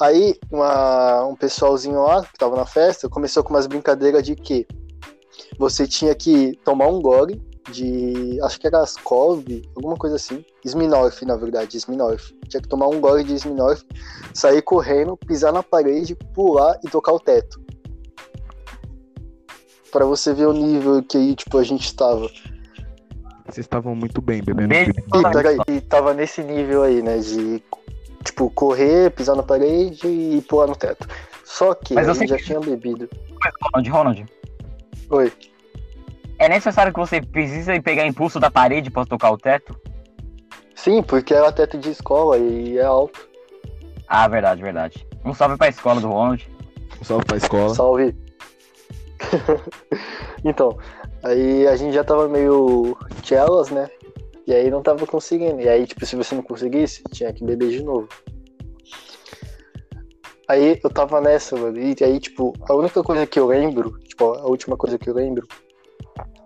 Aí, 0.00 0.38
uma, 0.52 1.24
um 1.24 1.34
pessoalzinho 1.34 2.02
lá, 2.02 2.22
que 2.22 2.38
tava 2.38 2.56
na 2.56 2.66
festa, 2.66 3.08
começou 3.08 3.42
com 3.42 3.54
umas 3.54 3.66
brincadeiras 3.66 4.22
de 4.22 4.36
que 4.36 4.66
você 5.58 5.86
tinha 5.86 6.14
que 6.14 6.58
tomar 6.64 6.88
um 6.88 7.00
gole 7.00 7.42
de. 7.70 8.40
Acho 8.42 8.60
que 8.60 8.66
era 8.66 8.80
Ascov, 8.80 9.44
alguma 9.74 9.96
coisa 9.96 10.16
assim. 10.16 10.44
Smirnoff, 10.64 11.24
na 11.24 11.36
verdade, 11.36 11.76
Smirnoff. 11.76 12.34
Tinha 12.48 12.60
que 12.60 12.68
tomar 12.68 12.88
um 12.88 13.00
gole 13.00 13.24
de 13.24 13.34
Smirnoff, 13.34 13.84
sair 14.32 14.62
correndo, 14.62 15.16
pisar 15.16 15.52
na 15.52 15.62
parede, 15.62 16.14
pular 16.34 16.78
e 16.84 16.88
tocar 16.88 17.12
o 17.12 17.20
teto. 17.20 17.60
Pra 19.90 20.04
você 20.04 20.32
ver 20.34 20.46
o 20.46 20.52
nível 20.52 21.02
que 21.02 21.34
tipo, 21.34 21.58
a 21.58 21.64
gente 21.64 21.84
estava. 21.84 22.28
Vocês 23.46 23.64
estavam 23.64 23.94
muito 23.94 24.20
bem 24.20 24.42
bebendo. 24.42 24.68
Beijo. 24.68 24.90
E, 24.90 25.32
peraí, 25.32 25.58
e 25.68 25.80
tava 25.80 26.12
nesse 26.12 26.42
nível 26.42 26.82
aí, 26.82 27.00
né? 27.02 27.18
De 27.18 27.62
tipo, 28.24 28.50
correr, 28.50 29.10
pisar 29.12 29.36
na 29.36 29.42
parede 29.42 30.06
e 30.06 30.42
pular 30.48 30.66
no 30.66 30.74
teto. 30.74 31.06
Só 31.44 31.74
que 31.74 31.94
Mas 31.94 32.08
eu 32.08 32.26
já 32.26 32.36
tinha 32.36 32.60
bebido. 32.60 33.08
Ronald, 33.62 33.88
Ronald. 33.88 34.26
Oi. 35.10 35.32
É 36.38 36.48
necessário 36.48 36.92
que 36.92 36.98
você 36.98 37.20
precisa 37.20 37.74
ir 37.74 37.82
pegar 37.82 38.06
impulso 38.06 38.38
da 38.38 38.50
parede 38.50 38.90
pra 38.90 39.06
tocar 39.06 39.30
o 39.30 39.38
teto? 39.38 39.78
Sim, 40.74 41.02
porque 41.02 41.32
era 41.32 41.50
teto 41.50 41.78
de 41.78 41.90
escola 41.90 42.36
e 42.36 42.76
é 42.76 42.84
alto. 42.84 43.28
Ah, 44.06 44.28
verdade, 44.28 44.62
verdade. 44.62 45.06
Um 45.24 45.32
salve 45.32 45.56
pra 45.56 45.68
escola 45.68 46.00
do 46.00 46.08
Ronald. 46.08 46.46
Um 47.00 47.04
salve 47.04 47.24
pra 47.24 47.36
escola. 47.38 47.74
Salve. 47.74 48.14
então, 50.44 50.76
aí 51.24 51.66
a 51.66 51.74
gente 51.74 51.94
já 51.94 52.04
tava 52.04 52.28
meio 52.28 52.96
chelas, 53.22 53.70
né? 53.70 53.88
E 54.46 54.52
aí 54.52 54.70
não 54.70 54.82
tava 54.82 55.06
conseguindo. 55.06 55.60
E 55.60 55.68
aí, 55.68 55.86
tipo, 55.86 56.04
se 56.04 56.14
você 56.14 56.34
não 56.34 56.42
conseguisse, 56.42 57.02
tinha 57.10 57.32
que 57.32 57.44
beber 57.44 57.70
de 57.70 57.82
novo. 57.82 58.08
Aí 60.46 60.78
eu 60.84 60.90
tava 60.90 61.20
nessa, 61.20 61.56
mano. 61.56 61.78
E 61.78 61.96
aí, 62.00 62.20
tipo, 62.20 62.52
a 62.68 62.74
única 62.74 63.02
coisa 63.02 63.26
que 63.26 63.40
eu 63.40 63.46
lembro, 63.46 63.98
tipo, 64.00 64.34
a 64.34 64.46
última 64.46 64.76
coisa 64.76 64.96
que 64.96 65.10
eu 65.10 65.14
lembro 65.14 65.48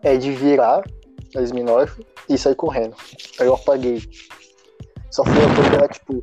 é 0.02 0.16
de 0.16 0.32
virar 0.32 0.82
a 1.36 1.42
Smirnoff 1.42 2.00
e 2.28 2.38
sair 2.38 2.54
correndo. 2.54 2.94
Aí 3.38 3.46
eu 3.46 3.54
apaguei. 3.54 4.02
Só 5.10 5.24
fui 5.24 5.34
acordar, 5.34 5.88
tipo, 5.88 6.22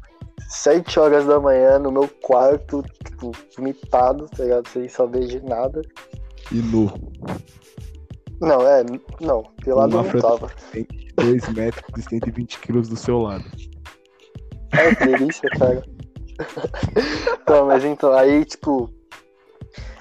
7 0.49 0.99
horas 0.99 1.25
da 1.25 1.39
manhã 1.39 1.77
no 1.77 1.91
meu 1.91 2.07
quarto, 2.21 2.83
tipo, 3.03 3.31
vomitado, 3.55 4.25
tá 4.27 4.43
ligado? 4.43 4.67
Sem 4.69 4.87
saber 4.87 5.27
de 5.27 5.41
nada. 5.41 5.81
E 6.51 6.55
nu. 6.55 6.91
Não, 8.39 8.61
é, 8.61 8.83
não, 9.19 9.43
pelado 9.63 9.97
não 9.97 10.21
tava. 10.21 10.51
2 11.15 11.49
metros 11.49 11.83
e 11.97 12.01
120 12.09 12.59
quilos 12.59 12.87
do 12.87 12.95
seu 12.95 13.19
lado. 13.19 13.45
Ai, 14.71 14.95
que 14.95 15.05
delícia, 15.05 15.49
cara. 15.51 15.83
Então, 17.41 17.65
mas 17.65 17.83
então, 17.83 18.13
aí, 18.13 18.45
tipo, 18.45 18.93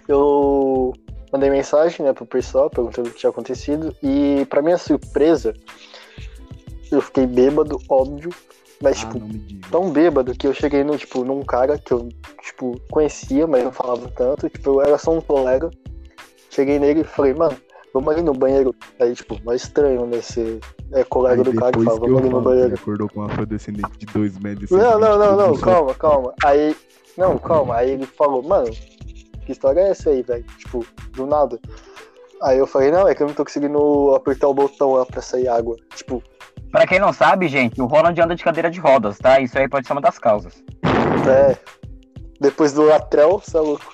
eu 0.09 0.93
mandei 1.37 1.51
mensagem, 1.51 2.05
né, 2.05 2.13
pro 2.13 2.27
pessoal, 2.27 2.71
perguntando 2.71 3.09
o 3.09 3.13
que 3.13 3.19
tinha 3.19 3.31
acontecido, 3.31 3.95
e 4.03 4.47
pra 4.49 4.63
minha 4.63 4.79
surpresa, 4.79 5.55
eu 6.91 7.01
fiquei 7.01 7.27
bêbado, 7.27 7.79
óbvio, 7.89 8.31
mas, 8.81 9.03
ah, 9.03 9.07
tipo, 9.07 9.21
tão 9.71 9.91
bêbado 9.91 10.35
que 10.35 10.47
eu 10.47 10.55
cheguei 10.55 10.83
no, 10.83 10.97
tipo, 10.97 11.25
num 11.25 11.43
cara 11.43 11.79
que 11.79 11.93
eu, 11.93 12.09
tipo, 12.43 12.81
conhecia, 12.91 13.47
mas 13.47 13.65
não 13.65 13.73
falava 13.73 14.11
tanto, 14.15 14.49
tipo, 14.49 14.71
eu 14.71 14.83
era 14.83 14.99
só 14.99 15.13
um 15.13 15.21
colega, 15.21 15.71
cheguei 16.51 16.79
nele 16.79 17.01
e 17.01 17.05
falei, 17.05 17.35
mano, 17.35 17.57
vamos 17.93 18.13
ali 18.13 18.23
no 18.23 18.35
banheiro. 18.35 18.75
Aí, 19.01 19.15
tipo, 19.15 19.43
mais 19.45 19.63
estranho, 19.63 20.07
né, 20.07 20.21
ser 20.21 20.61
é, 20.93 21.05
colega 21.05 21.43
Aí 21.43 21.45
do 21.45 21.55
cara 21.55 21.73
que 21.73 21.79
depois 21.79 21.99
fala, 21.99 22.01
vamos 22.01 22.19
ali 22.21 22.29
no 22.29 22.43
que 22.43 22.49
ele 22.49 22.55
banheiro. 22.57 22.75
acordou 22.75 23.09
com 23.09 23.21
uma 23.21 23.27
afrodescendente 23.27 23.99
de 23.99 24.07
2 24.07 24.39
metros 24.39 24.71
e 24.71 24.75
Não, 24.75 24.93
120 24.93 25.01
não, 25.01 25.19
não, 25.19 25.37
não, 25.37 25.57
calma, 25.59 25.95
calma. 25.95 26.35
Aí, 26.45 26.77
não, 27.17 27.39
calma. 27.39 27.77
Aí 27.77 27.93
ele 27.93 28.07
falou, 28.07 28.43
mano, 28.43 28.71
que 29.47 29.53
história 29.53 29.81
é 29.81 29.91
essa 29.91 30.11
aí, 30.11 30.23
velho? 30.23 30.45
Tipo, 30.59 30.85
do 31.17 31.27
nada. 31.27 31.59
Aí 32.43 32.59
eu 32.59 32.67
falei, 32.67 32.91
não, 32.91 33.09
é 33.09 33.15
que 33.15 33.23
eu 33.23 33.27
não 33.27 33.35
tô 33.35 33.45
conseguindo 33.45 34.15
apertar 34.15 34.47
o 34.49 34.55
botão 34.55 34.93
lá 34.93 35.07
pra 35.07 35.23
sair 35.23 35.49
água. 35.49 35.77
Tipo, 35.95 36.23
Pra 36.71 36.87
quem 36.87 36.99
não 36.99 37.13
sabe, 37.13 37.49
gente, 37.49 37.81
o 37.81 37.87
Ronald 37.87 38.21
anda 38.21 38.35
de 38.35 38.45
cadeira 38.45 38.71
de 38.71 38.79
rodas, 38.81 39.19
tá? 39.19 39.41
Isso 39.41 39.59
aí 39.59 39.69
pode 39.69 39.87
ser 39.87 39.93
uma 39.95 40.01
das 40.03 40.19
causas. 40.19 40.63
é. 41.29 41.57
Depois 42.39 42.73
do 42.75 42.83
latrel, 42.85 43.39
você 43.39 43.57
é 43.57 43.61
louco. 43.61 43.87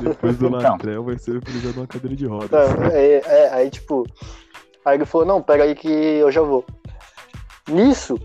Depois 0.00 0.38
do 0.38 0.46
Então. 0.46 0.72
latrel 0.72 1.04
vai 1.04 1.18
ser 1.18 1.32
utilizado 1.36 1.80
uma 1.80 1.86
cadeira 1.86 2.16
de 2.16 2.26
rodas. 2.26 2.50
Não, 2.50 2.86
é, 2.86 3.16
é, 3.26 3.50
aí, 3.52 3.68
tipo. 3.68 4.04
Aí 4.86 4.96
ele 4.96 5.04
falou, 5.04 5.26
não, 5.26 5.42
pega 5.42 5.64
aí 5.64 5.74
que 5.74 5.88
eu 5.88 6.30
já 6.30 6.40
vou. 6.40 6.64
Nisso, 7.68 8.16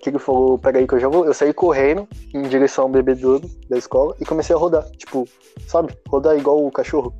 que 0.00 0.08
ele 0.10 0.18
falou, 0.18 0.58
pega 0.58 0.78
aí 0.78 0.86
que 0.86 0.94
eu 0.94 0.98
já 1.00 1.08
vou, 1.08 1.26
eu 1.26 1.34
saí 1.34 1.52
correndo 1.52 2.08
em 2.34 2.42
direção 2.42 2.84
ao 2.84 2.90
bebedouro 2.90 3.46
da 3.68 3.76
escola 3.78 4.14
e 4.20 4.24
comecei 4.24 4.54
a 4.56 4.58
rodar. 4.58 4.84
Tipo, 4.98 5.26
sabe? 5.68 5.94
Rodar 6.08 6.36
igual 6.36 6.64
o 6.66 6.70
cachorro. 6.72 7.14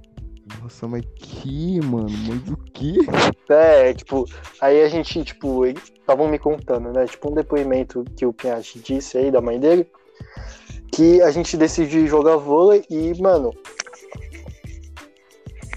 Nossa, 0.63 0.87
mas 0.89 1.05
que, 1.17 1.81
mano? 1.81 2.09
Mas 2.11 2.51
o 2.51 2.57
que? 2.57 2.99
É, 3.49 3.93
tipo, 3.95 4.25
aí 4.61 4.83
a 4.83 4.89
gente, 4.89 5.23
tipo, 5.25 5.67
estavam 5.67 6.29
me 6.29 6.39
contando, 6.39 6.93
né? 6.93 7.07
Tipo, 7.07 7.31
um 7.31 7.35
depoimento 7.35 8.05
que 8.17 8.27
o 8.27 8.33
Pinhatti 8.33 8.79
disse 8.79 9.19
aí 9.19 9.31
da 9.31 9.41
mãe 9.41 9.59
dele, 9.59 9.87
que 10.93 11.21
a 11.23 11.31
gente 11.31 11.57
decidiu 11.57 12.07
jogar 12.07 12.37
vôlei 12.37 12.85
e, 12.89 13.21
mano, 13.21 13.53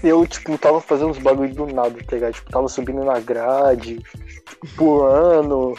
eu, 0.02 0.26
tipo, 0.26 0.56
tava 0.56 0.80
fazendo 0.80 1.10
uns 1.10 1.18
bagulho 1.18 1.54
do 1.54 1.66
nada, 1.66 1.98
tá 2.06 2.16
ligado? 2.16 2.34
Tipo, 2.34 2.50
tava 2.50 2.68
subindo 2.68 3.04
na 3.04 3.20
grade, 3.20 3.98
tipo, 4.48 4.66
pulando, 4.76 5.74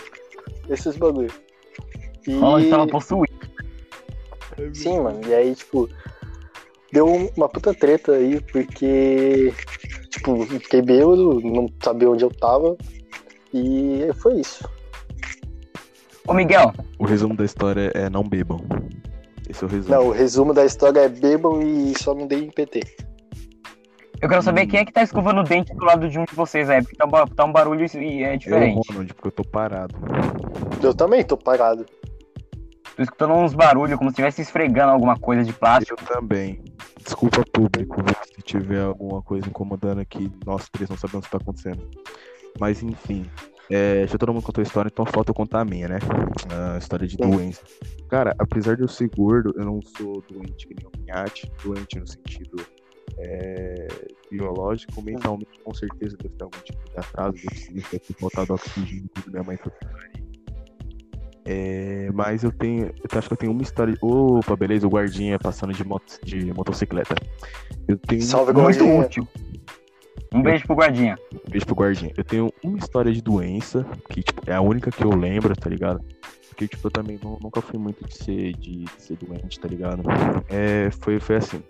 esses 0.70 0.96
bagulho. 0.96 1.32
E... 2.28 2.36
O 2.36 2.40
Ronald 2.40 2.70
tava 2.70 2.88
possuído. 2.88 3.42
Sim, 4.74 5.00
mano. 5.00 5.22
E 5.28 5.34
aí, 5.34 5.56
tipo, 5.56 5.90
deu 6.92 7.08
uma 7.36 7.48
puta 7.50 7.74
treta 7.74 8.14
aí, 8.14 8.40
porque, 8.42 9.54
tipo, 10.10 10.46
fiquei 10.46 10.82
bêbado, 10.82 11.40
não 11.42 11.68
sabia 11.84 12.10
onde 12.10 12.24
eu 12.24 12.30
tava. 12.30 12.76
E 13.54 14.08
foi 14.16 14.40
isso. 14.42 14.68
Ô, 16.28 16.34
Miguel, 16.34 16.74
O 17.00 17.06
resumo 17.06 17.36
da 17.36 17.44
história 17.44 17.92
é 17.94 18.10
não 18.10 18.24
bebam. 18.24 18.60
Esse 19.50 19.64
é 19.64 19.68
o 19.68 19.70
resumo. 19.70 19.96
Não, 19.96 20.08
o 20.08 20.12
resumo 20.12 20.54
da 20.54 20.64
história 20.66 21.02
é 21.02 21.10
bebam 21.10 21.62
e 21.62 21.94
só 22.02 22.14
não 22.14 22.28
dei 22.28 22.44
em 22.46 22.52
PT. 22.52 22.82
eu 24.22 24.30
quero 24.30 24.42
saber 24.42 24.68
quem 24.68 24.80
é 24.80 24.86
que 24.86 24.94
tá 24.94 25.02
escovando 25.04 25.42
o 25.42 25.44
dente 25.44 25.74
do 25.74 25.84
lado 25.84 26.08
de 26.08 26.18
um 26.18 26.24
de 26.24 26.34
vocês 26.34 26.70
aí, 26.70 26.82
porque 26.82 26.96
tá 26.96 27.06
um, 27.06 27.28
tá 27.28 27.44
um 27.44 27.52
barulho 27.52 27.86
e 27.98 28.24
é 28.24 28.36
Eu, 28.36 28.38
diferente. 28.38 28.88
Ronald, 28.88 29.14
porque 29.16 29.28
eu 29.28 29.32
tô 29.32 29.44
parado. 29.44 29.96
Eu 30.82 30.94
também 30.94 31.24
tô 31.24 31.36
parado. 31.36 31.86
Tô 32.96 33.04
escutando 33.04 33.34
uns 33.34 33.54
barulhos, 33.54 33.98
como 33.98 34.10
se 34.10 34.14
estivesse 34.14 34.42
esfregando 34.42 34.92
alguma 34.92 35.18
coisa 35.18 35.44
de 35.44 35.54
plástico. 35.54 36.00
Eu 36.02 36.08
também. 36.08 36.62
Desculpa, 37.04 37.44
público, 37.52 37.96
se 38.26 38.42
tiver 38.44 38.82
alguma 38.82 39.22
coisa 39.22 39.48
incomodando 39.48 40.00
aqui, 40.00 40.32
nós 40.46 40.70
três 40.70 40.90
não 40.90 40.98
sabemos 40.98 41.26
o 41.26 41.30
que 41.30 41.32
tá 41.32 41.38
acontecendo. 41.42 41.90
Mas 42.60 42.84
enfim, 42.84 43.26
é, 43.70 44.06
já 44.06 44.18
todo 44.18 44.34
mundo 44.34 44.44
contou 44.44 44.62
a 44.62 44.66
história, 44.68 44.90
então 44.92 45.06
falta 45.06 45.32
eu 45.32 45.36
contar 45.36 45.62
a 45.62 45.66
minha, 45.66 45.88
né? 45.88 46.00
A 46.74 46.78
história 46.78 47.08
de 47.08 47.16
Sim. 47.16 47.30
doença. 47.30 47.62
Cara, 48.10 48.36
apesar 48.38 48.76
de 48.76 48.82
eu 48.82 48.88
ser 48.88 49.10
gordo, 49.16 49.54
eu 49.56 49.64
não 49.64 49.80
sou 49.82 50.22
doente 50.30 50.68
que 50.68 50.76
nem 50.76 50.86
o 50.86 50.92
Pinhate, 50.92 51.50
doente 51.64 51.98
no 51.98 52.06
sentido 52.06 52.58
é, 53.18 53.88
biológico, 54.30 55.02
mentalmente 55.02 55.60
com 55.64 55.74
certeza 55.74 56.18
deve 56.18 56.36
ter 56.36 56.44
algum 56.44 56.60
tipo 56.60 56.90
de 56.90 57.00
atraso, 57.00 57.38
deve 57.72 58.00
ter 58.00 58.14
faltado 58.20 58.54
oxigênio 58.54 59.10
quando 59.14 59.32
minha 59.32 59.44
mãe 59.44 59.58
foi. 59.58 59.72
É, 61.46 62.10
mas 62.14 62.44
eu 62.44 62.52
tenho, 62.52 62.86
eu 62.88 63.18
acho 63.18 63.28
que 63.28 63.34
eu 63.34 63.38
tenho 63.38 63.52
uma 63.52 63.62
história. 63.64 63.96
Opa, 64.02 64.56
beleza, 64.56 64.86
o 64.86 64.90
guardinha 64.90 65.40
passando 65.40 65.74
de, 65.74 65.84
moto, 65.84 66.20
de 66.24 66.54
motocicleta. 66.54 67.16
Eu 67.88 67.98
tenho 67.98 68.22
Salve, 68.22 68.54
Muito 68.54 68.80
Gordinha. 68.80 69.06
útil. 69.06 69.28
Um 70.34 70.42
beijo 70.42 70.66
pro 70.66 70.76
guardinha. 70.76 71.18
um 71.46 71.50
beijo 71.50 71.66
pro 71.66 71.76
guardinha. 71.76 72.14
Eu 72.16 72.24
tenho 72.24 72.54
uma 72.64 72.78
história 72.78 73.12
de 73.12 73.22
doença, 73.22 73.86
que 74.10 74.24
tipo, 74.24 74.42
é 74.50 74.54
a 74.54 74.62
única 74.62 74.90
que 74.92 75.04
eu 75.04 75.10
lembro, 75.10 75.54
tá 75.56 75.70
ligado? 75.70 76.00
Porque, 76.48 76.68
tipo, 76.68 76.88
eu 76.88 76.92
também 76.92 77.20
nu- 77.22 77.40
nunca 77.42 77.60
fui 77.62 77.80
muito 77.80 78.06
de 78.08 78.16
ser, 78.16 78.54
de, 78.54 78.84
de 78.86 78.92
ser 79.02 79.18
doente, 79.18 79.60
tá 79.60 79.68
ligado? 79.68 80.04
É, 80.48 80.90
foi, 80.92 81.20
foi 81.20 81.38
assim. 81.38 81.62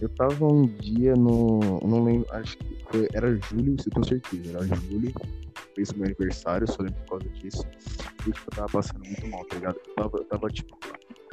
Eu 0.00 0.08
tava 0.08 0.46
um 0.46 0.66
dia 0.66 1.14
no. 1.14 1.78
Não 1.86 2.02
lembro, 2.02 2.26
acho 2.32 2.56
que 2.58 2.76
foi, 2.90 3.08
era 3.14 3.30
julho, 3.36 3.76
se 3.80 3.88
eu 3.88 3.92
tenho 3.92 4.04
certeza, 4.06 4.56
era 4.56 4.66
julho. 4.66 5.12
Fez 5.80 5.90
o 5.92 5.96
meu 5.96 6.04
aniversário, 6.04 6.70
só 6.70 6.82
lembro 6.82 7.00
por 7.04 7.18
causa 7.18 7.28
disso. 7.30 7.62
E 8.26 8.32
tipo, 8.32 8.50
eu 8.50 8.54
tava 8.54 8.68
passando 8.68 9.02
muito 9.02 9.26
mal, 9.28 9.42
tá 9.46 9.56
ligado? 9.56 9.80
Eu 9.86 9.94
tava, 9.94 10.18
eu 10.18 10.24
tava 10.26 10.48
tipo, 10.50 10.78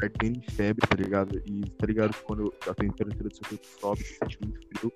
ardendo 0.02 0.38
em 0.38 0.52
febre, 0.52 0.88
tá 0.88 0.96
ligado? 0.96 1.42
E 1.46 1.70
tá 1.72 1.86
ligado 1.86 2.16
quando 2.24 2.54
a 2.66 2.74
temperatura 2.74 3.28
do 3.28 3.36
seu 3.36 3.46
corpo 3.50 3.68
sobe, 3.82 4.04
você 4.06 4.14
sente 4.14 4.40
muito 4.42 4.66
frio. 4.70 4.94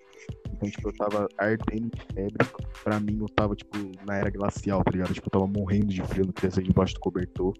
Então, 0.54 0.70
tipo, 0.70 0.88
eu 0.88 0.93
tava 0.93 1.28
ardendo 1.38 1.88
em 1.88 2.14
febre. 2.14 2.47
Pra 2.82 2.97
mim, 3.02 3.18
eu 3.20 3.28
tava, 3.28 3.54
tipo, 3.54 3.78
na 4.06 4.16
era 4.16 4.30
glacial, 4.30 4.82
tá 4.86 4.91
ligado? 4.91 5.14
Tipo, 5.14 5.28
eu 5.28 5.32
tava 5.32 5.47
morrendo 5.47 5.88
de 5.88 6.02
frio, 6.04 6.28
não 6.28 6.32
queria 6.32 6.52
sair 6.52 6.64
debaixo 6.64 6.93
do 6.93 7.02
cobertor. 7.02 7.54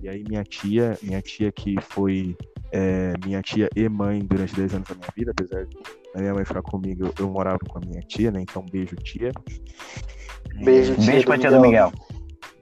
E 0.00 0.08
aí 0.08 0.22
minha 0.28 0.44
tia, 0.44 0.96
minha 1.02 1.20
tia 1.20 1.50
que 1.50 1.74
foi 1.80 2.36
é, 2.72 3.14
minha 3.24 3.42
tia 3.42 3.68
e 3.74 3.88
mãe 3.88 4.20
durante 4.20 4.54
10 4.54 4.74
anos 4.74 4.88
da 4.88 4.94
minha 4.94 5.08
vida, 5.16 5.32
apesar 5.32 5.66
da 6.14 6.20
minha 6.20 6.34
mãe 6.34 6.44
ficar 6.44 6.62
comigo, 6.62 7.06
eu, 7.06 7.14
eu 7.18 7.30
morava 7.30 7.58
com 7.58 7.78
a 7.78 7.80
minha 7.80 8.00
tia, 8.02 8.30
né? 8.30 8.40
Então, 8.40 8.64
beijo, 8.70 8.96
tia. 8.96 9.32
Beijo, 10.62 10.94
tia. 10.96 11.12
Beijo 11.12 11.26
pra 11.26 11.38
tia 11.38 11.50
do 11.50 11.60
Miguel. 11.60 11.92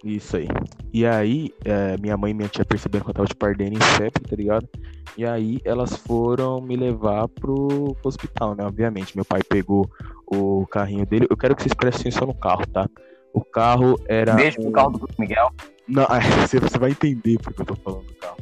Isso 0.04 0.36
aí. 0.36 0.48
E 0.92 1.04
aí, 1.04 1.52
é, 1.64 1.96
minha 1.98 2.16
mãe 2.16 2.30
e 2.30 2.34
minha 2.34 2.48
tia 2.48 2.64
perceberam 2.64 3.04
que 3.04 3.11
eu 3.11 3.14
tava 3.14 3.28
tipo 3.28 3.44
ardendo 3.44 3.76
em 3.76 3.80
febre, 3.80 4.22
tá 4.22 4.36
ligado? 4.36 4.68
E 5.16 5.24
aí 5.24 5.59
elas 5.64 5.96
foram 5.96 6.61
me 6.61 6.76
levar 6.76 7.26
pro, 7.28 7.94
pro 7.94 8.09
hospital, 8.09 8.54
né? 8.54 8.64
Obviamente. 8.64 9.16
Meu 9.16 9.24
pai 9.24 9.42
pegou 9.42 9.90
o 10.26 10.66
carrinho 10.66 11.04
dele. 11.04 11.26
Eu 11.28 11.36
quero 11.36 11.56
que 11.56 11.62
vocês 11.62 11.74
prestem 11.74 12.09
atenção 12.09 12.28
no 12.28 12.34
carro, 12.34 12.64
tá? 12.66 12.88
O 13.32 13.44
carro 13.44 13.98
era. 14.06 14.34
Beijo 14.34 14.61
um... 14.61 14.64
pro 14.64 14.72
carro 14.72 14.90
do 14.90 15.09
Miguel. 15.18 15.50
Não, 15.88 16.06
você, 16.42 16.61
você 16.61 16.78
vai 16.78 16.90
entender 16.90 17.38
porque 17.42 17.62
eu 17.62 17.66
tô 17.66 17.74
falando 17.74 18.06
do 18.06 18.14
carro. 18.14 18.36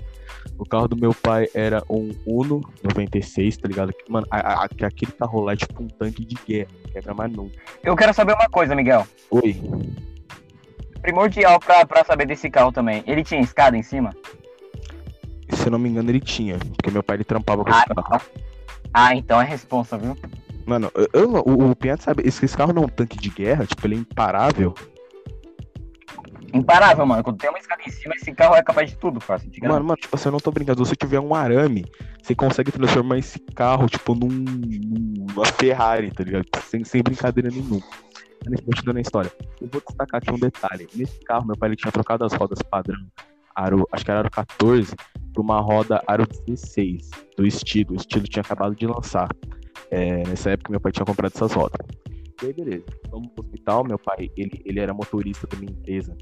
O 0.58 0.64
carro 0.64 0.88
do 0.88 0.96
meu 0.96 1.12
pai 1.14 1.46
era 1.54 1.82
um 1.88 2.10
Uno 2.26 2.60
96, 2.82 3.56
tá 3.58 3.68
ligado? 3.68 3.92
Mano, 4.08 4.26
a, 4.30 4.62
a, 4.62 4.64
aquele 4.64 5.12
carro 5.12 5.40
lá 5.40 5.52
é 5.52 5.56
tipo 5.56 5.82
um 5.82 5.88
tanque 5.88 6.24
de 6.24 6.34
guerra, 6.46 6.68
quebra 6.92 7.14
mais 7.14 7.30
nunca. 7.32 7.58
Eu 7.82 7.94
quero 7.94 8.14
saber 8.14 8.32
uma 8.34 8.48
coisa, 8.48 8.74
Miguel. 8.74 9.06
Oi. 9.30 9.54
Primordial 11.02 11.60
pra, 11.60 11.84
pra 11.86 12.04
saber 12.04 12.26
desse 12.26 12.50
carro 12.50 12.72
também. 12.72 13.04
Ele 13.06 13.22
tinha 13.22 13.40
escada 13.40 13.76
em 13.76 13.82
cima? 13.82 14.14
Se 15.50 15.66
eu 15.66 15.70
não 15.70 15.78
me 15.78 15.88
engano, 15.88 16.10
ele 16.10 16.20
tinha, 16.20 16.58
porque 16.58 16.90
meu 16.90 17.02
pai 17.02 17.16
ele 17.16 17.24
trampava 17.24 17.62
com 17.64 17.70
Ah, 17.70 17.78
esse 17.78 17.94
carro. 17.94 18.00
então. 18.06 18.20
Ah, 18.92 19.14
então 19.14 19.40
é 19.40 19.44
responsa, 19.44 19.96
viu? 19.98 20.16
Mano, 20.64 20.90
eu, 20.96 21.08
eu 21.12 21.30
o, 21.46 21.70
o 21.70 21.76
Pinhato 21.76 22.02
sabe, 22.02 22.22
esse, 22.26 22.44
esse 22.44 22.56
carro 22.56 22.72
não 22.72 22.82
é 22.82 22.86
um 22.86 22.88
tanque 22.88 23.16
de 23.18 23.28
guerra, 23.30 23.64
tipo, 23.66 23.86
ele 23.86 23.94
é 23.94 23.98
imparável. 23.98 24.74
Imparável, 26.52 27.04
mano. 27.06 27.22
Quando 27.22 27.38
tem 27.38 27.50
uma 27.50 27.58
escada 27.58 27.82
em 27.86 27.90
cima, 27.90 28.14
esse 28.14 28.32
carro 28.32 28.54
é 28.54 28.62
capaz 28.62 28.90
de 28.90 28.96
tudo, 28.96 29.20
fácil. 29.20 29.50
Diga 29.50 29.68
Mano, 29.68 29.84
mano, 29.84 29.96
tipo 29.96 30.14
assim, 30.16 30.28
eu 30.28 30.32
não 30.32 30.40
tô 30.40 30.50
brincando. 30.50 30.84
Se 30.84 30.90
você 30.90 30.96
tiver 30.96 31.20
um 31.20 31.34
arame, 31.34 31.84
você 32.22 32.34
consegue 32.34 32.70
transformar 32.72 33.18
esse 33.18 33.38
carro, 33.38 33.86
tipo, 33.88 34.14
num, 34.14 34.28
num- 34.28 35.26
numa 35.34 35.44
Ferrari, 35.46 36.10
tá 36.10 36.24
ligado? 36.24 36.46
Sem, 36.64 36.84
sem 36.84 37.02
brincadeira 37.02 37.50
nenhuma. 37.50 37.80
Continuando 38.64 38.98
a 38.98 39.02
história. 39.02 39.32
Eu 39.60 39.68
vou 39.68 39.82
destacar 39.86 40.20
aqui 40.22 40.30
um 40.32 40.38
detalhe. 40.38 40.88
Nesse 40.94 41.18
carro, 41.24 41.46
meu 41.46 41.56
pai 41.56 41.68
ele 41.70 41.76
tinha 41.76 41.90
trocado 41.90 42.24
as 42.24 42.32
rodas 42.32 42.60
padrão, 42.62 43.00
aro, 43.54 43.86
acho 43.92 44.04
que 44.04 44.10
era 44.10 44.20
aro 44.20 44.30
14, 44.30 44.94
por 45.34 45.40
uma 45.40 45.60
roda 45.60 46.02
aro 46.06 46.24
16, 46.46 47.10
do 47.36 47.44
estilo. 47.46 47.92
O 47.92 47.96
estilo 47.96 48.24
tinha 48.24 48.42
acabado 48.42 48.74
de 48.76 48.86
lançar. 48.86 49.28
É, 49.90 50.22
nessa 50.28 50.50
época, 50.50 50.70
meu 50.70 50.80
pai 50.80 50.92
tinha 50.92 51.04
comprado 51.04 51.32
essas 51.34 51.52
rodas. 51.52 51.78
E 52.42 52.46
aí, 52.46 52.52
beleza. 52.52 52.84
Vamos 53.10 53.28
pro 53.32 53.44
hospital. 53.44 53.84
Meu 53.84 53.98
pai, 53.98 54.30
ele, 54.36 54.60
ele 54.64 54.80
era 54.80 54.92
motorista 54.92 55.46
da 55.46 55.56
minha 55.56 55.72
empresa. 55.72 56.16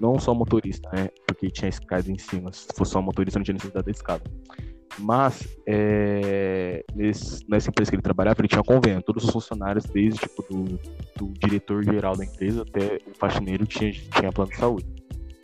Não 0.00 0.18
só 0.18 0.32
motorista, 0.34 0.88
né? 0.92 1.08
Porque 1.26 1.50
tinha 1.50 1.68
escada 1.68 2.10
em 2.10 2.18
cima. 2.18 2.52
Se 2.52 2.68
fosse 2.74 2.92
só 2.92 3.02
motorista, 3.02 3.38
não 3.38 3.44
tinha 3.44 3.54
necessidade 3.54 3.84
da 3.84 3.90
escada. 3.90 4.22
Mas, 5.00 5.46
é, 5.66 6.84
nesse- 6.94 7.44
nessa 7.48 7.70
empresa 7.70 7.90
que 7.90 7.96
ele 7.96 8.02
trabalhava, 8.02 8.40
ele 8.40 8.48
tinha 8.48 8.62
convênio. 8.62 9.02
Todos 9.02 9.24
os 9.24 9.30
funcionários, 9.30 9.84
desde 9.84 10.20
tipo, 10.20 10.42
do, 10.50 10.64
do 11.16 11.32
diretor 11.38 11.84
geral 11.84 12.16
da 12.16 12.24
empresa 12.24 12.62
até 12.62 12.98
o 13.06 13.14
faxineiro, 13.14 13.66
tinha, 13.66 13.92
tinha 13.92 14.32
plano 14.32 14.50
de 14.50 14.56
saúde. 14.56 14.86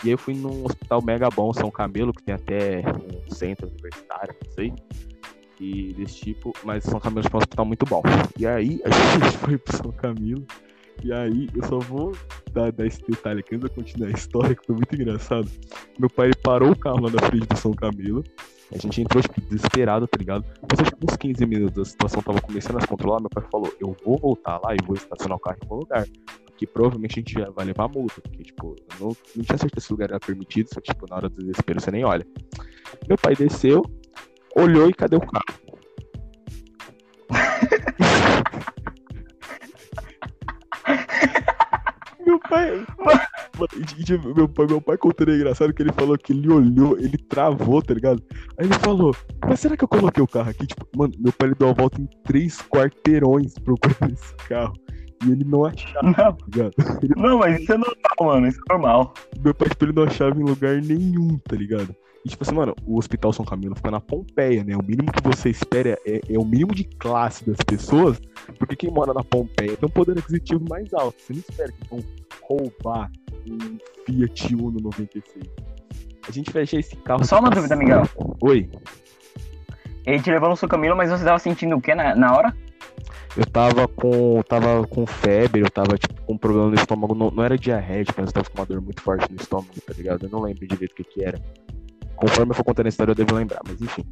E 0.03 0.09
aí 0.09 0.13
eu 0.13 0.19
fui 0.19 0.35
num 0.35 0.65
hospital 0.65 1.03
mega 1.03 1.29
bom, 1.31 1.53
São 1.53 1.71
Camilo, 1.71 2.13
que 2.13 2.23
tem 2.23 2.35
até 2.35 2.83
um 3.29 3.31
centro 3.33 3.69
universitário, 3.69 4.35
não 4.45 4.53
sei. 4.53 4.73
E 5.61 5.93
desse 5.95 6.17
tipo, 6.17 6.53
mas 6.65 6.85
São 6.85 6.99
Camilo 6.99 7.27
é 7.27 7.37
um 7.37 7.39
hospital 7.39 7.65
muito 7.65 7.87
bom. 7.87 8.03
E 8.39 8.47
aí 8.47 8.81
a 8.85 8.91
gente 8.91 9.39
foi 9.39 9.59
pro 9.59 9.77
São 9.77 9.93
Camilo. 9.93 10.45
E 11.03 11.13
aí 11.13 11.49
eu 11.55 11.63
só 11.65 11.79
vou 11.79 12.13
dar, 12.53 12.71
dar 12.73 12.87
esse 12.87 13.01
detalhe 13.07 13.41
aqui 13.41 13.57
antes 13.57 13.69
de 13.69 13.75
continuar 13.75 14.09
a 14.09 14.13
história, 14.13 14.55
que 14.55 14.67
foi 14.67 14.77
muito 14.77 14.95
engraçado. 14.95 15.49
Meu 15.99 16.09
pai 16.09 16.31
parou 16.43 16.71
o 16.71 16.79
carro 16.79 17.01
lá 17.01 17.11
na 17.11 17.21
frente 17.27 17.47
do 17.47 17.57
São 17.57 17.73
Camilo. 17.73 18.23
A 18.73 18.79
gente 18.79 19.01
entrou, 19.01 19.23
tipo, 19.23 19.41
desesperado, 19.43 20.07
tá 20.07 20.17
ligado? 20.19 20.45
Passou 20.67 20.85
tipo 20.85 21.07
uns 21.09 21.17
15 21.17 21.47
minutos, 21.47 21.79
a 21.79 21.85
situação 21.85 22.23
tava 22.23 22.41
começando 22.41 22.79
a 22.79 22.81
se 22.81 22.89
controlar. 22.89 23.21
Meu 23.21 23.31
pai 23.31 23.45
falou: 23.51 23.73
Eu 23.79 23.97
vou 24.05 24.19
voltar 24.19 24.61
lá 24.65 24.75
e 24.75 24.85
vou 24.85 24.97
estacionar 24.97 25.37
o 25.37 25.41
carro 25.41 25.57
em 25.61 25.65
algum 25.65 25.77
lugar. 25.77 26.07
Porque 26.47 26.67
provavelmente 26.67 27.13
a 27.13 27.21
gente 27.21 27.53
vai 27.53 27.67
levar 27.67 27.89
multa. 27.89 28.21
Porque, 28.21 28.43
tipo, 28.43 28.75
eu 28.79 29.07
não, 29.07 29.17
não 29.37 29.45
tinha 29.45 29.59
certeza 29.59 29.87
se 29.87 29.93
o 29.93 29.95
lugar 29.95 30.11
era 30.11 30.21
permitido, 30.21 30.69
só 30.73 30.81
que, 30.81 30.93
tipo, 30.93 31.07
na 31.09 31.17
hora 31.17 31.29
do 31.29 31.41
desespero 31.41 31.81
você 31.81 31.91
nem 31.91 32.05
olha. 32.05 32.27
Meu 33.09 33.19
pai 33.19 33.35
desceu, 33.35 33.83
olhou 34.57 34.89
e 34.89 34.95
cadê 34.95 35.17
o 35.17 35.21
carro? 35.21 35.45
meu 42.27 42.39
pai. 42.41 42.85
Meu 44.35 44.49
pai, 44.49 44.67
meu 44.67 44.81
pai 44.81 44.97
contando 44.97 45.31
é 45.31 45.37
engraçado 45.37 45.73
que 45.73 45.83
ele 45.83 45.93
falou 45.93 46.17
que 46.19 46.33
ele 46.33 46.51
olhou, 46.51 46.99
ele 46.99 47.17
travou, 47.19 47.83
tá 47.83 47.95
ligado? 47.95 48.23
Aí 48.59 48.67
ele 48.67 48.75
falou, 48.75 49.15
mas 49.47 49.61
será 49.61 49.77
que 49.77 49.85
eu 49.85 49.89
coloquei 49.89 50.23
o 50.23 50.27
carro 50.27 50.51
aqui? 50.51 50.67
Tipo, 50.67 50.87
mano, 50.97 51.13
meu 51.19 51.33
pai 51.33 51.49
ele 51.49 51.55
deu 51.57 51.69
a 51.69 51.73
volta 51.73 52.01
em 52.01 52.09
três 52.25 52.59
quarteirões 52.63 53.55
procurando 53.59 54.13
esse 54.13 54.35
carro. 54.49 54.75
E 55.25 55.31
ele 55.31 55.45
não 55.45 55.65
achava, 55.65 56.03
Não, 56.03 56.13
tá 56.15 56.37
ligado? 56.53 56.73
Ele- 57.03 57.15
não, 57.17 57.39
mas 57.39 57.61
isso 57.61 57.73
é 57.73 57.79
normal, 57.79 57.95
mano. 58.35 58.47
Isso 58.49 58.61
é 58.69 58.73
normal. 58.75 59.15
meu 59.43 59.55
pai, 59.55 59.69
tipo, 59.69 59.85
ele 59.85 59.93
não 59.93 60.03
achava 60.05 60.39
em 60.39 60.45
lugar 60.45 60.81
nenhum, 60.83 61.39
tá 61.39 61.57
ligado? 61.57 61.95
E 62.25 62.29
tipo 62.29 62.43
assim, 62.43 62.55
mano, 62.55 62.75
o 62.87 62.97
Hospital 62.99 63.33
São 63.33 63.45
Camilo 63.45 63.75
fica 63.75 63.91
na 63.91 64.01
Pompeia, 64.01 64.65
né? 64.65 64.75
O 64.75 64.83
mínimo 64.83 65.13
que 65.13 65.23
você 65.23 65.51
espera 65.51 65.99
é, 66.07 66.21
é 66.29 66.39
o 66.39 66.45
mínimo 66.45 66.75
de 66.75 66.85
classe 66.85 67.45
das 67.45 67.59
pessoas, 67.59 68.19
porque 68.59 68.75
quem 68.75 68.91
mora 68.91 69.13
na 69.13 69.23
Pompeia 69.23 69.77
tem 69.77 69.87
um 69.87 69.93
poder 69.93 70.19
aquisitivo 70.19 70.65
mais 70.69 70.93
alto. 70.95 71.21
Você 71.21 71.35
não 71.35 71.41
espera 71.41 71.71
que 71.71 71.89
vão 71.89 72.03
roubar 72.43 73.11
um 73.47 73.79
Fiat 74.07 74.55
Uno 74.55 74.81
96. 74.81 75.45
A 76.27 76.33
gente 76.33 76.51
fecha 76.51 76.79
esse 76.79 76.97
carro. 76.97 77.25
Só 77.25 77.41
uma 77.41 77.51
dúvida, 77.51 77.77
Miguel. 77.77 78.09
Oi, 78.41 78.71
Ele 80.07 80.23
te 80.23 80.31
levou 80.31 80.49
no 80.49 80.57
seu 80.57 80.69
caminho, 80.69 80.97
mas 80.97 81.11
você 81.11 81.25
tava 81.25 81.39
sentindo 81.39 81.77
o 81.77 81.81
que 81.81 81.95
na, 81.95 82.15
na 82.15 82.35
hora? 82.35 82.55
eu 83.37 83.45
tava 83.45 83.89
com. 83.89 84.43
tava 84.43 84.87
com 84.87 85.07
febre, 85.07 85.61
eu 85.61 85.71
tava 85.71 85.99
tipo 85.99 86.15
com 86.23 86.39
problema 86.39 86.69
no 86.69 86.75
estômago. 86.75 87.15
Não, 87.15 87.31
não 87.31 87.45
era 87.45 87.59
diarrético, 87.59 88.21
mas 88.21 88.29
eu 88.29 88.33
tava 88.33 88.49
com 88.49 88.59
uma 88.59 88.67
dor 88.67 88.81
muito 88.81 89.03
forte 89.03 89.31
no 89.31 89.37
estômago, 89.37 89.75
tá 89.85 89.93
ligado? 89.93 90.27
Eu 90.27 90.31
não 90.31 90.41
lembro 90.41 90.67
direito 90.67 90.93
o 90.93 90.95
que, 90.95 91.05
que 91.05 91.25
era. 91.25 91.39
Conforme 92.17 92.53
eu 92.53 92.57
for 92.57 92.65
contando 92.65 92.87
a 92.87 92.89
história, 92.89 93.13
eu 93.13 93.15
devo 93.15 93.35
lembrar, 93.35 93.61
mas 93.67 93.81
enfim. 93.81 94.05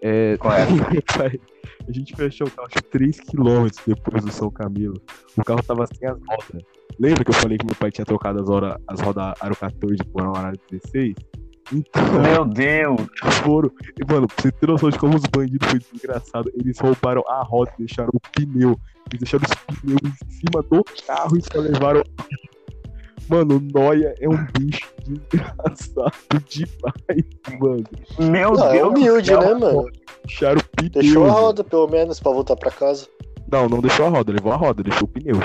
É, 0.00 0.36
pai, 0.36 0.58
a 1.88 1.92
gente 1.92 2.14
fechou 2.16 2.46
o 2.46 2.50
carro 2.50 2.68
acho, 2.68 2.82
3km 2.84 3.72
depois 3.86 4.24
do 4.24 4.32
São 4.32 4.50
Camilo. 4.50 5.00
O 5.36 5.44
carro 5.44 5.62
tava 5.62 5.86
sem 5.86 6.08
as 6.08 6.18
rodas. 6.18 6.62
Lembra 6.98 7.24
que 7.24 7.30
eu 7.30 7.34
falei 7.34 7.56
que 7.56 7.64
meu 7.64 7.74
pai 7.74 7.90
tinha 7.90 8.04
trocado 8.04 8.40
as, 8.40 8.48
horas, 8.48 8.76
as 8.86 9.00
rodas 9.00 9.32
aro 9.40 9.56
14 9.56 10.04
por 10.04 10.22
uma 10.22 10.38
aro 10.38 10.58
16? 10.70 11.14
Então, 11.72 12.02
Meu 12.20 12.44
Deus. 12.44 13.00
foram. 13.42 13.70
E, 13.98 14.12
mano, 14.12 14.26
pra 14.26 14.36
você 14.42 14.52
ter 14.52 14.68
noção 14.68 14.90
de 14.90 14.98
como 14.98 15.16
os 15.16 15.22
bandidos 15.22 15.68
foi 15.68 15.78
desgraçado, 15.78 16.50
eles 16.54 16.78
roubaram 16.78 17.22
a 17.28 17.42
roda 17.42 17.72
e 17.78 17.84
deixaram 17.84 18.10
o 18.12 18.20
pneu. 18.20 18.78
Eles 19.10 19.20
deixaram 19.20 19.44
os 19.44 19.80
pneus 19.80 20.00
em 20.04 20.30
cima 20.30 20.62
do 20.62 20.84
carro 21.06 21.36
e 21.36 21.42
só 21.42 21.60
levaram. 21.60 22.02
Mano, 23.32 23.56
o 23.56 23.60
Noia 23.60 24.14
é 24.20 24.28
um 24.28 24.44
bicho 24.58 24.92
desgraçado 25.06 26.12
demais, 26.50 27.58
mano. 27.58 27.84
Meu 28.30 28.52
Não, 28.52 28.66
é 28.68 28.72
Deus. 28.72 28.82
do 28.82 28.88
humilde, 28.90 29.28
céu. 29.28 29.40
né, 29.40 29.54
mano? 29.54 29.90
Deixaram 30.26 30.60
o 30.60 30.64
pneu. 30.76 30.90
Deixou 30.90 31.24
a 31.24 31.28
mano. 31.28 31.40
roda, 31.40 31.64
pelo 31.64 31.88
menos, 31.88 32.20
pra 32.20 32.30
voltar 32.30 32.56
pra 32.56 32.70
casa. 32.70 33.06
Não, 33.50 33.70
não 33.70 33.80
deixou 33.80 34.04
a 34.04 34.10
roda, 34.10 34.32
levou 34.32 34.52
a 34.52 34.56
roda, 34.56 34.82
deixou 34.82 35.04
o 35.04 35.08
pneu. 35.08 35.36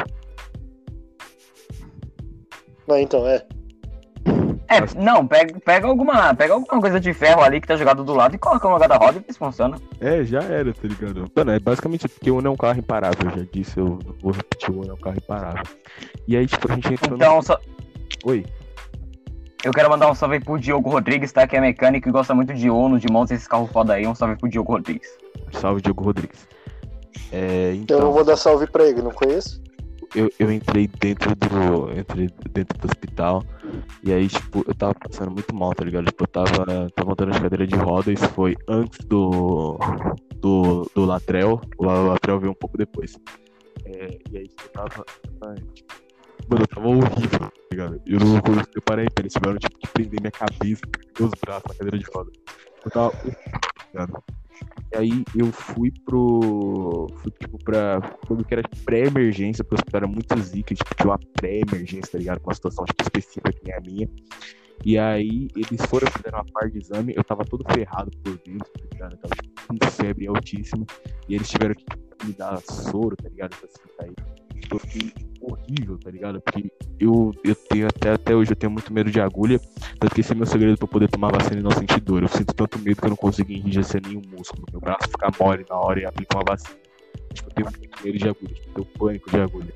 Mas 2.85 3.01
então, 3.01 3.25
é. 3.25 3.45
É, 4.69 4.81
não, 5.01 5.25
pega, 5.25 5.59
pega, 5.59 5.87
alguma, 5.87 6.33
pega 6.35 6.53
alguma 6.53 6.81
coisa 6.81 6.99
de 6.99 7.13
ferro 7.13 7.41
ali 7.41 7.61
que 7.61 7.67
tá 7.67 7.75
jogado 7.77 8.03
do 8.03 8.13
lado 8.13 8.35
e 8.35 8.37
coloca 8.37 8.67
no 8.67 8.73
lugar 8.73 8.89
da 8.89 8.97
roda 8.97 9.23
e 9.25 9.31
isso 9.31 9.39
funciona. 9.39 9.77
É, 9.99 10.23
já 10.23 10.41
era, 10.43 10.73
tá 10.73 10.87
ligado? 10.87 11.31
Mano, 11.35 11.51
é 11.51 11.59
basicamente 11.59 12.07
porque 12.07 12.29
o 12.29 12.37
Uno 12.37 12.47
é 12.47 12.51
um 12.51 12.55
carro 12.57 12.77
imparável, 12.79 13.29
eu 13.29 13.39
já 13.39 13.45
disse, 13.51 13.77
eu 13.77 13.85
não 13.85 14.15
vou 14.21 14.31
repetir, 14.33 14.69
o 14.71 14.81
Uno 14.81 14.91
é 14.91 14.93
um 14.93 14.97
carro 14.97 15.17
imparável. 15.17 15.63
E 16.27 16.35
aí, 16.35 16.45
tipo, 16.45 16.69
a 16.71 16.75
gente 16.75 16.93
entrou 16.93 17.15
Então, 17.15 17.41
só, 17.41 17.57
no... 18.25 18.31
Oi. 18.31 18.45
eu 19.63 19.71
quero 19.71 19.89
mandar 19.89 20.11
um 20.11 20.15
salve 20.15 20.39
pro 20.41 20.59
Diogo 20.59 20.89
Rodrigues, 20.89 21.31
tá? 21.31 21.47
Que 21.47 21.55
é 21.55 21.61
mecânico 21.61 22.09
e 22.09 22.11
gosta 22.11 22.35
muito 22.35 22.53
de 22.53 22.69
Uno, 22.69 22.99
de 22.99 23.07
montes, 23.11 23.31
esses 23.31 23.47
carros 23.47 23.71
foda 23.71 23.93
aí. 23.93 24.05
Um 24.05 24.15
salve 24.15 24.35
pro 24.35 24.49
Diogo 24.49 24.73
Rodrigues. 24.73 25.07
Salve, 25.53 25.81
Diego 25.81 26.03
Rodrigues. 26.03 26.45
É, 27.31 27.69
Eu 27.71 27.75
então... 27.75 27.99
não 27.99 28.11
vou 28.11 28.23
dar 28.23 28.35
salve 28.35 28.67
pra 28.67 28.85
ele, 28.85 29.01
não 29.01 29.11
conheço. 29.11 29.61
Eu, 30.17 30.29
eu 30.39 30.51
entrei 30.51 30.87
dentro 30.87 31.35
do. 31.35 31.91
Entrei 31.97 32.29
dentro 32.51 32.77
do 32.79 32.85
hospital. 32.85 33.43
E 34.03 34.11
aí, 34.11 34.27
tipo, 34.27 34.63
eu 34.67 34.73
tava 34.73 34.93
passando 34.95 35.31
muito 35.31 35.53
mal, 35.53 35.73
tá 35.73 35.83
ligado? 35.83 36.05
Tipo, 36.05 36.23
eu 36.23 36.27
tava, 36.27 36.89
tava 36.95 37.09
montando 37.09 37.31
de 37.31 37.41
cadeira 37.41 37.67
de 37.67 37.75
roda, 37.75 38.11
isso 38.11 38.27
foi 38.29 38.55
antes 38.67 39.05
do. 39.05 39.77
do, 40.35 40.89
do 40.93 41.05
Latrel. 41.05 41.61
O 41.77 41.85
La- 41.85 42.01
Latrel 42.01 42.39
veio 42.39 42.51
um 42.51 42.55
pouco 42.55 42.77
depois. 42.77 43.15
É, 43.85 44.17
e 44.31 44.37
aí, 44.37 44.47
tipo, 44.47 44.63
eu 44.63 44.69
tava. 44.69 45.05
Mano, 46.49 46.63
eu 46.63 46.67
tava 46.67 46.87
horrível, 46.87 47.39
tá 47.39 47.51
ligado? 47.71 48.01
Eu 48.05 48.19
não 48.19 48.35
eu 48.73 48.81
parei, 48.81 49.07
eles 49.19 49.33
tiveram 49.33 49.57
tipo 49.57 49.77
que 49.77 49.87
prender 49.89 50.21
minha 50.21 50.31
cabeça, 50.31 50.81
meus 51.19 51.31
braços 51.45 51.63
na 51.67 51.75
cadeira 51.75 51.97
de 51.97 52.05
roda. 52.13 52.31
Eu 52.85 52.91
tava 52.91 53.11
tá 53.11 53.85
ligado? 53.93 54.23
E 54.93 54.97
aí 54.97 55.23
eu 55.35 55.51
fui 55.51 55.91
pro. 56.05 57.07
Fui 57.17 57.31
tipo 57.31 57.57
pra. 57.63 58.01
Quando 58.25 58.45
que 58.45 58.53
era 58.53 58.63
pré-emergência, 58.85 59.63
porque 59.63 59.75
o 59.75 59.79
hospital 59.79 59.99
era 59.99 60.07
muito 60.07 60.39
zica, 60.39 60.73
tipo, 60.73 60.95
tinha 60.95 61.09
uma 61.09 61.19
pré-emergência, 61.33 62.11
tá 62.11 62.17
ligado? 62.17 62.39
Com 62.39 62.49
uma 62.49 62.55
situação 62.55 62.85
tipo, 62.85 63.03
específica 63.03 63.51
que 63.51 63.65
nem 63.65 63.75
a 63.75 63.81
minha. 63.81 64.09
E 64.85 64.97
aí 64.97 65.47
eles 65.55 65.81
foram 65.87 66.07
fazer 66.11 66.33
uma 66.33 66.45
par 66.45 66.69
de 66.69 66.77
exame, 66.77 67.13
eu 67.15 67.23
tava 67.23 67.43
todo 67.43 67.63
ferrado 67.73 68.11
por 68.23 68.37
dentro, 68.37 68.71
tá 68.71 68.85
ligado? 68.93 69.13
Eu 69.13 69.17
tava 69.17 69.35
tipo, 69.35 69.61
com 69.67 69.91
febre 69.91 70.27
altíssima. 70.27 70.85
E 71.27 71.35
eles 71.35 71.49
tiveram 71.49 71.75
que 71.75 72.25
me 72.25 72.33
dar 72.33 72.61
soro, 72.61 73.15
tá 73.15 73.27
ligado? 73.29 73.53
Essas 73.53 73.71
fitas 73.81 73.99
aí. 73.99 74.46
Eu 74.69 74.79
fiquei 74.79 75.13
horrível, 75.41 75.97
tá 75.97 76.11
ligado? 76.11 76.41
Porque 76.41 76.71
eu, 76.99 77.31
eu 77.43 77.55
tenho 77.55 77.87
até, 77.87 78.11
até 78.11 78.35
hoje 78.35 78.51
eu 78.51 78.55
tenho 78.55 78.71
muito 78.71 78.91
medo 78.91 79.09
de 79.09 79.19
agulha. 79.19 79.59
Tanto 79.99 80.13
que 80.13 80.21
esse 80.21 80.31
é 80.31 80.35
meu 80.35 80.45
segredo 80.45 80.77
pra 80.77 80.87
poder 80.87 81.09
tomar 81.09 81.31
vacina 81.31 81.59
e 81.59 81.63
não 81.63 81.71
sentir 81.71 82.01
dor. 82.01 82.23
Eu 82.23 82.27
sinto 82.27 82.53
tanto 82.53 82.79
medo 82.79 82.99
que 82.99 83.05
eu 83.05 83.09
não 83.09 83.17
consigo 83.17 83.51
enrijecer 83.51 84.01
nenhum 84.05 84.21
músculo. 84.29 84.65
Meu 84.71 84.81
braço 84.81 85.09
fica 85.09 85.31
mole 85.39 85.65
na 85.69 85.77
hora 85.77 85.99
e 86.01 86.05
aplica 86.05 86.37
uma 86.37 86.43
vacina. 86.47 86.77
Tipo, 87.33 87.49
eu 87.49 87.53
tenho 87.53 87.67
muito 87.77 88.03
medo 88.03 88.17
de 88.17 88.29
agulha, 88.29 88.53
tipo, 88.53 88.67
eu 88.67 88.73
tenho 88.73 88.97
pânico 88.97 89.29
de 89.29 89.39
agulha. 89.39 89.73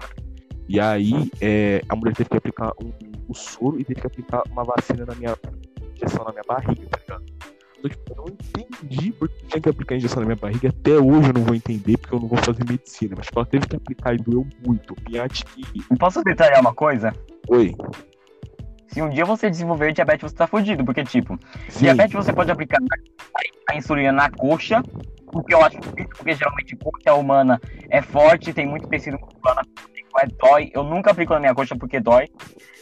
E 0.67 0.79
aí, 0.79 1.29
é, 1.41 1.81
a 1.89 1.95
mulher 1.95 2.15
teve 2.15 2.29
que 2.29 2.37
aplicar 2.37 2.71
um, 2.81 2.91
o 3.27 3.33
soro 3.33 3.79
e 3.79 3.83
teve 3.83 3.99
que 3.99 4.07
aplicar 4.07 4.41
uma 4.49 4.63
vacina 4.63 5.05
na 5.05 5.13
minha 5.15 5.35
injeção 5.95 6.23
na 6.25 6.31
minha 6.31 6.43
barriga, 6.47 6.87
tá 6.87 6.99
Então, 7.81 7.89
tipo, 7.89 8.11
eu 8.11 8.15
não 8.17 8.25
entendi 8.27 9.11
porque 9.11 9.45
tinha 9.47 9.61
que 9.61 9.69
aplicar 9.69 9.95
a 9.95 9.97
injeção 9.97 10.21
na 10.21 10.27
minha 10.27 10.35
barriga. 10.35 10.69
Até 10.69 10.91
hoje 10.91 11.29
eu 11.29 11.33
não 11.33 11.43
vou 11.43 11.55
entender 11.55 11.97
porque 11.97 12.15
eu 12.15 12.19
não 12.19 12.27
vou 12.27 12.37
fazer 12.39 12.63
medicina. 12.69 13.15
Mas 13.17 13.25
tipo, 13.25 13.39
ela 13.39 13.45
teve 13.47 13.67
que 13.67 13.75
aplicar 13.75 14.13
e 14.13 14.17
doeu 14.17 14.45
muito. 14.65 14.95
Pinhate 14.95 15.43
que. 15.45 15.63
Posso 15.97 16.23
detalhar 16.23 16.61
uma 16.61 16.73
coisa? 16.73 17.13
Oi. 17.47 17.75
Se 18.87 19.01
um 19.01 19.09
dia 19.09 19.25
você 19.25 19.49
desenvolver 19.49 19.93
diabetes, 19.93 20.29
você 20.29 20.35
tá 20.35 20.45
fudido. 20.45 20.85
Porque, 20.85 21.03
tipo, 21.03 21.39
Sim. 21.69 21.85
diabetes 21.85 22.13
você 22.13 22.31
pode 22.31 22.51
aplicar 22.51 22.77
a 23.69 23.75
insulina 23.75 24.11
na 24.11 24.29
coxa, 24.29 24.83
o 25.33 25.43
que 25.43 25.53
eu 25.53 25.63
acho 25.63 25.79
difícil, 25.79 26.09
porque 26.17 26.33
geralmente 26.33 26.75
coxa 26.75 27.13
humana 27.13 27.61
é 27.89 28.01
forte, 28.01 28.53
tem 28.53 28.65
muito 28.65 28.87
tecido 28.87 29.17
muscular 29.19 29.55
na 29.55 29.63
é 30.19 30.27
dói. 30.27 30.71
Eu 30.73 30.83
nunca 30.83 31.11
aplico 31.11 31.33
na 31.33 31.39
minha 31.39 31.55
coxa 31.55 31.75
porque 31.75 31.99
dói. 31.99 32.27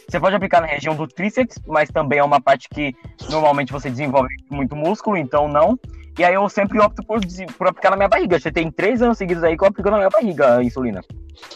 Você 0.08 0.18
pode 0.18 0.34
aplicar 0.34 0.60
na 0.60 0.66
região 0.66 0.96
do 0.96 1.06
tríceps, 1.06 1.56
mas 1.66 1.88
também 1.88 2.18
é 2.18 2.24
uma 2.24 2.40
parte 2.40 2.68
que 2.68 2.94
normalmente 3.30 3.72
você 3.72 3.88
desenvolve 3.88 4.34
muito 4.50 4.74
músculo, 4.74 5.16
então 5.16 5.46
não. 5.46 5.78
E 6.18 6.24
aí 6.24 6.34
eu 6.34 6.48
sempre 6.48 6.80
opto 6.80 7.02
por, 7.04 7.20
por 7.56 7.68
aplicar 7.68 7.90
na 7.90 7.96
minha 7.96 8.08
barriga. 8.08 8.38
Já 8.38 8.50
tem 8.50 8.70
três 8.70 9.00
anos 9.00 9.16
seguidos 9.16 9.44
aí 9.44 9.56
que 9.56 9.62
eu 9.62 9.68
aplico 9.68 9.88
na 9.90 9.98
minha 9.98 10.10
barriga 10.10 10.56
a 10.56 10.64
insulina. 10.64 11.00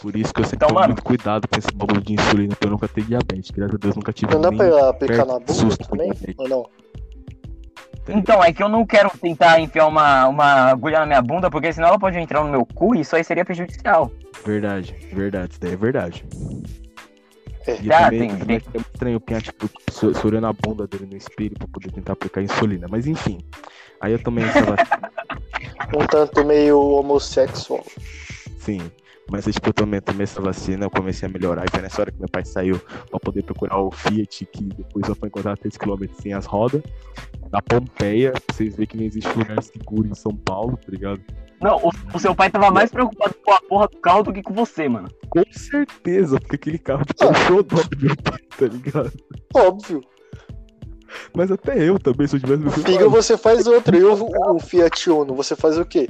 Por 0.01 0.15
isso 0.15 0.33
que 0.33 0.39
eu 0.41 0.45
sempre 0.45 0.55
Então, 0.55 0.69
tomo 0.69 0.79
mano. 0.79 0.93
muito 0.93 1.03
cuidado 1.03 1.47
com 1.47 1.59
esse 1.59 1.71
bagulho 1.75 2.01
de 2.01 2.13
insulina, 2.13 2.55
pra 2.55 2.67
eu 2.67 2.71
nunca 2.71 2.87
ter 2.87 3.03
diabetes. 3.03 3.51
Graças 3.51 3.75
a 3.75 3.77
Deus 3.77 3.95
nunca 3.95 4.13
tive 4.13 4.33
Não 4.33 4.41
dá 4.41 4.49
nem 4.49 4.57
pra 4.57 4.89
aplicar 4.89 5.25
na 5.25 5.33
bunda 5.33 5.53
susto 5.53 5.87
também? 5.89 6.11
Ou 6.37 6.47
não? 6.47 6.65
Então, 8.07 8.43
é 8.43 8.53
que 8.53 8.61
eu 8.61 8.69
não 8.69 8.85
quero 8.85 9.09
tentar 9.17 9.59
enfiar 9.59 9.87
uma, 9.87 10.27
uma 10.27 10.45
agulha 10.69 10.99
na 10.99 11.05
minha 11.05 11.21
bunda, 11.21 11.49
porque 11.49 11.73
senão 11.73 11.87
ela 11.89 11.99
pode 11.99 12.17
entrar 12.19 12.43
no 12.43 12.51
meu 12.51 12.65
cu 12.65 12.93
e 12.95 13.01
isso 13.01 13.15
aí 13.15 13.23
seria 13.23 13.43
prejudicial. 13.43 14.11
Verdade, 14.45 14.95
verdade, 15.11 15.53
isso 15.53 15.61
daí 15.61 15.73
é 15.73 15.75
verdade. 15.75 16.25
É. 17.65 17.81
E 17.81 17.91
Ah, 17.91 18.03
também, 18.05 18.19
tem- 18.29 18.37
também 18.37 18.55
é 18.57 18.77
estranho 18.77 19.17
o 19.17 19.19
Pinha, 19.19 19.41
tipo, 19.41 19.67
so- 19.89 20.13
sorando 20.13 20.45
a 20.45 20.53
bunda 20.53 20.85
dele 20.87 21.07
no 21.09 21.17
espelho 21.17 21.55
pra 21.57 21.67
poder 21.67 21.91
tentar 21.91 22.13
aplicar 22.13 22.41
insulina. 22.43 22.87
Mas 22.89 23.07
enfim. 23.07 23.39
Aí 23.99 24.11
eu 24.11 24.21
tomei 24.21 24.43
essa 24.45 24.61
vacina. 24.61 25.11
Um 25.95 26.05
tanto 26.05 26.45
meio 26.45 26.79
homossexual. 26.79 27.83
Sim. 28.59 28.91
Mas 29.31 29.45
tipo, 29.45 29.69
eu 29.69 29.73
tomei, 29.73 29.99
tomei 29.99 30.25
essa 30.25 30.39
vacina, 30.39 30.85
eu 30.85 30.89
comecei 30.91 31.27
a 31.27 31.31
melhorar. 31.31 31.65
E 31.65 31.71
foi 31.71 31.81
nessa 31.81 32.01
hora 32.03 32.11
que 32.11 32.19
meu 32.19 32.29
pai 32.29 32.45
saiu 32.45 32.79
pra 33.09 33.19
poder 33.19 33.41
procurar 33.41 33.79
o 33.79 33.89
Fiat, 33.89 34.45
que 34.45 34.63
depois 34.65 35.07
só 35.07 35.15
foi 35.15 35.29
encontrar 35.29 35.57
3km 35.57 36.07
sem 36.21 36.33
as 36.33 36.45
rodas. 36.45 36.83
Na 37.55 37.61
Pompeia, 37.61 38.33
pra 38.33 38.53
vocês 38.53 38.75
verem 38.75 38.85
que 38.85 38.97
não 38.97 39.05
existe 39.05 39.29
lugar 39.29 39.63
seguro 39.63 40.09
em 40.09 40.13
São 40.13 40.35
Paulo, 40.35 40.75
tá 40.75 40.91
ligado? 40.91 41.21
Não, 41.61 41.77
o, 41.77 41.89
o 42.13 42.19
seu 42.19 42.35
pai 42.35 42.49
tava 42.49 42.69
mais 42.69 42.91
preocupado 42.91 43.33
com 43.41 43.53
a 43.53 43.61
porra 43.61 43.87
do 43.87 43.97
carro 43.99 44.23
do 44.23 44.33
que 44.33 44.43
com 44.43 44.53
você, 44.53 44.89
mano. 44.89 45.07
Com 45.29 45.41
certeza, 45.51 46.37
porque 46.37 46.57
aquele 46.57 46.77
carro 46.77 47.05
tipo, 47.05 47.23
é 47.23 47.27
um 47.27 47.33
xodó 47.33 47.77
do 47.77 47.97
meu 47.97 48.15
pai, 48.17 48.39
tá 48.57 48.65
ligado? 48.65 49.13
Óbvio. 49.55 50.01
Mas 51.33 51.49
até 51.49 51.81
eu 51.81 51.97
também, 51.97 52.27
se 52.27 52.35
eu 52.35 52.41
tivesse 52.41 52.61
meu 52.61 52.71
filho. 52.71 52.85
Figa 52.85 53.07
você 53.07 53.37
faz 53.37 53.65
outro. 53.67 53.95
E 53.95 54.03
o, 54.03 54.55
o 54.55 54.59
Fiat 54.59 55.09
Uno, 55.09 55.33
você 55.33 55.55
faz 55.55 55.77
o 55.77 55.85
quê? 55.85 56.09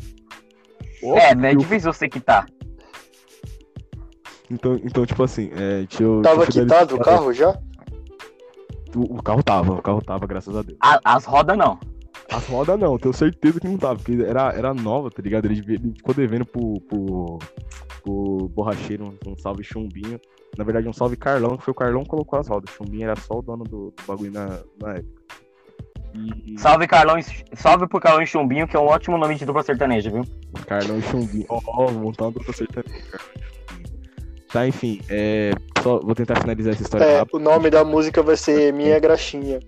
É, 1.03 1.35
né? 1.35 1.51
É 1.51 1.55
difícil 1.55 1.93
você 1.93 2.09
quitar. 2.09 2.47
Então, 4.49 4.79
então, 4.83 5.05
tipo 5.05 5.21
assim, 5.21 5.51
é, 5.55 5.85
deixa 5.87 6.01
eu. 6.01 6.23
Tava 6.23 6.37
deixa 6.37 6.61
eu 6.61 6.63
quitado 6.63 6.95
o 6.95 6.99
carro 6.99 7.31
já? 7.31 7.55
O, 8.95 9.17
o 9.17 9.23
carro 9.23 9.43
tava, 9.43 9.73
o 9.73 9.81
carro 9.81 10.01
tava, 10.01 10.25
graças 10.25 10.55
a 10.55 10.61
Deus. 10.61 10.77
A- 10.81 10.99
as 11.03 11.25
rodas 11.25 11.57
não. 11.57 11.79
As 12.31 12.45
rodas 12.47 12.79
não, 12.79 12.97
tenho 12.97 13.13
certeza 13.13 13.59
que 13.59 13.67
não 13.67 13.77
tava, 13.77 13.95
porque 13.99 14.23
era, 14.23 14.51
era 14.53 14.73
nova, 14.73 15.11
tá 15.11 15.21
ligado? 15.21 15.45
Ele, 15.45 15.59
ele 15.67 15.93
ficou 15.95 16.13
devendo 16.15 16.45
pro, 16.45 16.79
pro, 16.81 17.39
pro 18.03 18.49
borracheiro 18.49 19.05
um, 19.25 19.31
um 19.31 19.37
salve 19.37 19.63
chumbinho. 19.63 20.19
Na 20.57 20.63
verdade, 20.63 20.87
um 20.87 20.93
salve 20.93 21.17
Carlão, 21.17 21.57
que 21.57 21.63
foi 21.65 21.71
o 21.71 21.75
Carlão 21.75 22.03
que 22.03 22.09
colocou 22.09 22.39
as 22.39 22.47
rodas. 22.47 22.73
Chumbinho 22.73 23.03
era 23.03 23.15
só 23.17 23.39
o 23.39 23.41
dono 23.41 23.63
do, 23.65 23.91
do 23.91 24.03
bagulho 24.07 24.31
na, 24.31 24.59
na 24.81 24.93
época. 24.95 25.21
E 26.17 26.57
Salve 26.57 26.87
Carlão, 26.87 27.19
e- 27.19 27.25
salve 27.57 27.87
pro 27.87 27.99
Carlão 27.99 28.21
e 28.21 28.25
Chumbinho, 28.27 28.65
que 28.65 28.75
é 28.77 28.79
um 28.79 28.85
ótimo 28.87 29.17
nome 29.17 29.35
de 29.35 29.45
dupla 29.45 29.61
sertaneja, 29.63 30.09
viu? 30.09 30.23
Carlão 30.65 30.97
e 30.97 31.01
Chumbinho. 31.01 31.45
Ó, 31.49 31.91
montar 31.91 32.23
uma 32.25 32.31
dupla 32.31 32.53
sertaneja. 32.53 33.03
Tá, 34.55 34.65
enfim, 34.65 35.01
é, 35.09 35.51
só 35.83 35.99
vou 35.99 36.15
tentar 36.15 36.39
finalizar 36.39 36.71
essa 36.71 36.83
história 36.83 37.03
É, 37.03 37.17
rápido. 37.19 37.35
o 37.35 37.39
nome 37.39 37.69
da 37.69 37.83
música 37.83 38.23
vai 38.23 38.37
ser 38.37 38.71
Minha 38.71 38.97
Graxinha. 38.99 39.59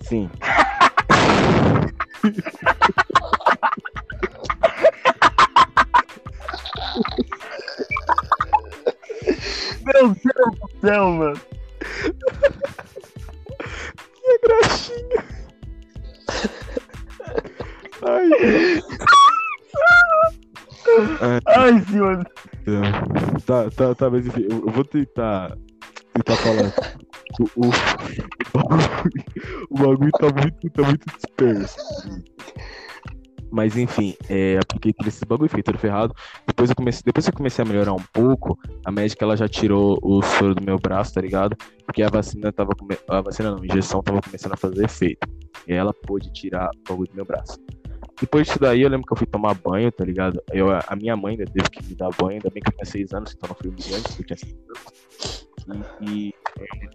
Sim. 0.00 0.30
Meu 9.84 10.08
Deus 10.08 10.14
do 10.14 10.80
céu, 10.80 11.10
mano. 11.10 11.40
graxinha. 14.42 15.24
Ai, 18.02 18.30
Ai, 21.46 21.80
senhor. 21.90 22.26
Deus. 22.64 22.86
Tá, 23.44 23.70
tá, 23.70 23.94
tá, 23.94 24.10
mas 24.10 24.26
enfim, 24.26 24.46
eu, 24.48 24.70
vou 24.70 24.84
tentar, 24.84 25.56
tentar 26.14 26.36
falar. 26.36 26.72
O, 27.40 27.66
o, 27.66 27.70
o, 29.70 29.78
bagulho, 29.78 30.12
tá 30.12 30.28
muito, 30.30 30.70
tá 30.70 30.82
muito 30.82 31.06
disperso. 31.16 31.76
Mas 33.50 33.76
enfim, 33.76 34.16
é, 34.30 34.58
apliquei 34.58 34.94
todo 34.94 35.08
esse 35.08 35.26
bagulho, 35.26 35.50
fiquei 35.50 35.62
todo 35.62 35.78
ferrado. 35.78 36.14
Depois 36.46 36.70
eu 36.70 36.76
comecei, 36.76 37.02
depois 37.04 37.26
eu 37.26 37.34
comecei 37.34 37.62
a 37.62 37.68
melhorar 37.68 37.92
um 37.92 38.02
pouco, 38.12 38.58
a 38.84 38.90
médica 38.90 39.24
ela 39.24 39.36
já 39.36 39.46
tirou 39.46 39.98
o 40.02 40.22
soro 40.22 40.54
do 40.54 40.64
meu 40.64 40.78
braço, 40.78 41.12
tá 41.12 41.20
ligado? 41.20 41.54
Porque 41.84 42.02
a 42.02 42.08
vacina 42.08 42.50
tava 42.50 42.72
a 43.08 43.20
vacina 43.20 43.50
não, 43.50 43.62
a 43.62 43.66
injeção 43.66 44.02
tava 44.02 44.22
começando 44.22 44.54
a 44.54 44.56
fazer 44.56 44.84
efeito. 44.84 45.28
E 45.68 45.74
ela 45.74 45.92
pôde 45.92 46.32
tirar 46.32 46.70
o 46.70 46.88
bagulho 46.88 47.10
do 47.10 47.16
meu 47.16 47.26
braço. 47.26 47.58
Depois 48.20 48.46
disso 48.46 48.58
daí, 48.58 48.82
eu 48.82 48.88
lembro 48.88 49.06
que 49.06 49.12
eu 49.12 49.16
fui 49.16 49.26
tomar 49.26 49.54
banho, 49.54 49.90
tá 49.90 50.04
ligado? 50.04 50.42
Eu, 50.52 50.68
a 50.70 50.96
minha 50.96 51.16
mãe 51.16 51.32
ainda 51.32 51.44
teve 51.50 51.68
que 51.70 51.84
me 51.84 51.94
dar 51.94 52.10
banho, 52.10 52.32
ainda 52.32 52.50
bem 52.50 52.62
que 52.62 52.68
eu 52.68 52.74
tinha 52.74 52.84
6 52.84 53.12
anos, 53.14 53.34
então 53.34 53.48
não 53.48 53.56
fui 53.56 53.68
humilhante, 53.68 54.08
porque 54.08 54.32
eu 54.32 54.36
tinha 54.36 54.36
6 54.36 54.52
anos. 54.68 55.02
E, 56.00 56.28
e 56.28 56.34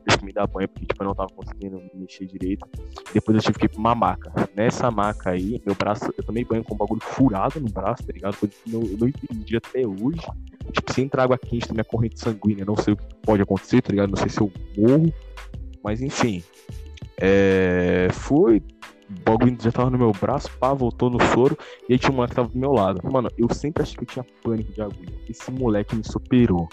teve 0.04 0.18
que 0.20 0.26
me 0.26 0.34
dar 0.34 0.48
banho, 0.48 0.68
porque 0.68 0.86
tipo, 0.86 1.02
eu 1.02 1.08
não 1.08 1.16
tava 1.16 1.30
conseguindo 1.30 1.78
me 1.78 1.90
mexer 1.96 2.26
direito. 2.26 2.68
Depois 3.14 3.36
eu 3.38 3.42
tive 3.42 3.60
que 3.60 3.66
ir 3.66 3.70
pra 3.70 3.80
uma 3.80 3.96
maca. 3.96 4.32
Nessa 4.56 4.92
maca 4.92 5.32
aí, 5.32 5.62
meu 5.66 5.76
braço, 5.76 6.14
eu 6.18 6.24
tomei 6.24 6.44
banho 6.44 6.64
com 6.64 6.74
um 6.74 6.78
bagulho 6.78 7.02
furado 7.02 7.60
no 7.60 7.70
braço, 7.70 8.06
tá 8.06 8.14
ligado? 8.14 8.36
Coisa 8.38 8.54
que 8.64 8.74
eu, 8.74 8.82
eu 8.84 8.98
não 8.98 9.08
entendi 9.08 9.58
até 9.58 9.86
hoje. 9.86 10.22
Tipo, 10.72 10.94
se 10.94 11.02
entrar 11.02 11.24
água 11.24 11.38
quente 11.38 11.68
na 11.70 11.76
minha 11.76 11.84
corrente 11.84 12.20
sanguínea, 12.20 12.66
não 12.66 12.76
sei 12.76 12.94
o 12.94 12.98
que 12.98 13.06
pode 13.22 13.42
acontecer, 13.42 13.82
tá 13.82 13.92
ligado? 13.92 14.10
Não 14.10 14.18
sei 14.18 14.30
se 14.30 14.42
eu 14.42 14.52
morro. 14.78 15.14
Mas 15.84 16.02
enfim. 16.02 16.44
É... 17.20 18.10
Fui. 18.12 18.62
O 19.10 19.30
bagulho 19.30 19.58
já 19.60 19.72
tava 19.72 19.90
no 19.90 19.98
meu 19.98 20.12
braço, 20.12 20.50
pá, 20.60 20.74
voltou 20.74 21.10
no 21.10 21.22
soro. 21.34 21.58
E 21.88 21.94
aí 21.94 22.00
tinha 22.00 22.12
um 22.12 22.16
moleque 22.16 22.32
que 22.32 22.36
tava 22.36 22.50
do 22.50 22.60
meu 22.60 22.72
lado. 22.72 23.00
Mano, 23.10 23.30
eu 23.38 23.48
sempre 23.54 23.84
achei 23.84 23.96
que 23.96 24.04
eu 24.04 24.08
tinha 24.08 24.26
pânico 24.44 24.72
de 24.72 24.82
agulha. 24.82 25.14
Esse 25.30 25.50
moleque 25.52 25.96
me 25.96 26.04
superou. 26.04 26.68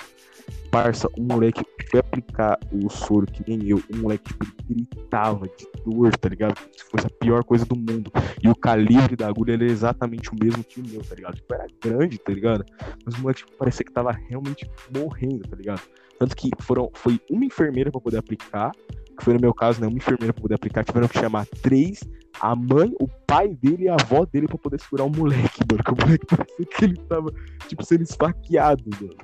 Parça, 0.71 1.09
um 1.17 1.23
moleque 1.23 1.65
foi 1.91 2.01
aplicar 2.01 2.59
o 2.73 2.91
soro 2.91 3.27
que 3.27 3.45
nem 3.49 3.69
eu. 3.69 3.81
Um 3.95 3.99
moleque 4.03 4.25
tipo, 4.25 4.47
gritava 4.69 5.47
de 5.47 5.67
dor, 5.85 6.17
tá 6.17 6.29
ligado? 6.29 6.55
Como 6.57 6.75
se 6.77 6.85
fosse 6.91 7.07
a 7.07 7.11
pior 7.11 7.45
coisa 7.45 7.65
do 7.65 7.77
mundo. 7.77 8.11
E 8.43 8.49
o 8.49 8.57
calibre 8.57 9.15
da 9.15 9.29
agulha 9.29 9.53
era 9.53 9.65
exatamente 9.65 10.31
o 10.31 10.35
mesmo 10.35 10.65
que 10.65 10.81
o 10.81 10.87
meu, 10.87 11.03
tá 11.05 11.15
ligado? 11.15 11.37
Tipo, 11.37 11.55
era 11.55 11.67
grande, 11.81 12.19
tá 12.19 12.33
ligado? 12.33 12.65
Mas 13.05 13.15
o 13.15 13.21
moleque 13.21 13.45
tipo, 13.45 13.57
parecia 13.57 13.85
que 13.85 13.93
tava 13.93 14.11
realmente 14.29 14.69
morrendo, 14.95 15.49
tá 15.49 15.57
ligado? 15.57 15.83
Tanto 16.19 16.37
que 16.37 16.51
foram, 16.61 16.91
foi 16.95 17.21
uma 17.31 17.45
enfermeira 17.45 17.91
pra 17.91 18.01
poder 18.01 18.19
aplicar, 18.19 18.73
que 19.17 19.25
foi 19.25 19.35
no 19.35 19.41
meu 19.41 19.55
caso, 19.55 19.81
né? 19.81 19.87
Uma 19.87 19.97
enfermeira 19.97 20.33
pra 20.33 20.43
poder 20.43 20.55
aplicar, 20.55 20.85
tiveram 20.85 21.09
que 21.09 21.19
chamar 21.19 21.47
três, 21.63 22.01
a 22.41 22.55
mãe, 22.57 22.93
o 23.01 23.07
pai 23.27 23.49
dele 23.49 23.85
e 23.85 23.89
a 23.89 23.95
avó 23.95 24.25
dele 24.25 24.47
pra 24.49 24.59
poder 24.59 24.81
segurar 24.81 25.05
o 25.05 25.11
moleque, 25.11 25.61
mano. 25.71 25.83
Que 25.85 25.93
o 25.93 25.97
moleque 26.01 26.27
parecia 26.37 26.67
que 26.67 26.85
ele 26.85 26.97
tava, 27.09 27.33
tipo, 27.69 27.85
sendo 27.85 28.03
esfaqueado, 28.03 28.83
mano. 29.01 29.15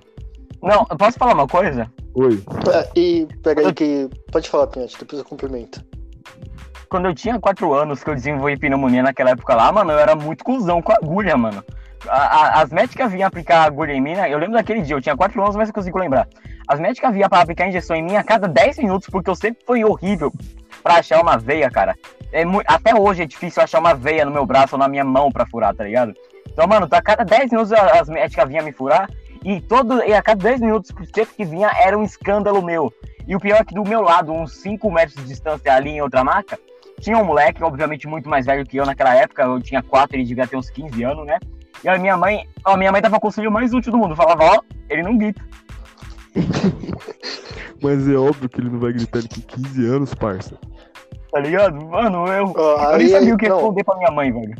Não, 0.63 0.87
eu 0.91 0.97
posso 0.97 1.19
falar 1.19 1.33
uma 1.35 1.47
coisa? 1.47 1.91
Oi. 2.15 2.43
Ah, 2.73 2.87
E 2.95 3.27
pega 3.43 3.67
aí 3.67 3.73
que. 3.73 4.09
Pode 4.31 4.49
falar, 4.51 4.67
Pinhate, 4.67 4.97
depois 4.99 5.19
eu 5.19 5.25
cumprimento. 5.25 5.83
Quando 6.89 7.07
eu 7.07 7.15
tinha 7.15 7.39
4 7.39 7.73
anos 7.73 8.03
que 8.03 8.11
eu 8.11 8.15
desenvolvi 8.15 8.57
pneumonia 8.59 9.03
naquela 9.03 9.31
época 9.31 9.55
lá, 9.55 9.71
mano, 9.73 9.93
eu 9.93 9.99
era 9.99 10.15
muito 10.17 10.45
cuzão 10.45 10.83
com 10.83 10.93
a 10.93 10.97
agulha, 10.97 11.37
mano. 11.37 11.65
A- 12.09 12.17
a- 12.19 12.63
as 12.63 12.71
médicas 12.71 13.13
vinham 13.13 13.29
aplicar 13.29 13.63
agulha 13.65 13.93
em 13.93 14.01
mim, 14.01 14.15
né? 14.15 14.33
Eu 14.33 14.39
lembro 14.39 14.55
daquele 14.55 14.83
dia, 14.83 14.97
eu 14.97 15.01
tinha 15.01 15.17
4 15.17 15.41
anos, 15.43 15.55
mas 15.57 15.69
eu 15.69 15.75
consigo 15.75 15.99
lembrar. 15.99 16.29
As 16.71 16.79
médicas 16.79 17.13
vinham 17.13 17.29
pra 17.29 17.41
aplicar 17.41 17.67
injeção 17.67 17.97
em 17.97 18.03
mim 18.03 18.15
a 18.15 18.23
cada 18.23 18.47
10 18.47 18.79
minutos, 18.79 19.09
porque 19.11 19.29
eu 19.29 19.35
sempre 19.35 19.61
fui 19.67 19.85
horrível. 19.85 20.33
pra 20.85 20.99
achar 20.99 21.21
uma 21.21 21.37
veia, 21.37 21.69
cara. 21.69 21.97
É 22.33 22.45
Até 22.65 22.95
hoje 22.95 23.25
é 23.25 23.27
difícil 23.27 23.61
achar 23.61 23.81
uma 23.81 23.93
veia 23.93 24.25
no 24.25 24.31
meu 24.31 24.47
braço 24.47 24.77
ou 24.77 24.79
na 24.79 24.87
minha 24.87 25.03
mão 25.03 25.33
pra 25.33 25.45
furar, 25.45 25.75
tá 25.75 25.83
ligado? 25.83 26.15
Então, 26.47 26.69
mano, 26.69 26.89
tá 26.89 26.99
a 26.99 27.03
cada 27.03 27.25
10 27.25 27.51
minutos 27.51 27.73
as 27.73 28.09
médicas 28.09 28.49
vinham 28.49 28.65
me 28.65 28.71
furar. 28.71 29.11
E, 29.45 29.61
todo, 29.63 30.01
e 30.05 30.15
a 30.15 30.23
cada 30.23 30.45
10 30.45 30.61
minutos, 30.61 30.93
sempre 31.13 31.35
que 31.35 31.45
vinha, 31.45 31.73
era 31.77 31.99
um 31.99 32.05
escândalo 32.05 32.63
meu. 32.63 32.95
E 33.27 33.35
o 33.35 33.41
pior 33.41 33.57
é 33.57 33.65
que 33.65 33.75
do 33.75 33.83
meu 33.83 34.01
lado, 34.01 34.33
uns 34.33 34.53
5 34.59 34.93
metros 34.93 35.17
de 35.17 35.25
distância 35.25 35.75
ali 35.75 35.91
em 35.91 36.01
outra 36.01 36.23
maca, 36.23 36.57
tinha 37.01 37.19
um 37.19 37.25
moleque, 37.25 37.65
obviamente 37.65 38.07
muito 38.07 38.29
mais 38.29 38.47
velho 38.47 38.65
que 38.65 38.77
eu 38.77 38.87
naquela 38.87 39.17
época, 39.17 39.43
eu 39.43 39.61
tinha 39.61 39.83
4, 39.83 40.17
ele 40.17 40.25
devia 40.25 40.47
ter 40.47 40.57
uns 40.57 40.71
15 40.71 41.03
anos, 41.03 41.27
né? 41.27 41.41
E 41.83 41.89
a 41.89 41.99
minha 41.99 42.17
mãe, 42.17 42.47
a 42.65 42.77
minha 42.77 42.93
mãe 42.93 43.03
tava 43.03 43.19
com 43.19 43.27
o 43.27 43.29
conselho 43.29 43.51
mais 43.51 43.75
útil 43.75 43.91
do 43.91 43.99
mundo, 43.99 44.15
falava, 44.15 44.45
ó, 44.45 44.61
ele 44.89 45.03
não 45.03 45.19
grita. 45.19 45.43
Mas 47.83 48.09
é 48.09 48.15
óbvio 48.17 48.49
que 48.49 48.61
ele 48.61 48.71
não 48.71 48.79
vai 48.79 48.93
gritar 48.93 49.19
ele 49.21 49.29
com 49.29 49.41
15 49.63 49.87
anos, 49.87 50.15
parça. 50.15 50.57
Tá 51.33 51.41
ligado? 51.41 51.85
Mano, 51.87 52.27
eu, 52.29 52.53
Ó, 52.57 52.93
eu 52.93 52.99
nem 52.99 53.07
aí- 53.07 53.13
sabia 53.13 53.35
o 53.35 53.39
que 53.39 53.49
não. 53.49 53.57
responder 53.57 53.85
pra 53.85 53.97
minha 53.97 54.11
mãe, 54.11 54.33
velho. 54.33 54.55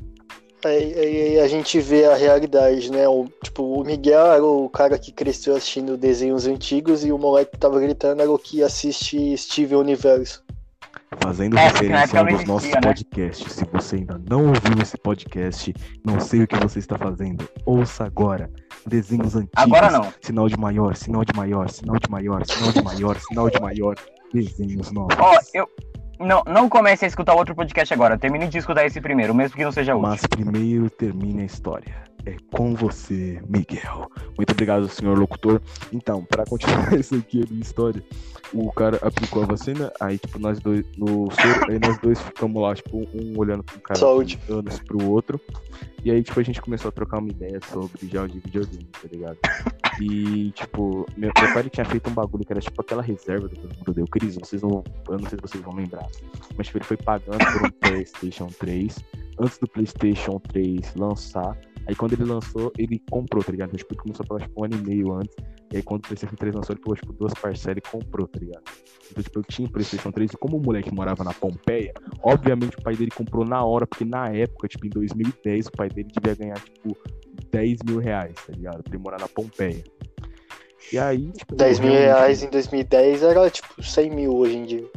Aí, 0.65 0.95
aí- 0.95 1.23
aí 1.29 1.41
a 1.41 1.49
gente 1.49 1.81
vê 1.81 2.05
a 2.05 2.15
realidade, 2.15 2.91
né? 2.93 3.09
O, 3.09 3.27
tipo, 3.43 3.63
o 3.63 3.85
Miguel 3.85 4.27
era 4.27 4.45
o 4.45 4.69
cara 4.69 4.99
que 4.99 5.11
cresceu 5.11 5.57
assistindo 5.57 5.97
desenhos 5.97 6.47
antigos 6.47 7.05
e 7.05 7.11
o 7.11 7.19
moleque 7.19 7.53
que 7.53 7.59
tava 7.59 7.81
gritando 7.81 8.21
era 8.21 8.31
o 8.31 8.39
que 8.39 8.63
assiste 8.63 9.37
Steven 9.39 9.79
Universo. 9.79 10.43
Fazendo 11.19 11.59
É, 11.59 11.65
referência 11.65 12.19
época 12.19 12.19
a 12.19 12.23
um 12.23 12.27
não 12.27 12.37
dos 12.37 12.45
nossos 12.47 12.71
né? 12.71 12.81
podcasts. 12.81 13.53
Se 13.53 13.65
você 13.73 13.97
ainda 13.97 14.21
não 14.31 14.47
ouviu 14.47 14.81
esse 14.81 14.97
podcast, 14.97 15.75
não 16.05 16.21
sei 16.21 16.43
o 16.43 16.47
que 16.47 16.57
você 16.57 16.79
está 16.79 16.97
fazendo. 16.97 17.49
Ouça 17.67 18.05
agora. 18.05 18.49
Desenhos 18.87 19.35
antigos. 19.35 19.53
Agora 19.57 19.91
não. 19.91 20.13
Sinal 20.21 20.49
de 20.49 20.57
maior, 20.57 20.95
sinal 20.95 21.25
de 21.25 21.37
maior, 21.37 21.69
sinal 21.69 21.97
de 21.99 22.09
maior, 22.09 22.47
sinal 22.47 22.73
de 22.73 22.83
maior, 22.83 23.19
sinal 23.19 23.51
de 23.51 23.61
maior. 23.61 23.97
Desenhos 24.33 24.93
novos. 24.93 25.17
Ó, 25.19 25.37
eu. 25.53 25.69
Não, 26.21 26.43
não 26.47 26.69
comece 26.69 27.07
a 27.07 27.09
escutar 27.09 27.35
outro 27.35 27.55
podcast 27.55 27.93
agora. 27.95 28.19
Termine 28.19 28.47
de 28.47 28.59
escutar 28.59 28.85
esse 28.85 29.01
primeiro, 29.01 29.35
mesmo 29.35 29.57
que 29.57 29.65
não 29.65 29.73
seja 29.73 29.97
útil. 29.97 30.07
Mas 30.09 30.21
primeiro 30.27 30.91
termine 30.91 31.43
a 31.43 31.47
história. 31.47 32.10
É 32.27 32.37
com 32.55 32.75
você, 32.75 33.41
Miguel. 33.49 34.11
Muito 34.37 34.53
obrigado, 34.53 34.89
senhor 34.89 35.19
locutor. 35.19 35.61
Então, 35.93 36.25
pra 36.25 36.45
continuar 36.45 36.93
isso 36.99 37.15
aqui, 37.15 37.43
a 37.43 37.51
minha 37.51 37.63
história, 37.63 38.03
o 38.53 38.71
cara 38.73 38.99
aplicou 39.03 39.43
a 39.43 39.47
vacina, 39.47 39.93
aí, 40.01 40.19
tipo, 40.19 40.39
nós 40.39 40.59
dois, 40.59 40.85
no 40.97 41.31
soro, 41.31 41.71
aí 41.71 41.79
nós 41.79 41.99
dois 41.99 42.21
ficamos 42.21 42.61
lá, 42.61 42.75
tipo, 42.75 42.99
um 43.15 43.39
olhando 43.39 43.63
pro 43.63 43.81
cara 43.81 43.99
Saúde. 43.99 44.37
de 44.47 44.53
anos 44.53 44.79
pro 44.81 45.05
outro. 45.09 45.41
E 46.05 46.11
aí, 46.11 46.23
tipo, 46.23 46.41
a 46.41 46.43
gente 46.43 46.61
começou 46.61 46.89
a 46.89 46.93
trocar 46.93 47.19
uma 47.19 47.29
ideia 47.29 47.61
sobre 47.71 48.09
jogos 48.09 48.33
de 48.33 48.41
videogame, 48.41 48.85
tá 48.85 49.09
ligado? 49.11 49.39
E, 50.01 50.51
tipo, 50.53 51.07
meu, 51.17 51.31
meu 51.39 51.53
pai 51.53 51.69
tinha 51.69 51.85
feito 51.85 52.09
um 52.09 52.15
bagulho 52.15 52.45
que 52.45 52.53
era 52.53 52.61
tipo 52.61 52.81
aquela 52.81 53.03
reserva 53.03 53.49
do 53.49 53.61
mundo 53.61 53.93
deu. 53.93 54.07
Cris, 54.07 54.37
vocês 54.37 54.63
não. 54.63 54.83
Eu 55.09 55.19
não 55.19 55.29
sei 55.29 55.39
se 55.39 55.43
vocês 55.43 55.63
vão 55.63 55.75
lembrar. 55.75 56.07
Mas 56.57 56.67
tipo, 56.67 56.79
ele 56.79 56.85
foi 56.85 56.97
pagando 56.97 57.39
por 57.39 57.67
um 57.67 57.71
Playstation 57.81 58.47
3 58.59 58.99
antes 59.39 59.59
do 59.59 59.69
Playstation 59.69 60.39
3 60.39 60.95
lançar. 60.95 61.57
Aí 61.91 61.97
quando 61.97 62.13
ele 62.13 62.23
lançou, 62.23 62.73
ele 62.79 63.03
comprou, 63.11 63.43
tá 63.43 63.51
ligado? 63.51 63.71
Então, 63.71 63.79
tipo, 63.79 63.95
ele 63.95 64.01
começou 64.01 64.23
a 64.23 64.29
pagar 64.29 64.47
tipo 64.47 64.61
um 64.61 64.65
ano 64.65 64.77
e 64.77 64.79
meio 64.79 65.13
antes. 65.13 65.35
E 65.73 65.79
aí 65.79 65.83
quando 65.83 66.05
o 66.05 66.07
Playstation 66.07 66.37
3 66.37 66.55
lançou, 66.55 66.73
ele 66.73 66.81
pegou 66.81 66.95
tipo 66.95 67.13
duas 67.13 67.35
parcelas 67.35 67.79
e 67.79 67.81
comprou, 67.81 68.29
tá 68.29 68.39
ligado? 68.39 68.63
Então, 69.11 69.21
tipo, 69.25 69.41
eu 69.41 69.43
tinha 69.43 69.67
o 69.67 69.71
Playstation 69.73 70.13
3 70.13 70.31
e 70.31 70.37
como 70.37 70.57
o 70.57 70.63
moleque 70.63 70.95
morava 70.95 71.25
na 71.25 71.35
Pompeia, 71.35 71.93
obviamente 72.23 72.79
o 72.79 72.83
pai 72.83 72.95
dele 72.95 73.11
comprou 73.11 73.45
na 73.45 73.65
hora, 73.65 73.89
porque 73.89 74.05
na 74.05 74.29
época, 74.29 74.69
tipo, 74.69 74.87
em 74.87 74.91
2010, 74.91 75.67
o 75.67 75.73
pai 75.73 75.89
dele 75.89 76.09
devia 76.15 76.37
ganhar, 76.37 76.61
tipo, 76.61 76.97
10 77.51 77.79
mil 77.85 77.99
reais, 77.99 78.37
tá 78.47 78.53
ligado? 78.53 78.85
Pra 78.85 78.95
ele 78.95 79.03
morar 79.03 79.19
na 79.19 79.27
Pompeia. 79.27 79.83
E 80.93 80.97
aí, 80.97 81.33
tipo, 81.33 81.57
10 81.57 81.81
mil 81.81 81.91
reais 81.91 82.45
em 82.45 82.51
2010 82.51 83.25
era 83.25 83.51
tipo 83.51 83.83
100 83.83 84.11
mil 84.11 84.37
hoje 84.37 84.57
em 84.57 84.65
dia. 84.65 84.91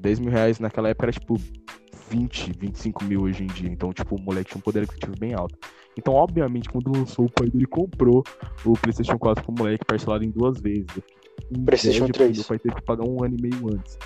10 0.00 0.18
mil 0.18 0.32
reais 0.32 0.58
naquela 0.58 0.88
época 0.88 1.06
era 1.06 1.12
tipo 1.12 1.36
20, 2.10 2.52
25 2.58 3.04
mil 3.04 3.22
hoje 3.22 3.44
em 3.44 3.46
dia. 3.46 3.70
Então, 3.70 3.92
tipo, 3.92 4.16
o 4.16 4.20
moleque 4.20 4.50
tinha 4.50 4.58
um 4.58 4.62
poder 4.62 4.82
aquisitivo 4.82 5.14
bem 5.16 5.32
alto. 5.32 5.56
Então, 6.00 6.14
obviamente, 6.14 6.68
quando 6.70 6.96
lançou, 6.96 7.26
o 7.26 7.30
pai 7.30 7.50
dele 7.50 7.66
comprou 7.66 8.24
o 8.64 8.72
PlayStation 8.72 9.18
4 9.18 9.44
pro 9.44 9.52
moleque 9.52 9.84
parcelado 9.84 10.24
em 10.24 10.30
duas 10.30 10.58
vezes. 10.58 10.86
Com 11.52 11.64
PlayStation 11.64 12.04
inveja, 12.04 12.06
porque 12.06 12.18
3. 12.24 12.36
Meu 12.38 12.46
pai 12.46 12.58
teve 12.58 12.74
que 12.74 12.82
pagar 12.82 13.06
um 13.06 13.22
ano 13.22 13.36
e 13.38 13.42
meio 13.42 13.74
antes. 13.74 13.98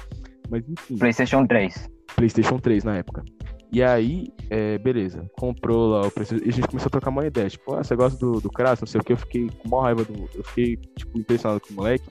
Mas 0.50 0.68
enfim, 0.68 0.98
PlayStation 0.98 1.46
3. 1.46 1.90
PlayStation 2.16 2.58
3 2.58 2.82
na 2.82 2.96
época. 2.96 3.24
E 3.72 3.82
aí, 3.82 4.26
é, 4.50 4.76
beleza, 4.78 5.24
comprou 5.38 5.90
lá 5.90 6.06
o 6.06 6.10
PlayStation. 6.10 6.44
E 6.44 6.48
a 6.48 6.52
gente 6.52 6.66
começou 6.66 6.88
a 6.88 6.90
trocar 6.90 7.10
uma 7.10 7.26
ideia. 7.26 7.48
Tipo, 7.48 7.74
ah, 7.74 7.84
você 7.84 7.94
gosta 7.94 8.18
do, 8.18 8.40
do 8.40 8.50
Crash? 8.50 8.80
Não 8.80 8.88
sei 8.88 9.00
o 9.00 9.04
que. 9.04 9.12
Eu 9.12 9.16
fiquei 9.16 9.48
com 9.48 9.68
maior 9.68 9.82
raiva 9.82 10.04
do. 10.04 10.28
Eu 10.34 10.42
fiquei, 10.42 10.76
tipo, 10.96 11.16
impressionado 11.16 11.60
com 11.60 11.72
o 11.72 11.76
moleque. 11.76 12.04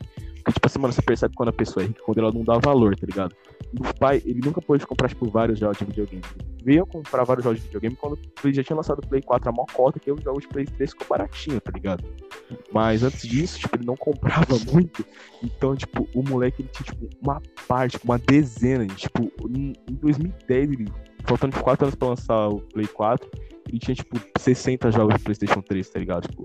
Porque, 0.44 0.52
tipo 0.52 0.68
assim, 0.68 0.80
mano, 0.80 0.94
você 0.94 1.02
percebe 1.02 1.34
quando 1.36 1.50
a 1.50 1.54
pessoa 1.54 1.84
é 1.84 1.88
rica, 1.88 2.02
quando 2.04 2.18
ela 2.18 2.32
não 2.32 2.44
dá 2.44 2.58
valor, 2.58 2.98
tá 2.98 3.06
ligado? 3.06 3.34
O 3.80 3.98
pai, 3.98 4.22
ele 4.26 4.42
nunca 4.44 4.62
pôde 4.62 4.86
comprar, 4.86 5.08
tipo, 5.08 5.30
vários 5.30 5.58
jogos 5.58 5.78
de 5.78 5.86
videogame. 5.86 6.22
Veio 6.66 6.86
comprar 6.86 7.24
vários 7.24 7.46
jogos 7.46 7.60
de 7.60 7.66
videogame 7.66 7.96
quando 7.96 8.20
ele 8.44 8.54
já 8.54 8.62
tinha 8.62 8.76
lançado 8.76 9.00
o 9.00 9.08
Play 9.08 9.22
4 9.22 9.50
a 9.50 9.52
mó 9.54 9.66
cota, 9.74 10.00
que 10.00 10.12
os 10.12 10.22
jogos 10.22 10.44
de 10.44 10.50
Play 10.50 10.66
3 10.66 10.92
ficou 10.92 11.08
baratinho, 11.08 11.62
tá 11.62 11.72
ligado? 11.72 12.04
Mas 12.74 13.04
antes 13.04 13.26
disso, 13.26 13.58
tipo, 13.58 13.78
ele 13.78 13.86
não 13.86 13.96
comprava 13.96 14.58
muito. 14.72 15.06
Então, 15.42 15.76
tipo, 15.78 16.08
o 16.14 16.22
moleque, 16.22 16.62
ele 16.62 16.70
tinha, 16.74 16.86
tipo, 16.86 17.10
uma 17.22 17.42
parte, 17.66 17.98
uma 18.04 18.20
dezena. 18.20 18.86
de, 18.86 18.96
Tipo, 18.96 19.32
em, 19.48 19.74
em 19.90 19.94
2010, 19.96 20.72
ele, 20.72 20.88
faltando 21.24 21.58
4 21.58 21.86
anos 21.86 21.96
pra 21.96 22.10
lançar 22.10 22.50
o 22.50 22.60
Play 22.60 22.88
4, 22.88 23.30
ele 23.70 23.80
tinha, 23.80 23.96
tipo, 23.96 24.20
60 24.38 24.92
jogos 24.92 25.16
de 25.16 25.24
PlayStation 25.24 25.62
3, 25.62 25.90
tá 25.90 26.00
ligado? 26.00 26.28
Tipo, 26.28 26.44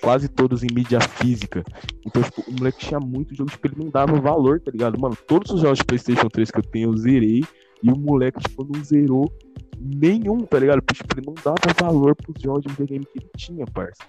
quase 0.00 0.28
todos 0.28 0.62
em 0.62 0.68
mídia 0.72 1.00
física. 1.00 1.62
Então, 2.06 2.22
tipo, 2.22 2.42
o 2.46 2.52
moleque 2.52 2.86
tinha 2.86 3.00
muito 3.00 3.34
jogo, 3.34 3.50
tipo, 3.50 3.66
ele 3.66 3.76
não 3.78 3.90
dava 3.90 4.18
valor, 4.20 4.60
tá 4.60 4.70
ligado? 4.70 4.98
Mano, 4.98 5.16
todos 5.26 5.50
os 5.52 5.60
jogos 5.60 5.78
de 5.78 5.84
PlayStation 5.84 6.28
3 6.28 6.50
que 6.50 6.58
eu 6.58 6.62
tenho, 6.62 6.90
eu 6.90 6.96
zerei. 6.96 7.44
E 7.82 7.92
o 7.92 7.96
moleque, 7.96 8.40
tipo, 8.40 8.64
não 8.64 8.82
zerou 8.82 9.32
nenhum, 9.80 10.38
tá 10.38 10.58
ligado? 10.58 10.82
Porque, 10.82 11.02
tipo, 11.02 11.18
ele 11.18 11.26
não 11.26 11.34
dava 11.34 11.56
valor 11.80 12.16
pros 12.16 12.40
jogos 12.42 12.62
de 12.62 12.68
videogame 12.70 13.04
que 13.04 13.18
ele 13.18 13.30
tinha, 13.36 13.64
parça. 13.66 14.02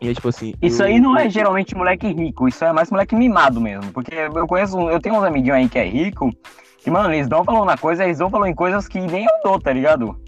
E 0.00 0.08
aí, 0.08 0.14
tipo 0.14 0.28
assim. 0.28 0.52
Isso 0.60 0.82
eu- 0.82 0.86
aí 0.86 1.00
não 1.00 1.16
é 1.16 1.30
geralmente 1.30 1.74
moleque 1.74 2.08
rico, 2.08 2.48
isso 2.48 2.64
é 2.64 2.72
mais 2.72 2.90
moleque 2.90 3.14
mimado 3.14 3.60
mesmo. 3.60 3.92
Porque 3.92 4.14
eu 4.14 4.46
conheço, 4.46 4.78
eu 4.90 5.00
tenho 5.00 5.16
uns 5.16 5.22
amiguinhos 5.24 5.56
aí 5.56 5.68
que 5.68 5.78
é 5.78 5.88
rico, 5.88 6.30
que, 6.82 6.90
mano, 6.90 7.12
eles 7.14 7.28
dão 7.28 7.44
valor 7.44 7.64
na 7.64 7.78
coisa, 7.78 8.04
eles 8.04 8.18
dão 8.18 8.28
valor 8.28 8.46
em 8.46 8.54
coisas 8.54 8.88
que 8.88 9.00
nem 9.00 9.24
eu 9.24 9.30
dou, 9.42 9.58
tá 9.58 9.72
ligado? 9.72 10.18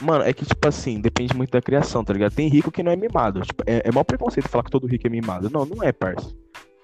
Mano, 0.00 0.24
é 0.24 0.32
que, 0.32 0.44
tipo 0.44 0.66
assim, 0.66 1.00
depende 1.00 1.34
muito 1.34 1.50
da 1.50 1.60
criação, 1.60 2.02
tá 2.02 2.12
ligado? 2.12 2.34
Tem 2.34 2.48
rico 2.48 2.70
que 2.70 2.82
não 2.82 2.90
é 2.90 2.96
mimado. 2.96 3.42
Tipo, 3.42 3.62
é, 3.66 3.82
é 3.84 3.92
mau 3.92 4.04
preconceito 4.04 4.48
falar 4.48 4.64
que 4.64 4.70
todo 4.70 4.86
rico 4.86 5.06
é 5.06 5.10
mimado. 5.10 5.50
Não, 5.50 5.66
não 5.66 5.82
é, 5.82 5.92
parça. 5.92 6.32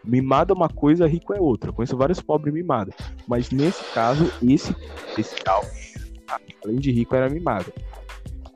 Mimado 0.05 0.53
é 0.53 0.57
uma 0.57 0.69
coisa, 0.69 1.07
rico 1.07 1.35
é 1.35 1.41
outra. 1.41 1.71
Eu 1.71 1.75
conheço 1.75 1.97
vários 1.97 2.21
pobres 2.21 2.53
mimados. 2.53 2.95
Mas 3.27 3.51
nesse 3.51 3.83
caso, 3.93 4.31
esse, 4.43 4.75
esse 5.19 5.35
tal, 5.37 5.65
além 6.65 6.77
de 6.77 6.93
rico, 6.93 7.15
era 7.15 7.29
mimado. 7.29 7.73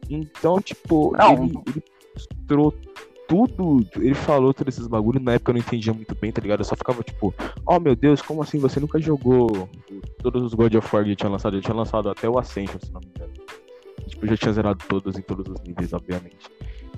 Então, 0.09 0.61
tipo, 0.61 1.17
Não. 1.17 1.45
ele, 1.45 1.59
ele 1.67 1.83
mostrou 2.15 2.75
tudo, 3.31 3.89
ele 3.97 4.15
falou 4.15 4.53
todos 4.53 4.75
esses 4.75 4.89
bagulhos, 4.89 5.23
na 5.23 5.35
época 5.35 5.53
eu 5.53 5.55
não 5.55 5.61
entendia 5.61 5.95
muito 5.95 6.17
bem, 6.17 6.33
tá 6.33 6.43
ligado? 6.43 6.61
Eu 6.61 6.65
só 6.65 6.75
ficava 6.75 7.01
tipo, 7.01 7.33
oh 7.65 7.79
meu 7.79 7.95
Deus, 7.95 8.21
como 8.21 8.43
assim? 8.43 8.59
Você 8.59 8.81
nunca 8.81 9.01
jogou 9.01 9.69
todos 10.19 10.43
os 10.43 10.53
God 10.53 10.75
of 10.75 10.89
War 10.95 11.05
que 11.05 11.15
tinha 11.15 11.31
lançado? 11.31 11.55
Ele 11.55 11.63
tinha 11.63 11.75
lançado 11.75 12.11
até 12.11 12.29
o 12.29 12.41
Ascension, 12.41 12.81
se 12.83 12.93
não 12.93 13.01
me 13.01 13.07
engano. 13.07 13.33
Tipo, 14.11 14.27
eu 14.27 14.31
já 14.31 14.37
tinha 14.37 14.53
zerado 14.53 14.85
todos 14.89 15.17
em 15.17 15.23
todos 15.23 15.47
os 15.49 15.61
níveis, 15.63 15.93
obviamente. 15.93 16.51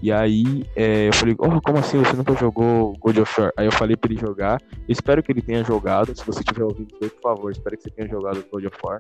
E 0.03 0.11
aí, 0.11 0.65
é, 0.75 1.09
eu 1.09 1.13
falei, 1.13 1.37
oh, 1.39 1.61
como 1.61 1.79
assim? 1.79 1.99
Você 1.99 2.17
nunca 2.17 2.35
jogou 2.35 2.93
God 2.99 3.19
of 3.19 3.41
War? 3.41 3.53
Aí 3.57 3.67
eu 3.67 3.73
falei 3.73 3.97
pra 3.97 4.11
ele 4.11 4.21
jogar. 4.21 4.61
Espero 4.89 5.23
que 5.23 5.31
ele 5.31 5.41
tenha 5.41 5.63
jogado. 5.63 6.17
Se 6.17 6.27
você 6.27 6.41
estiver 6.41 6.65
ouvindo 6.65 6.89
por 6.99 7.11
favor, 7.23 7.53
espero 7.53 7.77
que 7.77 7.85
você 7.85 7.91
tenha 7.91 8.09
jogado 8.09 8.45
God 8.51 8.65
of 8.65 8.77
War. 8.85 8.99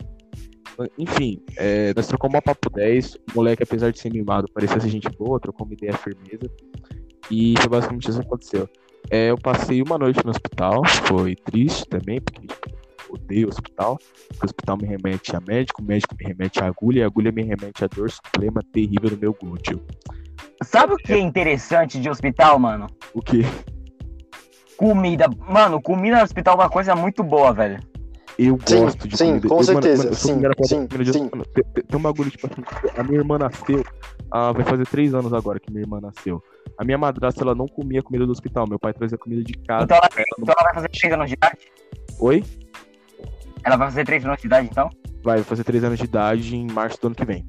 Enfim, 0.97 1.43
é, 1.57 1.93
nós 1.95 2.07
trocamos 2.07 2.35
uma 2.35 2.43
papo 2.43 2.71
10. 2.71 3.15
O 3.15 3.19
moleque, 3.35 3.65
apesar 3.65 3.91
de 3.91 3.99
ser 3.99 4.13
mimado, 4.13 4.47
parecia 4.55 4.79
ser 4.81 4.89
gente 4.89 5.11
boa, 5.11 5.41
trocou 5.41 5.67
uma 5.67 5.75
ideia 5.75 5.93
firmeza. 5.95 6.49
E 7.31 7.55
foi 7.59 7.69
basicamente 7.69 8.09
isso 8.09 8.21
que 8.21 8.27
aconteceu. 8.27 8.69
É, 9.11 9.31
eu 9.31 9.37
passei 9.37 9.83
uma 9.83 9.99
noite 9.99 10.25
no 10.25 10.31
hospital, 10.31 10.83
foi 11.07 11.35
triste 11.35 11.87
também, 11.89 12.21
porque 12.21 12.47
tipo, 12.47 12.71
eu 12.71 12.82
odeio 13.15 13.47
o 13.47 13.51
hospital. 13.51 13.99
Porque 14.29 14.43
o 14.43 14.47
hospital 14.47 14.77
me 14.77 14.87
remete 14.87 15.37
a 15.37 15.41
médico, 15.41 15.83
o 15.83 15.85
médico 15.85 16.15
me 16.19 16.27
remete 16.27 16.63
a 16.63 16.67
agulha, 16.67 17.01
e 17.01 17.03
a 17.03 17.07
agulha 17.07 17.33
me 17.33 17.43
remete 17.43 17.85
a 17.85 17.87
dor 17.87 18.11
suprema 18.11 18.61
terrível 18.73 19.11
no 19.11 19.17
meu 19.17 19.33
glúteo. 19.35 19.81
Sabe 20.63 20.95
o 20.95 20.97
que 20.97 21.13
é 21.13 21.19
interessante 21.19 22.01
de 22.01 22.09
hospital, 22.09 22.59
mano? 22.59 22.87
O 23.13 23.21
que? 23.21 23.43
Comida. 24.77 25.27
Mano, 25.49 25.81
comida 25.81 26.19
no 26.19 26.23
hospital 26.23 26.55
é 26.55 26.59
uma 26.63 26.71
coisa 26.71 26.95
muito 26.95 27.23
boa, 27.23 27.53
velho. 27.53 27.79
Eu 28.39 28.59
Sim, 28.67 28.77
gosto 28.81 29.07
de 29.07 29.17
sim, 29.17 29.27
comida. 29.27 29.49
com 29.49 29.59
eu, 29.59 29.65
certeza, 29.65 30.03
sou 30.15 30.31
sim, 30.31 30.41
falar 30.41 30.55
sim, 30.65 30.87
de- 30.87 31.13
sim. 31.13 31.31
mano, 31.31 31.45
tem, 31.47 31.65
tem- 31.85 31.99
um 31.99 32.03
bagulho, 32.03 32.31
tipo 32.31 32.47
assim, 32.47 32.63
a 32.97 33.03
minha 33.03 33.19
irmã 33.19 33.39
nasceu, 33.39 33.85
ah, 34.31 34.53
vai 34.53 34.65
fazer 34.65 34.87
três 34.87 35.15
anos 35.15 35.33
agora 35.35 35.61
que 35.61 35.71
minha 35.71 35.83
irmã 35.83 36.01
nasceu. 36.01 36.43
A 36.79 36.85
minha 36.85 36.97
madrasta, 36.97 37.43
ela 37.45 37.55
não 37.55 37.67
comia 37.67 38.03
comida 38.03 38.25
do 38.25 38.33
hospital, 38.33 38.67
meu 38.67 38.79
pai 38.79 38.95
trazia 38.95 39.19
comida 39.19 39.45
de 39.45 39.53
casa. 39.53 39.85
Então 39.85 39.97
ela, 39.99 40.09
então 40.39 40.55
ela 40.59 40.65
vai 40.65 40.75
fazer 40.75 40.89
3 40.89 41.13
anos 41.13 41.29
de 41.29 41.35
idade? 41.35 41.59
Oi? 42.19 42.43
Ela 43.65 43.77
vai 43.77 43.89
fazer 43.89 44.05
3 44.05 44.25
anos 44.25 44.41
de 44.41 44.47
idade, 44.47 44.69
então? 44.71 44.91
Vai 45.23 45.43
fazer 45.43 45.63
três 45.65 45.85
anos 45.85 45.99
de 45.99 46.05
idade 46.05 46.57
em 46.57 46.67
março 46.71 47.01
do 47.01 47.07
ano 47.07 47.15
que 47.15 47.25
vem. 47.25 47.47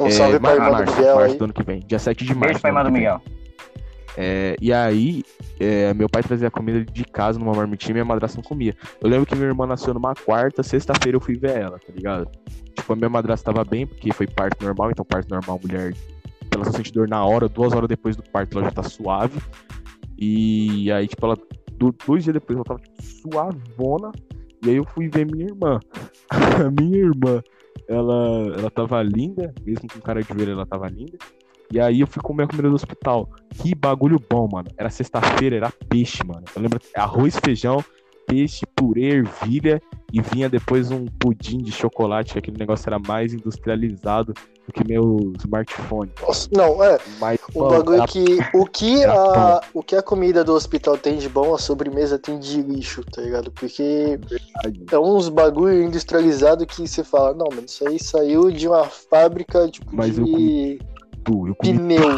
Um 0.00 0.06
É, 0.06 0.10
salve 0.10 0.38
pra 0.40 0.54
irmã 0.54 0.66
do 0.66 0.72
março, 0.72 0.96
Miguel 0.96 1.16
março 1.16 1.32
aí. 1.32 1.38
do 1.38 1.44
ano 1.44 1.52
que 1.52 1.62
vem. 1.62 1.80
Dia 1.80 1.98
7 1.98 2.24
de 2.24 2.34
março. 2.34 2.40
Beijo 2.40 2.60
pra 2.60 2.70
do 2.70 2.72
irmã 2.72 2.84
do. 2.84 2.92
Miguel. 2.92 3.22
É, 4.16 4.56
e 4.60 4.72
aí, 4.72 5.22
é, 5.60 5.92
meu 5.94 6.08
pai 6.08 6.22
trazia 6.22 6.50
comida 6.50 6.84
de 6.84 7.04
casa 7.04 7.38
numa 7.38 7.52
marmitinha 7.52 7.90
e 7.90 7.94
minha 7.94 8.04
madrasta 8.04 8.38
não 8.38 8.42
comia. 8.42 8.74
Eu 9.00 9.08
lembro 9.08 9.26
que 9.26 9.34
minha 9.34 9.48
irmã 9.48 9.66
nasceu 9.66 9.94
numa 9.94 10.14
quarta, 10.14 10.62
sexta-feira 10.62 11.16
eu 11.16 11.20
fui 11.20 11.36
ver 11.36 11.58
ela, 11.58 11.78
tá 11.78 11.92
ligado? 11.94 12.28
Tipo, 12.74 12.92
a 12.94 12.96
minha 12.96 13.08
madrasta 13.08 13.52
tava 13.52 13.64
bem, 13.64 13.86
porque 13.86 14.12
foi 14.12 14.26
parto 14.26 14.64
normal, 14.64 14.90
então 14.90 15.04
parto 15.04 15.30
normal, 15.30 15.60
mulher, 15.62 15.94
ela 16.52 16.64
só 16.64 16.72
sente 16.72 16.92
dor 16.92 17.06
na 17.06 17.24
hora, 17.24 17.48
duas 17.48 17.72
horas 17.72 17.88
depois 17.88 18.16
do 18.16 18.22
parto 18.24 18.58
ela 18.58 18.66
já 18.66 18.72
tá 18.72 18.82
suave. 18.82 19.40
E 20.18 20.90
aí, 20.90 21.06
tipo, 21.06 21.24
ela, 21.24 21.36
dois 22.06 22.24
dias 22.24 22.34
depois 22.34 22.56
ela 22.56 22.64
tava 22.64 22.80
tipo, 22.80 23.02
suavona. 23.02 24.10
E 24.64 24.70
aí 24.70 24.76
eu 24.76 24.84
fui 24.84 25.08
ver 25.08 25.26
minha 25.26 25.46
irmã. 25.46 25.78
a 26.30 26.70
minha 26.70 26.98
irmã, 26.98 27.42
ela, 27.88 28.54
ela 28.58 28.70
tava 28.70 29.02
linda, 29.02 29.54
mesmo 29.64 29.88
com 29.92 30.00
cara 30.00 30.22
de 30.22 30.32
ver 30.34 30.48
ela 30.48 30.66
tava 30.66 30.88
linda. 30.88 31.16
E 31.70 31.78
aí 31.78 32.00
eu 32.00 32.06
fui 32.06 32.22
comer 32.22 32.44
a 32.44 32.46
comida 32.46 32.68
do 32.68 32.74
hospital. 32.74 33.28
Que 33.50 33.74
bagulho 33.74 34.18
bom, 34.18 34.48
mano. 34.50 34.68
Era 34.76 34.88
sexta-feira, 34.88 35.56
era 35.56 35.72
peixe, 35.88 36.24
mano. 36.24 36.44
Eu 36.54 36.62
lembro 36.62 36.80
arroz, 36.94 37.38
feijão, 37.44 37.84
peixe, 38.26 38.64
purê, 38.74 39.16
ervilha 39.16 39.80
e 40.12 40.20
vinha 40.20 40.48
depois 40.48 40.90
um 40.90 41.04
pudim 41.04 41.58
de 41.58 41.70
chocolate, 41.70 42.32
que 42.32 42.38
aquele 42.38 42.58
negócio 42.58 42.88
era 42.88 42.98
mais 42.98 43.34
industrializado 43.34 44.32
do 44.68 44.72
que 44.72 44.86
meu 44.86 45.32
smartphone. 45.38 46.12
Nossa, 46.20 46.48
não, 46.52 46.84
é. 46.84 46.98
Mas, 47.18 47.40
o 47.54 47.60
mano, 47.60 47.78
bagulho 47.78 48.02
era... 48.02 48.06
que 48.06 48.38
o 48.54 48.66
que 48.66 49.02
a 49.08 49.60
o 49.72 49.82
que 49.82 49.96
a 49.96 50.02
comida 50.02 50.44
do 50.44 50.52
hospital 50.52 50.98
tem 50.98 51.16
de 51.16 51.28
bom, 51.28 51.54
a 51.54 51.58
sobremesa 51.58 52.18
tem 52.18 52.38
de 52.38 52.62
lixo, 52.62 53.02
tá 53.04 53.22
ligado? 53.22 53.50
Porque 53.50 54.18
Verdade. 54.28 54.84
é 54.92 54.98
uns 54.98 55.28
bagulho 55.28 55.82
industrializado 55.82 56.64
que 56.66 56.86
você 56.86 57.02
fala, 57.02 57.34
não, 57.34 57.46
mano, 57.48 57.64
isso 57.66 57.88
aí 57.88 57.98
saiu 57.98 58.50
de 58.50 58.68
uma 58.68 58.84
fábrica 58.84 59.66
tipo 59.68 59.94
Mas 59.94 60.14
de 60.14 60.20
eu 60.20 60.26
tudo. 61.24 61.48
Eu 61.48 61.54
comi 61.54 61.72
Pneu. 61.72 62.16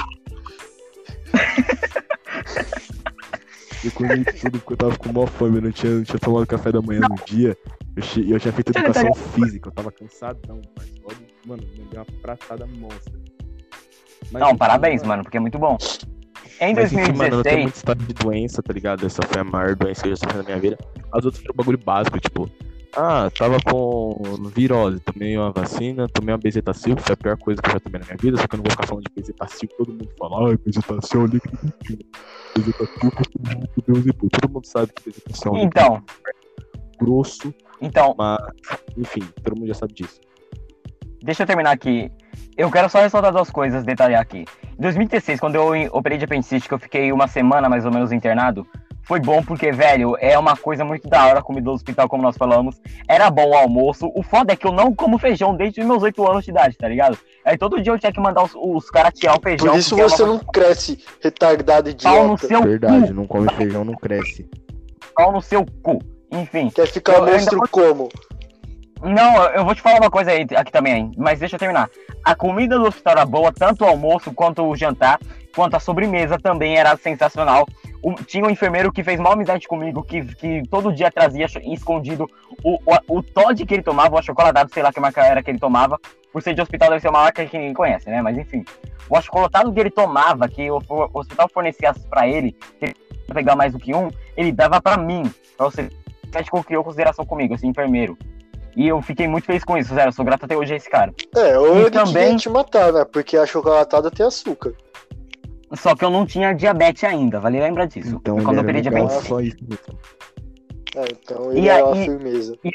eu 3.85 3.93
comi 3.93 4.25
tudo 4.25 4.59
porque 4.59 4.73
eu 4.73 4.77
tava 4.77 4.99
com 4.99 5.13
maior 5.13 5.29
fome, 5.29 5.59
eu 5.59 5.63
não 5.63 5.71
tinha, 5.71 5.95
não 5.95 6.03
tinha 6.03 6.19
tomado 6.19 6.45
café 6.47 6.73
da 6.73 6.83
manhã 6.83 7.03
no 7.09 7.15
dia. 7.25 7.57
Eu, 7.97 8.03
eu 8.29 8.41
tinha 8.41 8.53
feito 8.53 8.71
educação 8.71 9.15
física, 9.15 9.69
eu 9.69 9.73
tava 9.73 9.93
cansadão, 9.93 10.61
mas 10.77 10.91
mano, 11.45 11.63
me 11.63 11.85
deu 11.85 12.01
uma 12.01 12.07
pratada 12.23 12.67
monstra. 12.67 13.13
Mas, 14.31 14.43
não, 14.43 14.57
parabéns, 14.57 15.03
mano, 15.03 15.23
porque 15.23 15.37
é 15.37 15.41
muito 15.41 15.59
bom. 15.59 15.77
Em 16.61 16.75
mas, 16.75 16.91
2016. 16.91 17.09
Enfim, 17.09 17.19
mano, 17.19 17.37
eu 17.37 17.43
tenho 17.43 17.63
muita 17.63 17.77
história 17.77 18.03
de 18.03 18.15
doença, 18.15 18.63
tá 18.63 18.73
ligado? 18.73 19.07
Essa 19.07 19.23
foi 19.27 19.41
a 19.41 19.45
maior 19.45 19.75
doença 19.75 20.03
que 20.03 20.09
eu 20.09 20.13
já 20.13 20.17
sofri 20.17 20.37
na 20.37 20.43
minha 20.43 20.59
vida. 20.59 20.79
As 21.13 21.25
outras 21.25 21.43
foram 21.43 21.55
bagulho 21.57 21.79
básico, 21.79 22.21
tipo, 22.21 22.51
ah, 22.97 23.31
tava 23.31 23.59
com 23.63 24.21
virose, 24.55 25.01
tomei 25.01 25.37
uma 25.37 25.53
vacina, 25.53 26.09
tomei 26.09 26.35
uma 26.35 26.41
bezetacil, 26.41 26.97
que 26.97 27.03
foi 27.03 27.15
a 27.15 27.17
pior 27.17 27.37
coisa 27.39 27.63
que 27.63 27.69
eu 27.69 27.73
já 27.75 27.81
tomei 27.81 28.01
na 28.01 28.07
minha 28.07 28.17
vida, 28.17 28.37
só 28.37 28.49
que 28.49 28.55
eu 28.55 28.59
não 28.59 28.65
vou 28.65 28.71
ficar 28.73 28.87
falando 28.87 29.05
de 29.05 29.15
bezetacil, 29.15 29.69
todo 29.79 29.93
mundo 29.93 30.11
fala, 30.19 30.53
ah, 30.53 30.59
bezetacil 30.65 31.25
é 31.25 31.27
líquido 31.27 31.59
mentira. 31.63 32.05
Bezetacil 32.57 33.13
muito 33.57 33.83
Deus 33.87 34.07
e 34.07 34.13
Todo 34.13 34.53
mundo 34.53 34.67
sabe 34.67 34.93
que 34.93 35.05
bezetacil 35.05 35.55
é 35.55 35.55
um 35.55 35.63
então, 35.63 36.03
grosso, 36.99 37.55
então, 37.81 38.15
mas, 38.19 38.41
enfim, 38.99 39.23
todo 39.43 39.57
mundo 39.57 39.69
já 39.69 39.75
sabe 39.75 39.95
disso. 39.95 40.21
Deixa 41.23 41.43
eu 41.43 41.47
terminar 41.47 41.71
aqui. 41.71 42.11
Eu 42.57 42.71
quero 42.71 42.89
só 42.89 43.01
ressaltar 43.01 43.33
duas 43.33 43.51
coisas, 43.51 43.85
detalhar 43.85 44.21
aqui. 44.21 44.45
Em 44.79 44.83
2016, 44.83 45.41
quando 45.41 45.55
eu 45.55 45.73
operei 45.93 46.19
de 46.19 46.25
apendicite, 46.25 46.69
que 46.69 46.75
eu 46.75 46.79
fiquei 46.79 47.13
uma 47.13 47.29
semana 47.29 47.69
mais 47.69 47.85
ou 47.85 47.93
menos 47.93 48.13
internado, 48.13 48.67
foi 49.03 49.19
bom 49.19 49.43
porque, 49.43 49.73
velho, 49.73 50.17
é 50.21 50.39
uma 50.39 50.57
coisa 50.57 50.85
muito 50.85 51.09
da 51.09 51.27
hora 51.27 51.41
a 51.41 51.43
comida 51.43 51.65
do 51.65 51.73
hospital, 51.73 52.09
como 52.09 52.23
nós 52.23 52.37
falamos. 52.37 52.81
Era 53.09 53.31
bom 53.31 53.51
o 53.51 53.55
almoço. 53.55 54.11
O 54.15 54.23
foda 54.23 54.53
é 54.53 54.57
que 54.57 54.67
eu 54.67 54.73
não 54.73 54.95
como 54.95 55.19
feijão 55.19 55.57
desde 55.57 55.81
os 55.81 55.87
meus 55.87 56.03
8 56.03 56.31
anos 56.31 56.45
de 56.45 56.51
idade, 56.51 56.77
tá 56.77 56.87
ligado? 56.87 57.19
Aí 57.45 57.59
todo 57.59 57.83
dia 57.83 57.93
eu 57.93 57.99
tinha 57.99 58.13
que 58.13 58.21
mandar 58.21 58.45
os, 58.45 58.53
os 58.55 58.89
caras 58.91 59.15
tirar 59.15 59.37
o 59.37 59.43
feijão. 59.43 59.69
Por 59.69 59.79
isso 59.79 59.97
você 59.97 60.23
é 60.23 60.25
uma... 60.25 60.35
não 60.35 60.39
cresce, 60.39 61.03
retardado 61.21 61.91
idiota. 61.91 62.17
Pau 62.17 62.29
no 62.29 62.39
seu 62.39 62.63
Verdade, 62.63 63.09
cu. 63.09 63.15
não 63.15 63.27
come 63.27 63.53
feijão, 63.55 63.85
não 63.85 63.95
cresce. 63.95 64.49
Pau 65.15 65.33
no 65.33 65.43
seu 65.43 65.67
cu. 65.83 65.99
Enfim. 66.31 66.71
Quer 66.71 66.87
ficar 66.87 67.15
eu, 67.15 67.27
monstro 67.27 67.57
ainda... 67.57 67.69
como? 67.69 68.09
Não, 69.03 69.45
eu 69.47 69.65
vou 69.65 69.75
te 69.75 69.81
falar 69.81 69.99
uma 69.99 70.11
coisa 70.11 70.31
aí, 70.31 70.47
aqui 70.57 70.71
também, 70.71 71.11
mas 71.17 71.39
deixa 71.39 71.57
eu 71.57 71.59
terminar. 71.59 71.89
A 72.25 72.35
comida 72.35 72.79
do 72.79 72.87
hospital 72.87 73.13
era 73.13 73.25
boa, 73.25 73.53
tanto 73.53 73.85
o 73.85 73.89
almoço 73.89 74.33
quanto 74.33 74.63
o 74.63 74.77
jantar, 74.77 75.19
quanto 75.55 75.77
a 75.77 75.81
sobremesa 75.81 76.39
também 76.39 76.77
era 76.77 76.97
sensacional 76.97 77.67
o, 78.03 78.15
tinha 78.15 78.45
um 78.45 78.51
enfermeiro 78.51 78.93
que 78.93 79.05
fez 79.05 79.21
mal 79.21 79.33
amizade 79.33 79.69
comigo, 79.69 80.03
que, 80.03 80.25
que 80.35 80.63
todo 80.69 80.93
dia 80.93 81.11
trazia 81.11 81.47
escondido 81.65 82.29
o, 82.65 82.75
o, 82.75 83.19
o 83.19 83.23
Todd 83.23 83.65
que 83.65 83.75
ele 83.75 83.83
tomava, 83.83 84.15
o 84.15 84.19
achocolatado, 84.19 84.73
sei 84.73 84.83
lá 84.83 84.93
que 84.93 85.01
marca 85.01 85.25
era 85.25 85.43
que 85.43 85.51
ele 85.51 85.59
tomava. 85.59 85.99
Por 86.33 86.43
ser 86.43 86.55
de 86.55 86.63
hospital, 86.63 86.91
deve 86.91 87.01
ser 87.01 87.09
uma 87.09 87.23
marca 87.23 87.45
que 87.45 87.59
ninguém 87.59 87.75
conhece, 87.75 88.09
né? 88.09 88.23
Mas 88.23 88.39
enfim. 88.39 88.65
O 89.09 89.17
achocolatado 89.17 89.73
que 89.73 89.81
ele 89.81 89.91
tomava, 89.91 90.49
que 90.49 90.71
o, 90.71 90.81
o 90.89 91.19
hospital 91.19 91.49
fornecia 91.53 91.93
para 92.09 92.29
ele, 92.29 92.53
que 92.79 92.87
ele 92.87 92.97
pegar 93.35 93.57
mais 93.57 93.73
do 93.73 93.79
que 93.79 93.95
um, 93.95 94.09
ele 94.37 94.53
dava 94.53 94.81
para 94.81 94.97
mim. 94.97 95.23
Pra 95.57 95.67
você, 95.67 95.91
médico 96.33 96.63
criou 96.63 96.85
consideração 96.85 97.27
comigo, 97.27 97.55
esse 97.55 97.67
enfermeiro. 97.67 98.17
E 98.77 98.87
eu 98.89 99.01
fiquei 99.03 99.27
muito 99.27 99.45
feliz 99.45 99.65
com 99.65 99.77
isso, 99.77 99.95
sério. 99.95 100.09
Eu 100.09 100.13
sou 100.13 100.25
grato 100.25 100.45
até 100.45 100.57
hoje 100.57 100.73
a 100.73 100.77
esse 100.77 100.89
cara. 100.89 101.13
É, 101.37 101.59
ou 101.59 101.77
e 101.77 101.81
ele 101.81 101.91
também 101.91 102.37
te 102.37 102.49
matar, 102.49 102.93
né? 102.93 103.05
Porque 103.05 103.37
a 103.37 103.47
chocolatada 103.47 104.11
tem 104.11 104.25
açúcar. 104.25 104.75
Só 105.73 105.95
que 105.95 106.05
eu 106.05 106.11
não 106.11 106.27
tinha 106.27 106.53
diabetes 106.53 107.05
ainda, 107.05 107.39
vale 107.39 107.61
lembrar 107.61 107.87
disso. 107.87 108.17
Então, 108.21 108.37
quando 108.43 108.57
eu 108.57 108.63
operei 108.63 108.83
diabetes. 108.83 109.27
Só 109.27 109.41
isso 109.41 109.57
É, 110.97 111.05
então 111.13 111.53
ele 111.53 111.61
e 111.61 111.69
é 111.69 111.83
uma 111.83 111.95
firmeza. 111.95 112.57
E 112.65 112.71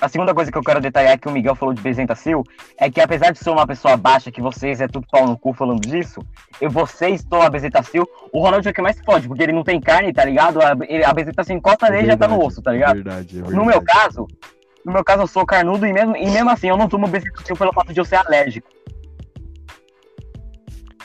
a 0.00 0.08
segunda 0.08 0.34
coisa 0.34 0.50
que 0.50 0.56
eu 0.56 0.62
quero 0.62 0.80
detalhar 0.80 1.18
que 1.18 1.28
o 1.28 1.30
Miguel 1.30 1.54
falou 1.54 1.74
de 1.74 1.82
Bezentacil 1.82 2.42
é 2.78 2.90
que 2.90 3.02
apesar 3.02 3.32
de 3.32 3.38
ser 3.38 3.50
uma 3.50 3.66
pessoa 3.66 3.98
baixa, 3.98 4.32
que 4.32 4.40
vocês 4.40 4.80
é 4.80 4.88
tudo 4.88 5.06
pau 5.10 5.26
no 5.26 5.36
cu 5.36 5.52
falando 5.52 5.80
disso, 5.80 6.22
e 6.58 6.66
vocês 6.68 7.22
tomam 7.22 7.50
Bezentacil, 7.50 8.08
o 8.32 8.40
Ronald 8.40 8.66
é 8.66 8.72
que 8.72 8.80
mais 8.80 8.98
fode, 9.04 9.28
porque 9.28 9.42
ele 9.42 9.52
não 9.52 9.62
tem 9.62 9.78
carne, 9.78 10.12
tá 10.12 10.24
ligado? 10.24 10.58
A, 10.62 10.70
a 10.70 11.12
Bezentacil 11.12 11.56
encosta 11.56 11.88
é 11.88 11.90
nele 11.90 12.04
e 12.04 12.06
já 12.06 12.16
tá 12.16 12.26
no 12.26 12.42
osso, 12.42 12.62
tá 12.62 12.72
ligado? 12.72 12.94
Verdade, 12.94 13.28
é 13.30 13.42
verdade. 13.42 13.54
No 13.54 13.64
meu 13.66 13.82
caso, 13.82 14.26
no 14.84 14.92
meu 14.92 15.04
caso 15.04 15.22
eu 15.22 15.26
sou 15.26 15.44
carnudo 15.44 15.86
e 15.86 15.92
mesmo, 15.92 16.16
e 16.16 16.30
mesmo 16.30 16.50
assim 16.50 16.68
eu 16.68 16.76
não 16.76 16.88
tomo 16.88 17.08
Bezentacil 17.08 17.56
pelo 17.56 17.72
fato 17.72 17.92
de 17.92 18.00
eu 18.00 18.04
ser 18.04 18.16
alérgico. 18.16 18.68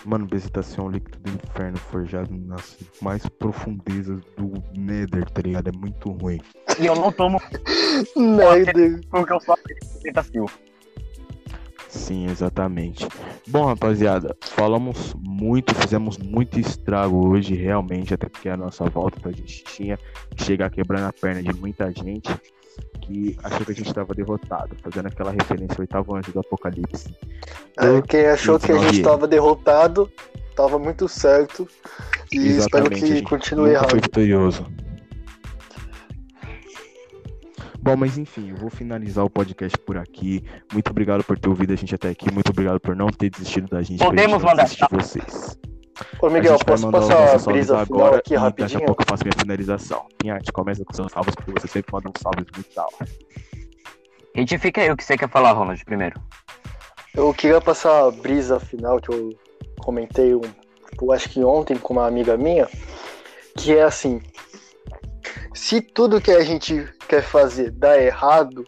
Mano, 0.06 0.28
Bezitação 0.28 0.86
é 0.86 0.88
um 0.88 0.92
líquido 0.92 1.18
do 1.20 1.32
inferno 1.32 1.78
forjado 1.78 2.30
nas 2.32 2.78
mais 3.02 3.28
profundezas 3.28 4.22
do 4.38 4.54
Nether, 4.78 5.28
tá 5.32 5.42
ligado? 5.42 5.68
É 5.70 5.72
muito 5.72 6.12
ruim. 6.12 6.40
E 6.80 6.86
eu 6.86 6.96
não 6.96 7.12
tomo. 7.12 7.42
Nether. 8.16 9.02
Porque 9.10 9.34
eu 9.34 9.40
sou 9.42 9.58
Bezitação. 10.04 10.46
Sim, 11.90 12.28
exatamente. 12.30 13.08
Bom, 13.48 13.66
rapaziada, 13.66 14.36
falamos 14.42 15.16
muito, 15.18 15.74
fizemos 15.74 16.18
muito 16.18 16.60
estrago 16.60 17.30
hoje, 17.30 17.56
realmente, 17.56 18.14
até 18.14 18.28
porque 18.28 18.50
a 18.50 18.58
nossa 18.58 18.84
volta 18.86 19.18
então 19.18 19.32
a 19.32 19.36
gente 19.36 19.64
tinha 19.64 19.98
que 20.36 20.44
chegar 20.44 20.70
quebrando 20.70 21.06
a 21.06 21.14
perna 21.14 21.42
de 21.42 21.54
muita 21.54 21.92
gente 21.92 22.30
que 23.02 23.38
achou 23.44 23.66
que 23.66 23.72
a 23.72 23.76
gente 23.76 23.88
estava 23.88 24.14
derrotado, 24.14 24.76
fazendo 24.82 25.08
aquela 25.08 25.32
referência 25.32 25.76
ao 25.76 25.82
oitavo 25.82 26.16
anjo 26.16 26.32
do 26.32 26.40
Apocalipse. 26.40 27.16
É, 27.78 28.02
quem 28.02 28.26
achou 28.26 28.60
que 28.60 28.72
a 28.72 28.78
gente 28.78 28.98
estava 28.98 29.28
derrotado, 29.28 30.12
estava 30.50 30.80
muito 30.80 31.08
certo. 31.08 31.68
E 32.32 32.38
Exatamente, 32.48 32.96
espero 32.96 33.16
que 33.16 33.22
continue 33.24 33.72
errado. 33.72 33.92
Foi 33.92 34.00
vitorioso. 34.00 34.66
Bom, 37.80 37.96
mas 37.96 38.18
enfim, 38.18 38.50
eu 38.50 38.56
vou 38.56 38.72
finalizar 38.72 39.24
o 39.24 39.30
podcast 39.30 39.78
por 39.78 39.96
aqui. 39.96 40.44
Muito 40.74 40.90
obrigado 40.90 41.24
por 41.24 41.38
ter 41.38 41.50
ouvido 41.50 41.72
a 41.72 41.76
gente 41.76 41.94
até 41.94 42.10
aqui. 42.10 42.34
Muito 42.34 42.50
obrigado 42.50 42.80
por 42.80 42.96
não 42.96 43.08
ter 43.10 43.30
desistido 43.30 43.68
da 43.68 43.84
gente. 43.84 44.04
Podemos 44.04 44.42
mandar. 44.42 44.66
De 44.66 44.78
vocês. 44.90 45.56
Ô 46.22 46.30
Miguel, 46.30 46.58
posso 46.66 46.90
passar 46.90 47.36
a 47.36 47.38
brisa 47.38 47.78
agora 47.78 48.18
aqui 48.18 48.36
rapidinho? 48.36 48.80
Daqui 48.80 48.84
a 48.84 48.88
pouco 48.88 49.04
eu 49.04 49.08
faço 49.08 49.24
minha 49.24 49.34
finalização. 49.38 50.06
Pinhate, 50.18 50.52
começa 50.52 50.84
com 50.84 50.94
seus 50.94 51.12
salvos, 51.12 51.34
porque 51.36 51.52
você 51.52 51.68
sempre 51.68 51.94
manda 51.94 52.10
um 52.10 52.14
salve 52.22 52.46
muito 52.54 52.74
tal. 52.74 52.90
Retifica 54.34 54.82
aí 54.82 54.92
o 54.92 54.98
que 54.98 55.04
você 55.04 55.18
quer 55.18 55.30
falar, 55.30 55.54
Ronald, 55.54 55.84
primeiro. 55.86 56.20
Eu 57.16 57.34
queria 57.34 57.62
passar 57.62 58.08
a 58.08 58.12
brisa 58.12 58.60
final 58.60 59.00
que 59.00 59.10
eu 59.10 59.30
comentei, 59.80 60.36
um, 60.36 60.42
tipo, 60.42 61.12
acho 61.14 61.30
que 61.30 61.42
ontem 61.44 61.78
com 61.78 61.94
uma 61.94 62.06
amiga 62.06 62.36
minha, 62.36 62.68
que 63.58 63.74
é 63.74 63.84
assim, 63.84 64.22
se 65.54 65.80
tudo 65.80 66.20
que 66.20 66.32
a 66.32 66.44
gente 66.44 66.86
quer 67.08 67.22
fazer 67.22 67.72
dá 67.72 67.98
errado, 67.98 68.66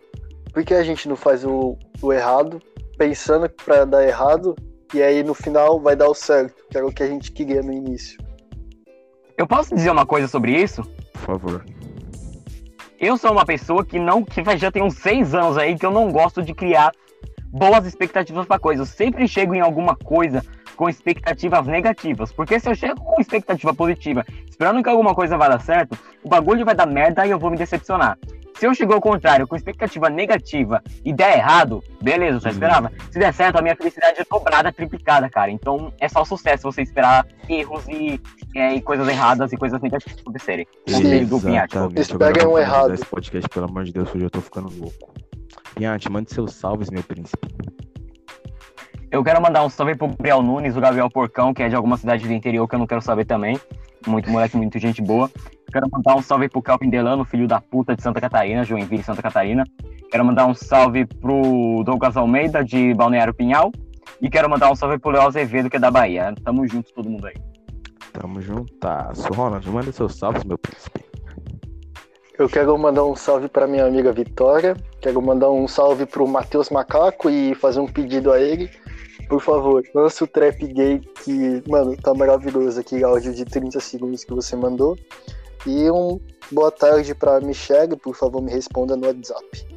por 0.53 0.63
que 0.63 0.73
a 0.73 0.83
gente 0.83 1.09
não 1.09 1.17
faz 1.17 1.43
o, 1.43 1.77
o 2.01 2.13
errado 2.13 2.61
pensando 2.97 3.49
para 3.49 3.83
dar 3.83 4.07
errado 4.07 4.55
e 4.93 5.01
aí 5.01 5.23
no 5.23 5.33
final 5.33 5.79
vai 5.79 5.95
dar 5.95 6.07
o 6.07 6.13
certo, 6.13 6.63
que 6.69 6.77
era 6.77 6.85
o 6.85 6.91
que 6.91 7.03
a 7.03 7.07
gente 7.07 7.31
queria 7.31 7.61
no 7.61 7.71
início. 7.71 8.17
Eu 9.37 9.47
posso 9.47 9.75
dizer 9.75 9.91
uma 9.91 10.05
coisa 10.05 10.27
sobre 10.27 10.51
isso? 10.51 10.83
Por 11.13 11.21
favor. 11.21 11.65
Eu 12.99 13.17
sou 13.17 13.31
uma 13.31 13.45
pessoa 13.45 13.85
que 13.85 13.99
não 13.99 14.23
que 14.23 14.41
já 14.57 14.71
tem 14.71 14.81
uns 14.81 14.95
seis 14.95 15.35
anos 15.35 15.57
aí 15.57 15.77
que 15.77 15.85
eu 15.85 15.91
não 15.91 16.11
gosto 16.11 16.41
de 16.41 16.53
criar 16.53 16.91
boas 17.47 17.85
expectativas 17.85 18.45
para 18.45 18.59
coisa. 18.59 18.81
Eu 18.81 18.85
sempre 18.85 19.27
chego 19.27 19.53
em 19.53 19.61
alguma 19.61 19.95
coisa 19.95 20.43
com 20.75 20.89
expectativas 20.89 21.67
negativas. 21.67 22.31
Porque 22.31 22.59
se 22.59 22.69
eu 22.69 22.75
chego 22.75 22.99
com 23.01 23.21
expectativa 23.21 23.73
positiva, 23.73 24.25
esperando 24.49 24.81
que 24.81 24.89
alguma 24.89 25.13
coisa 25.13 25.37
vá 25.37 25.47
dar 25.47 25.59
certo, 25.59 25.97
o 26.23 26.29
bagulho 26.29 26.65
vai 26.65 26.75
dar 26.75 26.87
merda 26.87 27.25
e 27.25 27.31
eu 27.31 27.39
vou 27.39 27.51
me 27.51 27.57
decepcionar. 27.57 28.17
Se 28.57 28.65
eu 28.65 28.73
chegar 28.73 28.95
ao 28.95 29.01
contrário, 29.01 29.47
com 29.47 29.55
expectativa 29.55 30.09
negativa 30.09 30.81
e 31.05 31.13
der 31.13 31.37
errado, 31.37 31.83
beleza, 32.01 32.37
eu 32.37 32.41
só 32.41 32.49
esperava. 32.49 32.91
Se 33.11 33.19
der 33.19 33.31
certo, 33.31 33.57
a 33.57 33.61
minha 33.61 33.75
felicidade 33.75 34.19
é 34.19 34.25
dobrada, 34.27 34.71
triplicada, 34.71 35.29
cara. 35.29 35.51
Então 35.51 35.93
é 35.99 36.09
só 36.09 36.25
sucesso 36.25 36.63
você 36.63 36.81
esperar 36.81 37.25
erros 37.47 37.87
e, 37.87 38.19
é, 38.55 38.73
e 38.73 38.81
coisas 38.81 39.07
erradas 39.07 39.53
e 39.53 39.57
coisas 39.57 39.79
negativas 39.79 40.19
acontecerem. 40.19 40.67
Do 41.27 41.39
Pinhate. 41.39 41.77
Agora 41.77 42.49
um 42.49 42.57
errado. 42.57 42.93
Esse 42.93 43.05
podcast, 43.05 43.47
pelo 43.47 43.67
amor 43.67 43.83
de 43.83 43.93
Deus, 43.93 44.09
hoje 44.13 44.23
eu 44.23 44.29
tô 44.29 44.41
ficando 44.41 44.71
louco. 44.75 45.13
Pinhate, 45.75 46.09
mande 46.09 46.33
seus 46.33 46.55
salves, 46.55 46.89
meu 46.89 47.03
príncipe. 47.03 47.47
Eu 49.11 49.23
quero 49.23 49.39
mandar 49.39 49.63
um 49.63 49.69
salve 49.69 49.95
pro 49.95 50.07
Gabriel 50.07 50.41
Nunes, 50.41 50.75
o 50.75 50.81
Gabriel 50.81 51.09
Porcão, 51.11 51.53
que 51.53 51.61
é 51.61 51.69
de 51.69 51.75
alguma 51.75 51.95
cidade 51.95 52.27
do 52.27 52.33
interior 52.33 52.67
que 52.67 52.73
eu 52.73 52.79
não 52.79 52.87
quero 52.87 53.01
saber 53.01 53.25
também. 53.25 53.59
Muito 54.05 54.29
moleque, 54.31 54.57
muito 54.57 54.79
gente 54.79 55.01
boa. 55.01 55.29
Quero 55.71 55.87
mandar 55.91 56.15
um 56.15 56.21
salve 56.21 56.47
pro 56.47 56.61
Calvin 56.61 56.89
Delano, 56.89 57.25
filho 57.25 57.47
da 57.47 57.59
puta 57.59 57.95
de 57.95 58.01
Santa 58.01 58.21
Catarina, 58.21 58.63
Joinville, 58.63 59.03
Santa 59.03 59.21
Catarina. 59.21 59.63
Quero 60.09 60.23
mandar 60.23 60.45
um 60.45 60.53
salve 60.53 61.05
pro 61.05 61.83
Douglas 61.85 62.15
Almeida, 62.15 62.63
de 62.63 62.93
Balneário 62.93 63.33
Pinhal. 63.33 63.71
E 64.21 64.29
quero 64.29 64.49
mandar 64.49 64.71
um 64.71 64.75
salve 64.75 64.97
pro 64.97 65.11
Léo 65.11 65.27
Azevedo, 65.27 65.69
que 65.69 65.75
é 65.75 65.79
da 65.79 65.91
Bahia. 65.91 66.33
Tamo 66.43 66.65
junto, 66.67 66.93
todo 66.93 67.09
mundo 67.09 67.27
aí. 67.27 67.35
Tamo 68.13 68.41
juntasso. 68.41 69.27
Ronald, 69.33 69.69
manda 69.69 69.91
seus 69.91 70.15
salves, 70.15 70.43
meu 70.43 70.57
príncipe. 70.57 71.05
Eu 72.39 72.47
quero 72.47 72.77
mandar 72.77 73.03
um 73.03 73.15
salve 73.15 73.49
pra 73.49 73.67
minha 73.67 73.85
amiga 73.85 74.13
Vitória. 74.13 74.77
Quero 75.01 75.21
mandar 75.21 75.49
um 75.49 75.67
salve 75.67 76.05
pro 76.05 76.27
Matheus 76.27 76.69
Macaco 76.69 77.29
e 77.29 77.53
fazer 77.55 77.79
um 77.79 77.87
pedido 77.87 78.31
a 78.31 78.39
ele. 78.39 78.69
Por 79.27 79.41
favor, 79.41 79.83
lança 79.93 80.23
o 80.23 80.27
trap 80.27 80.65
gay 80.67 81.01
que, 81.23 81.61
mano, 81.67 81.97
tá 81.97 82.13
maravilhoso 82.13 82.79
aqui, 82.79 83.03
áudio 83.03 83.33
de 83.33 83.43
30 83.43 83.79
segundos 83.79 84.23
que 84.23 84.33
você 84.33 84.55
mandou. 84.55 84.97
E 85.65 85.89
um 85.91 86.19
boa 86.51 86.71
tarde 86.71 87.13
pra 87.15 87.39
Michelle, 87.41 87.97
por 87.97 88.15
favor, 88.15 88.41
me 88.41 88.51
responda 88.51 88.95
no 88.95 89.07
WhatsApp. 89.07 89.67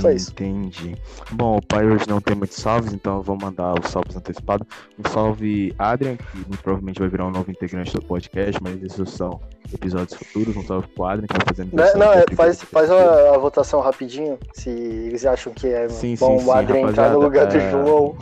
Só 0.00 0.10
isso. 0.10 0.32
Entendi. 0.32 0.96
Bom, 1.30 1.58
o 1.58 1.62
pai 1.64 1.86
hoje 1.86 2.08
não 2.08 2.20
tem 2.20 2.34
muitos 2.34 2.56
salves, 2.56 2.92
então 2.92 3.18
eu 3.18 3.22
vou 3.22 3.38
mandar 3.40 3.72
os 3.78 3.88
salves 3.88 4.16
antecipados. 4.16 4.66
Um 4.98 5.08
salve 5.08 5.72
Adrian, 5.78 6.16
que 6.16 6.38
muito 6.38 6.60
provavelmente 6.60 6.98
vai 6.98 7.08
virar 7.08 7.26
um 7.26 7.30
novo 7.30 7.50
integrante 7.50 7.92
do 7.94 8.02
podcast, 8.02 8.60
mas 8.60 8.82
esses 8.82 9.08
são 9.10 9.40
episódios 9.72 10.18
futuros. 10.18 10.56
Um 10.56 10.66
salve 10.66 10.88
pro 10.88 11.04
Adrian, 11.04 11.28
que 11.28 11.34
vai 11.34 11.46
fazendo 11.46 11.72
Né, 11.72 11.92
Não, 11.94 12.12
é, 12.12 12.24
faz, 12.34 12.62
faz 12.62 12.90
a, 12.90 13.34
a 13.36 13.38
votação 13.38 13.80
rapidinho, 13.80 14.36
se 14.54 14.70
eles 14.70 15.24
acham 15.24 15.52
que 15.52 15.68
é 15.68 15.88
Sim, 15.88 16.16
bom 16.18 16.36
sim, 16.36 16.44
sim, 16.44 16.50
o 16.50 16.52
Adrian 16.52 16.90
entrar 16.90 17.10
no 17.12 17.20
lugar 17.20 17.44
rapaziada, 17.46 17.70
do 17.70 17.78
é- 17.78 17.84
João. 17.84 18.16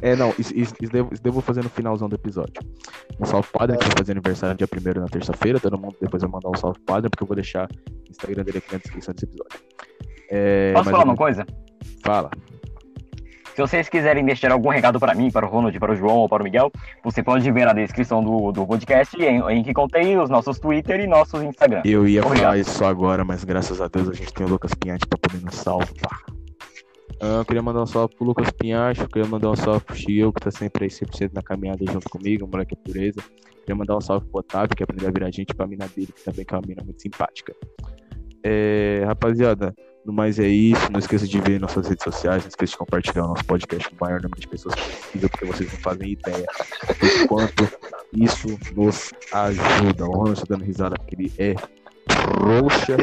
É, 0.00 0.14
não, 0.16 0.32
isso, 0.38 0.52
isso, 0.56 0.74
isso 0.80 0.92
devo, 0.92 1.10
isso 1.12 1.22
devo 1.22 1.40
fazer 1.40 1.62
no 1.62 1.70
finalzão 1.70 2.08
do 2.08 2.14
episódio. 2.14 2.54
Um 3.20 3.24
salve 3.24 3.48
Adrian, 3.58 3.78
que 3.78 3.86
vai 3.86 3.96
fazer 3.98 4.12
aniversário 4.12 4.56
dia 4.56 4.68
1 4.70 5.00
na 5.00 5.06
terça-feira. 5.06 5.58
Todo 5.58 5.78
mundo 5.78 5.96
depois 6.00 6.22
vai 6.22 6.30
mandar 6.30 6.48
um 6.50 6.56
salve 6.56 6.78
Adrian, 6.88 7.10
porque 7.10 7.22
eu 7.22 7.26
vou 7.26 7.34
deixar 7.34 7.68
o 7.68 8.10
Instagram 8.10 8.44
dele 8.44 8.58
aqui 8.58 8.72
na 8.72 8.78
descrição 8.78 9.14
desse 9.14 9.26
episódio. 9.26 9.60
É, 10.30 10.72
Posso 10.74 10.90
falar 10.90 11.04
uma 11.04 11.16
coisa? 11.16 11.46
Fala. 12.04 12.30
Se 13.58 13.62
vocês 13.62 13.88
quiserem 13.88 14.24
deixar 14.24 14.52
algum 14.52 14.68
recado 14.68 15.00
para 15.00 15.16
mim, 15.16 15.32
para 15.32 15.44
o 15.44 15.48
Ronald, 15.48 15.76
para 15.80 15.90
o 15.90 15.96
João 15.96 16.18
ou 16.18 16.28
para 16.28 16.42
o 16.42 16.44
Miguel, 16.44 16.70
você 17.02 17.24
pode 17.24 17.50
ver 17.50 17.64
na 17.64 17.72
descrição 17.72 18.22
do, 18.22 18.52
do 18.52 18.64
podcast 18.64 19.20
em, 19.20 19.40
em 19.50 19.64
que 19.64 19.74
contém 19.74 20.16
os 20.16 20.30
nossos 20.30 20.60
Twitter 20.60 21.00
e 21.00 21.08
nossos 21.08 21.42
Instagram. 21.42 21.82
Eu 21.84 22.06
ia 22.06 22.20
Obrigado. 22.20 22.44
falar 22.44 22.58
isso 22.58 22.70
só 22.70 22.86
agora, 22.86 23.24
mas 23.24 23.42
graças 23.42 23.80
a 23.80 23.88
Deus 23.88 24.10
a 24.10 24.12
gente 24.12 24.32
tem 24.32 24.46
o 24.46 24.48
Lucas 24.48 24.72
Pinhatti 24.74 25.08
pra 25.08 25.18
poder 25.18 25.44
nos 25.44 25.56
salvar. 25.56 26.37
Ah, 27.20 27.38
eu 27.38 27.44
queria 27.44 27.62
mandar 27.62 27.82
um 27.82 27.86
salve 27.86 28.14
pro 28.14 28.24
Lucas 28.24 28.50
Pinhatti, 28.50 29.00
eu 29.00 29.08
queria 29.08 29.28
mandar 29.28 29.50
um 29.50 29.56
salve 29.56 29.84
pro 29.84 29.96
Chiel, 29.96 30.32
que 30.32 30.40
tá 30.40 30.50
sempre 30.50 30.84
aí 30.84 30.90
100% 30.90 31.32
na 31.34 31.42
caminhada 31.42 31.84
junto 31.84 32.08
comigo, 32.08 32.46
moleque 32.46 32.76
pureza. 32.76 33.20
Queria 33.60 33.74
mandar 33.74 33.96
um 33.96 34.00
salve 34.00 34.26
pro 34.28 34.40
Otávio, 34.40 34.76
que 34.76 34.82
aprendeu 34.82 35.08
a 35.08 35.12
virar 35.12 35.30
gente 35.30 35.52
pra 35.54 35.66
mina 35.66 35.88
dele, 35.88 36.12
que 36.12 36.24
também 36.24 36.46
é 36.48 36.54
uma 36.54 36.62
mina 36.66 36.82
muito 36.84 37.02
simpática. 37.02 37.54
É, 38.44 39.02
rapaziada, 39.04 39.74
no 40.06 40.12
mais 40.12 40.38
é 40.38 40.46
isso. 40.46 40.90
Não 40.92 40.98
esqueça 40.98 41.26
de 41.26 41.40
ver 41.40 41.60
nossas 41.60 41.88
redes 41.88 42.04
sociais, 42.04 42.44
não 42.44 42.48
esqueça 42.48 42.72
de 42.72 42.78
compartilhar 42.78 43.24
o 43.24 43.28
nosso 43.28 43.44
podcast 43.44 43.88
com 43.90 43.96
o 43.96 43.98
maior 44.00 44.22
número 44.22 44.40
de 44.40 44.48
pessoas 44.48 44.74
possível, 44.76 45.28
porque 45.28 45.44
vocês 45.44 45.72
não 45.72 45.80
fazem 45.80 46.12
ideia 46.12 46.46
do 46.46 47.28
quanto 47.28 47.68
isso 48.12 48.58
nos 48.74 49.10
ajuda. 49.32 50.06
O 50.06 50.12
Ronald 50.12 50.40
tá 50.40 50.46
dando 50.48 50.64
risada 50.64 50.96
porque 50.96 51.16
ele 51.16 51.32
é 51.38 51.54
trouxa. 52.06 52.96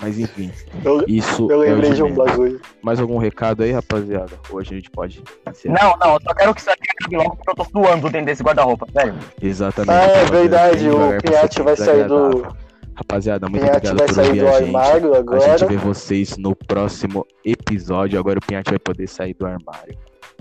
Mas 0.00 0.18
enfim, 0.18 0.50
Eu, 0.84 1.04
isso 1.06 1.50
eu 1.50 1.62
é 1.62 1.70
lembrei 1.70 1.92
de 1.92 2.02
um 2.02 2.14
bagulho. 2.14 2.60
Mais 2.82 3.00
algum 3.00 3.18
recado 3.18 3.62
aí, 3.62 3.72
rapaziada? 3.72 4.32
Hoje 4.50 4.72
a 4.72 4.76
gente 4.76 4.90
pode 4.90 5.22
encerrar. 5.48 5.82
Não, 5.82 5.96
não, 5.98 6.14
eu 6.14 6.20
só 6.22 6.34
quero 6.34 6.54
que 6.54 6.60
isso 6.60 6.70
aqui 6.70 6.82
acabe 6.90 7.16
logo 7.16 7.36
porque 7.36 7.50
eu 7.50 7.54
tô 7.54 7.64
suando 7.64 8.10
dentro 8.10 8.26
desse 8.26 8.42
guarda-roupa, 8.42 8.86
sério. 8.92 9.14
Exatamente. 9.42 9.90
Ah, 9.90 10.04
é 10.04 10.24
verdade, 10.26 10.88
o 10.88 11.52
ser 11.52 11.62
vai 11.62 11.76
sair 11.76 12.06
do-. 12.06 12.46
Rapaziada, 12.94 13.48
muito 13.48 13.62
Pinhatti 13.62 13.86
obrigado 13.88 13.98
vai 13.98 14.06
por 14.08 14.14
sair 14.14 14.26
ouvir 14.28 14.40
do 14.40 14.48
a 14.48 14.52
gente. 14.52 14.76
armário 14.76 15.14
A 15.14 15.18
agora. 15.18 15.58
gente 15.58 15.68
vê 15.68 15.76
vocês 15.76 16.36
no 16.36 16.56
próximo 16.56 17.24
episódio. 17.44 18.18
Agora 18.18 18.40
o 18.40 18.42
Pinhatti 18.44 18.70
vai 18.70 18.78
poder 18.80 19.06
sair 19.06 19.34
do 19.34 19.46
armário. 19.46 19.96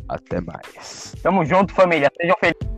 Até 0.10 0.42
mais. 0.42 1.14
Tamo 1.22 1.46
junto, 1.46 1.74
família. 1.74 2.10
Sejam 2.20 2.36
felizes. 2.40 2.77